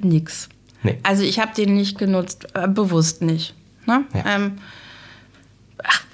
Nix. 0.00 0.48
Nee. 0.82 0.98
Also 1.02 1.22
ich 1.22 1.38
habe 1.38 1.52
den 1.54 1.74
nicht 1.74 1.98
genutzt, 1.98 2.46
äh, 2.54 2.66
bewusst 2.66 3.20
nicht. 3.20 3.54
Ne? 3.86 4.04
Ja. 4.14 4.36
Ähm, 4.36 4.52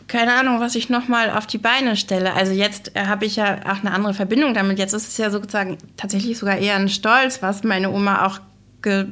keine 0.08 0.34
Ahnung, 0.34 0.60
was 0.60 0.74
ich 0.74 0.88
nochmal 0.88 1.30
auf 1.30 1.46
die 1.46 1.58
Beine 1.58 1.96
stelle. 1.96 2.34
Also 2.34 2.52
jetzt 2.52 2.94
äh, 2.94 3.06
habe 3.06 3.24
ich 3.24 3.36
ja 3.36 3.58
auch 3.64 3.80
eine 3.80 3.92
andere 3.92 4.14
Verbindung 4.14 4.54
damit. 4.54 4.78
Jetzt 4.78 4.92
ist 4.92 5.08
es 5.08 5.16
ja 5.16 5.30
sozusagen 5.30 5.78
tatsächlich 5.96 6.38
sogar 6.38 6.58
eher 6.58 6.76
ein 6.76 6.88
Stolz, 6.88 7.42
was 7.42 7.64
meine 7.64 7.90
Oma 7.90 8.26
auch 8.26 8.40
ge 8.82 9.06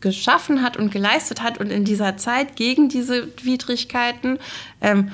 geschaffen 0.00 0.62
hat 0.62 0.76
und 0.76 0.92
geleistet 0.92 1.42
hat 1.42 1.58
und 1.58 1.72
in 1.72 1.84
dieser 1.84 2.16
Zeit 2.16 2.54
gegen 2.54 2.88
diese 2.88 3.26
Widrigkeiten. 3.42 4.38
Ähm, 4.80 5.10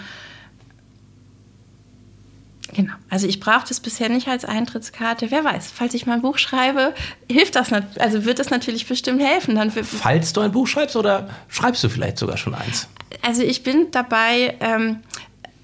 Genau. 2.75 2.93
Also 3.09 3.29
ich 3.29 3.39
brauche 3.39 3.67
das 3.69 3.79
bisher 3.79 4.09
nicht 4.09 4.27
als 4.27 4.45
Eintrittskarte. 4.45 5.31
Wer 5.31 5.45
weiß, 5.45 5.71
falls 5.73 5.95
ich 5.95 6.07
mal 6.07 6.15
ein 6.15 6.23
Buch 6.23 6.39
schreibe, 6.39 6.93
hilft 7.31 7.55
das, 7.55 7.73
also 7.73 8.25
wird 8.25 8.41
das 8.41 8.51
natürlich 8.51 8.87
bestimmt 8.87 9.23
helfen. 9.23 9.55
Dann 9.55 9.71
falls 9.71 10.33
du 10.33 10.41
ein 10.41 10.51
Buch 10.51 10.67
schreibst 10.67 10.97
oder 10.97 11.31
schreibst 11.49 11.83
du 11.85 11.89
vielleicht 11.89 12.19
sogar 12.19 12.37
schon 12.37 12.55
eins? 12.55 12.89
Also 13.23 13.43
ich 13.43 13.63
bin 13.63 13.93
dabei, 13.93 14.57
ähm, 14.59 14.99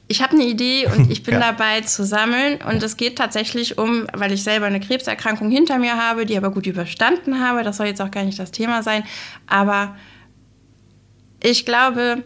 ich 0.06 0.22
habe 0.22 0.34
eine 0.34 0.44
Idee 0.44 0.86
und 0.86 1.10
ich 1.10 1.24
bin 1.24 1.34
ja. 1.34 1.40
dabei 1.40 1.80
zu 1.80 2.04
sammeln. 2.04 2.60
Und 2.62 2.80
es 2.82 2.96
geht 2.96 3.18
tatsächlich 3.18 3.76
um, 3.76 4.06
weil 4.12 4.32
ich 4.32 4.44
selber 4.44 4.66
eine 4.66 4.80
Krebserkrankung 4.80 5.50
hinter 5.50 5.78
mir 5.78 5.96
habe, 5.96 6.26
die 6.26 6.36
aber 6.36 6.52
gut 6.52 6.66
überstanden 6.66 7.40
habe. 7.40 7.64
Das 7.64 7.78
soll 7.78 7.86
jetzt 7.86 8.00
auch 8.00 8.12
gar 8.12 8.22
nicht 8.22 8.38
das 8.38 8.52
Thema 8.52 8.84
sein. 8.84 9.02
Aber 9.48 9.96
ich 11.42 11.66
glaube, 11.66 12.22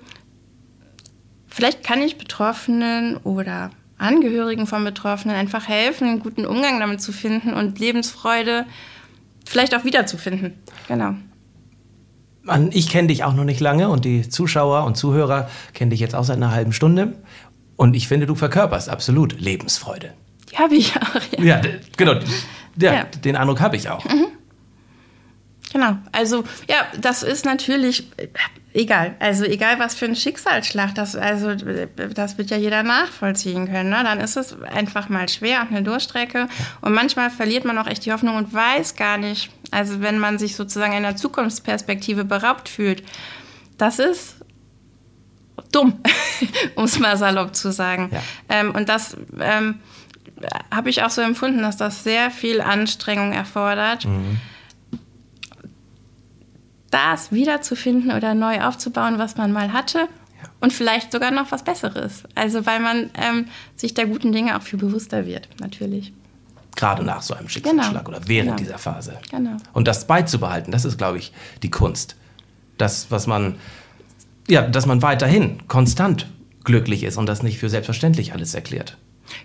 vielleicht 1.48 1.82
kann 1.82 2.02
ich 2.02 2.18
Betroffenen 2.18 3.16
oder 3.18 3.70
Angehörigen 3.98 4.66
von 4.66 4.84
Betroffenen 4.84 5.36
einfach 5.36 5.68
helfen, 5.68 6.08
einen 6.08 6.20
guten 6.20 6.46
Umgang 6.46 6.80
damit 6.80 7.00
zu 7.00 7.12
finden 7.12 7.52
und 7.54 7.78
Lebensfreude 7.78 8.66
vielleicht 9.46 9.74
auch 9.74 9.84
wiederzufinden. 9.84 10.54
Genau. 10.88 11.14
Man, 12.42 12.70
ich 12.72 12.90
kenne 12.90 13.08
dich 13.08 13.24
auch 13.24 13.34
noch 13.34 13.44
nicht 13.44 13.60
lange 13.60 13.88
und 13.88 14.04
die 14.04 14.28
Zuschauer 14.28 14.84
und 14.84 14.96
Zuhörer 14.96 15.48
kennen 15.72 15.90
dich 15.90 16.00
jetzt 16.00 16.14
auch 16.14 16.24
seit 16.24 16.36
einer 16.36 16.50
halben 16.50 16.72
Stunde. 16.72 17.14
Und 17.76 17.94
ich 17.96 18.06
finde, 18.06 18.26
du 18.26 18.34
verkörperst 18.34 18.88
absolut 18.88 19.40
Lebensfreude. 19.40 20.12
Die 20.52 20.56
habe 20.58 20.74
ich 20.74 20.94
auch, 20.96 21.38
ja. 21.38 21.44
Ja, 21.44 21.60
genau. 21.96 22.14
Ja, 22.76 22.92
ja. 22.92 23.04
Den 23.24 23.36
Eindruck 23.36 23.60
habe 23.60 23.76
ich 23.76 23.88
auch. 23.88 24.04
Mhm. 24.04 24.26
Genau. 25.74 25.98
Also, 26.12 26.44
ja, 26.70 26.86
das 27.00 27.24
ist 27.24 27.44
natürlich 27.44 28.06
äh, 28.16 28.28
egal. 28.74 29.16
Also, 29.18 29.42
egal 29.42 29.80
was 29.80 29.96
für 29.96 30.04
ein 30.04 30.14
Schicksalsschlag, 30.14 30.94
das, 30.94 31.16
also, 31.16 31.56
das 31.56 32.38
wird 32.38 32.50
ja 32.50 32.56
jeder 32.56 32.84
nachvollziehen 32.84 33.66
können. 33.66 33.90
Ne? 33.90 34.00
Dann 34.04 34.20
ist 34.20 34.36
es 34.36 34.56
einfach 34.62 35.08
mal 35.08 35.28
schwer 35.28 35.66
eine 35.68 35.82
Durchstrecke. 35.82 36.46
Und 36.80 36.92
manchmal 36.92 37.28
verliert 37.28 37.64
man 37.64 37.76
auch 37.76 37.88
echt 37.88 38.06
die 38.06 38.12
Hoffnung 38.12 38.36
und 38.36 38.54
weiß 38.54 38.94
gar 38.94 39.18
nicht. 39.18 39.50
Also, 39.72 40.00
wenn 40.00 40.20
man 40.20 40.38
sich 40.38 40.54
sozusagen 40.54 40.94
einer 40.94 41.16
Zukunftsperspektive 41.16 42.24
beraubt 42.24 42.68
fühlt, 42.68 43.02
das 43.76 43.98
ist 43.98 44.36
dumm, 45.72 46.00
um 46.76 46.84
es 46.84 47.00
mal 47.00 47.16
salopp 47.16 47.56
zu 47.56 47.72
sagen. 47.72 48.10
Ja. 48.12 48.22
Ähm, 48.48 48.70
und 48.76 48.88
das 48.88 49.16
ähm, 49.40 49.80
habe 50.72 50.88
ich 50.88 51.02
auch 51.02 51.10
so 51.10 51.20
empfunden, 51.20 51.62
dass 51.62 51.76
das 51.76 52.04
sehr 52.04 52.30
viel 52.30 52.60
Anstrengung 52.60 53.32
erfordert. 53.32 54.04
Mhm 54.04 54.38
das 56.94 57.32
wiederzufinden 57.32 58.12
oder 58.12 58.34
neu 58.34 58.60
aufzubauen, 58.60 59.18
was 59.18 59.36
man 59.36 59.52
mal 59.52 59.72
hatte. 59.72 60.08
Und 60.60 60.72
vielleicht 60.72 61.10
sogar 61.12 61.32
noch 61.32 61.50
was 61.50 61.64
Besseres. 61.64 62.22
Also 62.34 62.64
weil 62.66 62.80
man 62.80 63.10
ähm, 63.14 63.46
sich 63.74 63.94
der 63.94 64.06
guten 64.06 64.32
Dinge 64.32 64.56
auch 64.56 64.62
viel 64.62 64.78
bewusster 64.78 65.26
wird, 65.26 65.48
natürlich. 65.60 66.12
Gerade 66.76 67.02
nach 67.02 67.22
so 67.22 67.34
einem 67.34 67.48
Schicksalsschlag 67.48 68.04
genau. 68.04 68.16
oder 68.16 68.28
während 68.28 68.50
genau. 68.50 68.58
dieser 68.58 68.78
Phase. 68.78 69.18
Genau. 69.30 69.56
Und 69.72 69.88
das 69.88 70.06
beizubehalten, 70.06 70.70
das 70.70 70.84
ist, 70.84 70.96
glaube 70.96 71.18
ich, 71.18 71.32
die 71.62 71.70
Kunst. 71.70 72.16
Das, 72.78 73.10
was 73.10 73.26
man, 73.26 73.56
ja, 74.48 74.62
dass 74.62 74.86
man 74.86 75.02
weiterhin 75.02 75.66
konstant 75.68 76.28
glücklich 76.62 77.02
ist 77.02 77.16
und 77.16 77.26
das 77.26 77.42
nicht 77.42 77.58
für 77.58 77.68
selbstverständlich 77.68 78.32
alles 78.32 78.54
erklärt. 78.54 78.96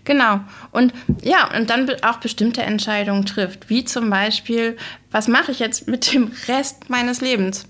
Genau. 0.04 0.42
Und 0.72 0.94
ja, 1.22 1.56
und 1.56 1.70
dann 1.70 1.90
auch 2.04 2.18
bestimmte 2.18 2.64
Entscheidungen 2.64 3.26
trifft, 3.26 3.70
wie 3.70 3.86
zum 3.86 4.10
Beispiel, 4.10 4.78
was 5.12 5.28
mache 5.28 5.52
ich 5.52 5.60
jetzt 5.60 5.88
mit 5.88 6.14
dem 6.14 6.32
Rest 6.48 6.90
meines 6.90 7.22
Lebens? 7.22 7.66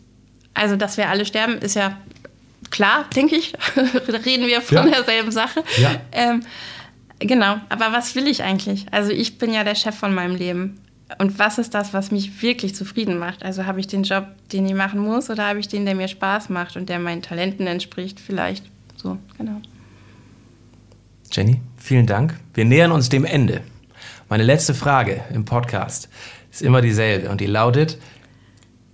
Also, 0.53 0.76
dass 0.76 0.97
wir 0.97 1.10
alle 1.10 1.26
sterben, 1.26 1.60
ist 1.60 1.76
ja 1.76 1.97
klar, 2.70 3.05
denke 3.16 3.36
ich. 3.36 3.53
da 3.76 4.18
reden 4.26 4.47
wir 4.47 4.62
von 4.62 4.78
ja. 4.78 4.86
derselben 4.86 5.32
Sache. 5.32 5.64
Ja. 5.78 5.95
Ähm, 6.12 6.41
genau. 7.20 7.60
Aber 7.70 7.91
was 7.91 8.16
will 8.16 8.28
ich 8.28 8.43
eigentlich? 8.43 8.86
Also, 8.91 9.12
ich 9.12 9.38
bin 9.38 9.53
ja 9.53 9.64
der 9.64 9.76
Chef 9.76 9.95
von 9.95 10.14
meinem 10.14 10.36
Leben. 10.36 10.82
Und 11.18 11.39
was 11.39 11.57
ist 11.57 11.74
das, 11.74 11.93
was 11.93 12.12
mich 12.12 12.41
wirklich 12.43 12.76
zufrieden 12.76 13.18
macht? 13.18 13.43
Also 13.43 13.66
habe 13.66 13.80
ich 13.80 13.88
den 13.88 14.03
Job, 14.03 14.28
den 14.53 14.68
ich 14.68 14.76
machen 14.76 14.99
muss, 14.99 15.32
oder 15.32 15.47
habe 15.47 15.60
ich 15.60 15.68
den, 15.68 15.86
der 15.86 15.95
mir 15.95 16.07
Spaß 16.07 16.49
macht 16.49 16.76
und 16.76 16.88
der 16.88 16.99
meinen 16.99 17.24
Talenten 17.24 17.66
entspricht? 17.66 18.20
Vielleicht 18.20 18.66
so, 18.95 19.18
genau. 19.36 19.60
Jenny, 21.32 21.62
vielen 21.80 22.05
Dank. 22.05 22.36
Wir 22.53 22.65
nähern 22.65 22.91
uns 22.91 23.09
dem 23.09 23.25
Ende. 23.25 23.61
Meine 24.30 24.43
letzte 24.43 24.73
Frage 24.73 25.23
im 25.34 25.45
Podcast 25.45 26.09
ist 26.51 26.61
immer 26.61 26.82
dieselbe 26.82 27.30
und 27.30 27.41
die 27.41 27.47
lautet, 27.47 27.97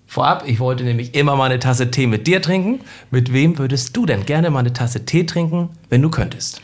vorab, 0.07 0.43
ich 0.47 0.59
wollte 0.59 0.83
nämlich 0.83 1.13
immer 1.13 1.36
mal 1.36 1.45
eine 1.45 1.59
Tasse 1.59 1.91
Tee 1.91 2.07
mit 2.07 2.27
dir 2.27 2.41
trinken. 2.41 2.81
Mit 3.11 3.33
wem 3.33 3.57
würdest 3.57 3.95
du 3.97 4.05
denn 4.05 4.25
gerne 4.25 4.49
mal 4.49 4.59
eine 4.59 4.73
Tasse 4.73 5.05
Tee 5.05 5.25
trinken, 5.25 5.69
wenn 5.89 6.01
du 6.01 6.09
könntest? 6.09 6.61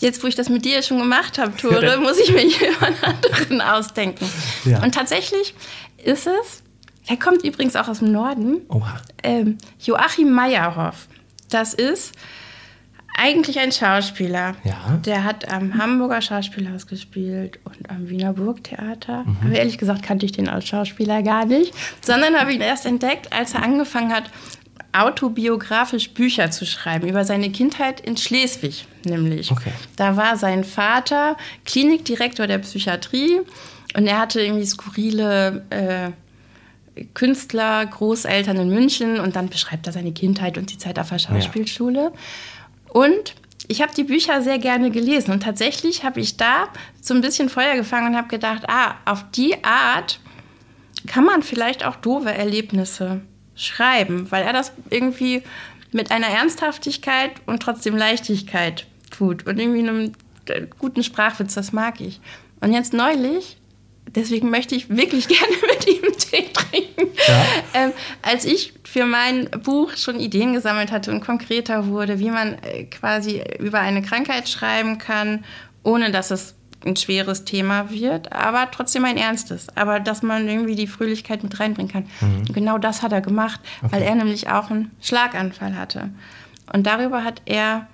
Jetzt, 0.00 0.22
wo 0.22 0.26
ich 0.26 0.34
das 0.34 0.48
mit 0.48 0.64
dir 0.64 0.82
schon 0.82 0.98
gemacht 0.98 1.38
habe, 1.38 1.56
Tore, 1.60 1.98
muss 1.98 2.18
ich 2.18 2.32
mir 2.32 2.44
jemand 2.46 2.96
anderen 3.02 3.60
ausdenken. 3.60 4.26
Ja. 4.64 4.82
Und 4.82 4.94
tatsächlich 4.94 5.54
ist 6.04 6.26
es, 6.26 6.62
der 7.08 7.18
kommt 7.18 7.44
übrigens 7.44 7.76
auch 7.76 7.88
aus 7.88 8.00
dem 8.00 8.12
Norden, 8.12 8.62
ähm, 9.22 9.58
Joachim 9.80 10.32
Meyerhoff. 10.32 11.08
Das 11.50 11.74
ist 11.74 12.12
eigentlich 13.18 13.58
ein 13.58 13.72
Schauspieler. 13.72 14.54
Ja. 14.64 14.98
Der 15.04 15.24
hat 15.24 15.50
am 15.52 15.76
Hamburger 15.76 16.22
Schauspielhaus 16.22 16.86
gespielt 16.86 17.58
und 17.64 17.90
am 17.90 18.08
Wiener 18.08 18.32
Burgtheater. 18.32 19.24
Mhm. 19.24 19.36
Aber 19.44 19.54
ehrlich 19.54 19.76
gesagt 19.76 20.02
kannte 20.02 20.24
ich 20.24 20.32
den 20.32 20.48
als 20.48 20.68
Schauspieler 20.68 21.22
gar 21.22 21.44
nicht, 21.44 21.74
sondern 22.00 22.36
habe 22.36 22.52
ihn 22.52 22.60
erst 22.60 22.86
entdeckt, 22.86 23.32
als 23.32 23.54
er 23.54 23.62
angefangen 23.62 24.12
hat, 24.12 24.30
autobiografisch 24.92 26.10
Bücher 26.10 26.50
zu 26.50 26.64
schreiben 26.64 27.08
über 27.08 27.24
seine 27.24 27.50
Kindheit 27.50 28.00
in 28.00 28.16
Schleswig, 28.16 28.86
nämlich. 29.04 29.50
Okay. 29.50 29.72
Da 29.96 30.16
war 30.16 30.36
sein 30.36 30.64
Vater 30.64 31.36
Klinikdirektor 31.66 32.46
der 32.46 32.58
Psychiatrie 32.58 33.40
und 33.96 34.06
er 34.06 34.18
hatte 34.18 34.40
irgendwie 34.40 34.64
skurrile 34.64 35.64
äh, 35.70 36.10
Künstler, 37.14 37.84
Großeltern 37.86 38.56
in 38.56 38.70
München 38.70 39.20
und 39.20 39.36
dann 39.36 39.48
beschreibt 39.48 39.86
er 39.86 39.92
seine 39.92 40.12
Kindheit 40.12 40.58
und 40.58 40.72
die 40.72 40.78
Zeit 40.78 40.98
auf 40.98 41.10
der 41.10 41.18
Schauspielschule. 41.18 42.00
Ja. 42.00 42.12
Und 42.88 43.34
ich 43.68 43.82
habe 43.82 43.92
die 43.94 44.04
Bücher 44.04 44.40
sehr 44.42 44.58
gerne 44.58 44.90
gelesen 44.90 45.32
und 45.32 45.42
tatsächlich 45.42 46.04
habe 46.04 46.20
ich 46.20 46.36
da 46.36 46.68
so 47.00 47.14
ein 47.14 47.20
bisschen 47.20 47.48
Feuer 47.48 47.74
gefangen 47.76 48.08
und 48.08 48.16
habe 48.16 48.28
gedacht, 48.28 48.64
ah, 48.68 48.94
auf 49.04 49.24
die 49.32 49.62
Art 49.62 50.20
kann 51.06 51.24
man 51.24 51.42
vielleicht 51.42 51.84
auch 51.84 51.96
doofe 51.96 52.32
Erlebnisse 52.32 53.20
schreiben, 53.54 54.30
weil 54.30 54.42
er 54.42 54.52
das 54.52 54.72
irgendwie 54.90 55.42
mit 55.92 56.10
einer 56.10 56.28
Ernsthaftigkeit 56.28 57.32
und 57.46 57.62
trotzdem 57.62 57.96
Leichtigkeit 57.96 58.86
tut 59.10 59.46
und 59.46 59.58
irgendwie 59.58 59.86
einem 59.86 60.12
guten 60.78 61.02
Sprachwitz, 61.02 61.54
das 61.54 61.72
mag 61.72 62.00
ich. 62.00 62.20
Und 62.60 62.72
jetzt 62.72 62.92
neulich 62.92 63.58
deswegen 64.14 64.50
möchte 64.50 64.74
ich 64.74 64.88
wirklich 64.88 65.28
gerne 65.28 65.54
mit 65.68 65.86
ihm 65.86 66.08
Tee 66.18 66.52
trinken. 66.52 67.12
Ja. 67.26 67.44
Ähm, 67.74 67.92
als 68.22 68.44
ich 68.44 68.74
für 68.84 69.06
mein 69.06 69.48
Buch 69.62 69.96
schon 69.96 70.20
Ideen 70.20 70.52
gesammelt 70.52 70.92
hatte 70.92 71.10
und 71.10 71.20
konkreter 71.20 71.86
wurde, 71.86 72.18
wie 72.18 72.30
man 72.30 72.54
äh, 72.62 72.84
quasi 72.84 73.42
über 73.58 73.80
eine 73.80 74.02
Krankheit 74.02 74.48
schreiben 74.48 74.98
kann, 74.98 75.44
ohne 75.82 76.10
dass 76.10 76.30
es 76.30 76.54
ein 76.84 76.96
schweres 76.96 77.44
Thema 77.44 77.90
wird, 77.90 78.32
aber 78.32 78.70
trotzdem 78.70 79.04
ein 79.04 79.16
ernstes. 79.16 79.66
Aber 79.74 79.98
dass 79.98 80.22
man 80.22 80.48
irgendwie 80.48 80.76
die 80.76 80.86
Fröhlichkeit 80.86 81.42
mit 81.42 81.58
reinbringen 81.58 81.90
kann. 81.90 82.06
Mhm. 82.20 82.44
genau 82.52 82.78
das 82.78 83.02
hat 83.02 83.12
er 83.12 83.20
gemacht, 83.20 83.60
okay. 83.82 83.92
weil 83.92 84.02
er 84.02 84.14
nämlich 84.14 84.48
auch 84.48 84.70
einen 84.70 84.92
Schlaganfall 85.00 85.76
hatte. 85.76 86.10
Und 86.72 86.86
darüber 86.86 87.24
hat 87.24 87.42
er 87.46 87.88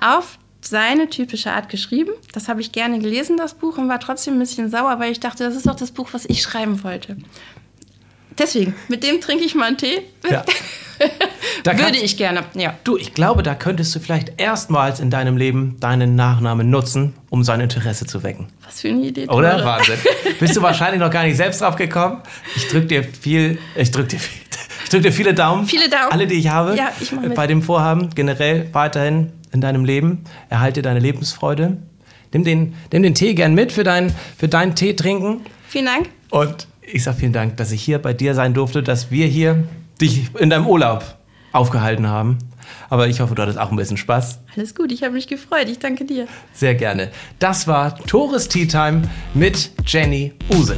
auf 0.00 0.38
seine 0.60 1.08
typische 1.08 1.52
Art 1.52 1.68
geschrieben. 1.68 2.12
Das 2.32 2.48
habe 2.48 2.60
ich 2.60 2.72
gerne 2.72 2.98
gelesen, 2.98 3.36
das 3.36 3.54
Buch, 3.54 3.78
und 3.78 3.88
war 3.88 4.00
trotzdem 4.00 4.34
ein 4.34 4.40
bisschen 4.40 4.70
sauer, 4.70 4.98
weil 4.98 5.12
ich 5.12 5.20
dachte, 5.20 5.44
das 5.44 5.56
ist 5.56 5.66
doch 5.66 5.76
das 5.76 5.90
Buch, 5.90 6.08
was 6.12 6.24
ich 6.26 6.42
schreiben 6.42 6.82
wollte. 6.84 7.16
Deswegen, 8.38 8.74
mit 8.88 9.02
dem 9.04 9.20
trinke 9.20 9.44
ich 9.44 9.54
mal 9.54 9.66
einen 9.66 9.76
Tee. 9.76 10.02
Ja. 10.30 10.44
Würde 11.64 11.98
ich 11.98 12.16
gerne, 12.16 12.44
ja. 12.54 12.74
Du, 12.84 12.96
ich 12.96 13.12
glaube, 13.14 13.42
da 13.42 13.54
könntest 13.54 13.94
du 13.94 14.00
vielleicht 14.00 14.40
erstmals 14.40 15.00
in 15.00 15.10
deinem 15.10 15.36
Leben 15.36 15.76
deinen 15.80 16.14
Nachnamen 16.14 16.70
nutzen, 16.70 17.14
um 17.28 17.42
sein 17.42 17.60
Interesse 17.60 18.06
zu 18.06 18.22
wecken. 18.22 18.48
Was 18.64 18.80
für 18.80 18.88
eine 18.88 19.00
Idee. 19.00 19.24
Oder? 19.24 19.56
oder? 19.56 19.64
Wahnsinn. 19.64 19.98
Bist 20.38 20.56
du 20.56 20.62
wahrscheinlich 20.62 21.00
noch 21.00 21.10
gar 21.10 21.24
nicht 21.24 21.36
selbst 21.36 21.60
drauf 21.60 21.76
gekommen? 21.76 22.22
Ich 22.56 22.68
drücke 22.68 22.86
dir 22.86 23.04
viel, 23.04 23.58
ich 23.76 23.90
drücke 23.90 24.08
dir 24.08 24.20
viel, 24.20 24.40
ich 24.84 24.90
drücke 24.90 25.02
dir 25.04 25.12
viele 25.12 25.34
Daumen. 25.34 25.66
Viele 25.66 25.88
Daumen. 25.88 26.10
Alle, 26.12 26.26
die 26.26 26.34
ich 26.34 26.48
habe. 26.48 26.76
Ja, 26.76 26.92
ich 27.00 27.12
mache 27.12 27.28
mit. 27.28 27.36
Bei 27.36 27.46
dem 27.46 27.62
Vorhaben 27.62 28.10
generell 28.14 28.68
weiterhin 28.72 29.32
in 29.52 29.60
deinem 29.60 29.84
Leben. 29.84 30.24
Erhalte 30.48 30.82
deine 30.82 31.00
Lebensfreude. 31.00 31.78
Nimm 32.32 32.44
den, 32.44 32.74
nimm 32.92 33.02
den 33.02 33.14
Tee 33.14 33.34
gern 33.34 33.54
mit 33.54 33.72
für 33.72 33.84
dein, 33.84 34.12
für 34.36 34.48
dein 34.48 34.76
Tee 34.76 34.94
trinken. 34.94 35.40
Vielen 35.68 35.86
Dank. 35.86 36.08
Und 36.30 36.68
ich 36.82 37.02
sage 37.02 37.18
vielen 37.18 37.32
Dank, 37.32 37.56
dass 37.56 37.72
ich 37.72 37.82
hier 37.82 37.98
bei 37.98 38.12
dir 38.12 38.34
sein 38.34 38.54
durfte, 38.54 38.82
dass 38.82 39.10
wir 39.10 39.26
hier 39.26 39.64
dich 40.00 40.34
in 40.38 40.50
deinem 40.50 40.66
Urlaub 40.66 41.16
aufgehalten 41.52 42.06
haben. 42.08 42.38
Aber 42.88 43.08
ich 43.08 43.20
hoffe, 43.20 43.34
du 43.34 43.42
hattest 43.42 43.58
auch 43.58 43.70
ein 43.70 43.76
bisschen 43.76 43.96
Spaß. 43.96 44.40
Alles 44.56 44.74
gut, 44.74 44.92
ich 44.92 45.02
habe 45.02 45.14
mich 45.14 45.26
gefreut. 45.26 45.68
Ich 45.68 45.78
danke 45.78 46.04
dir. 46.04 46.26
Sehr 46.52 46.74
gerne. 46.74 47.10
Das 47.38 47.66
war 47.66 47.96
Tores 47.96 48.48
Tea 48.48 48.66
Time 48.66 49.02
mit 49.34 49.70
Jenny 49.86 50.32
Use. 50.52 50.76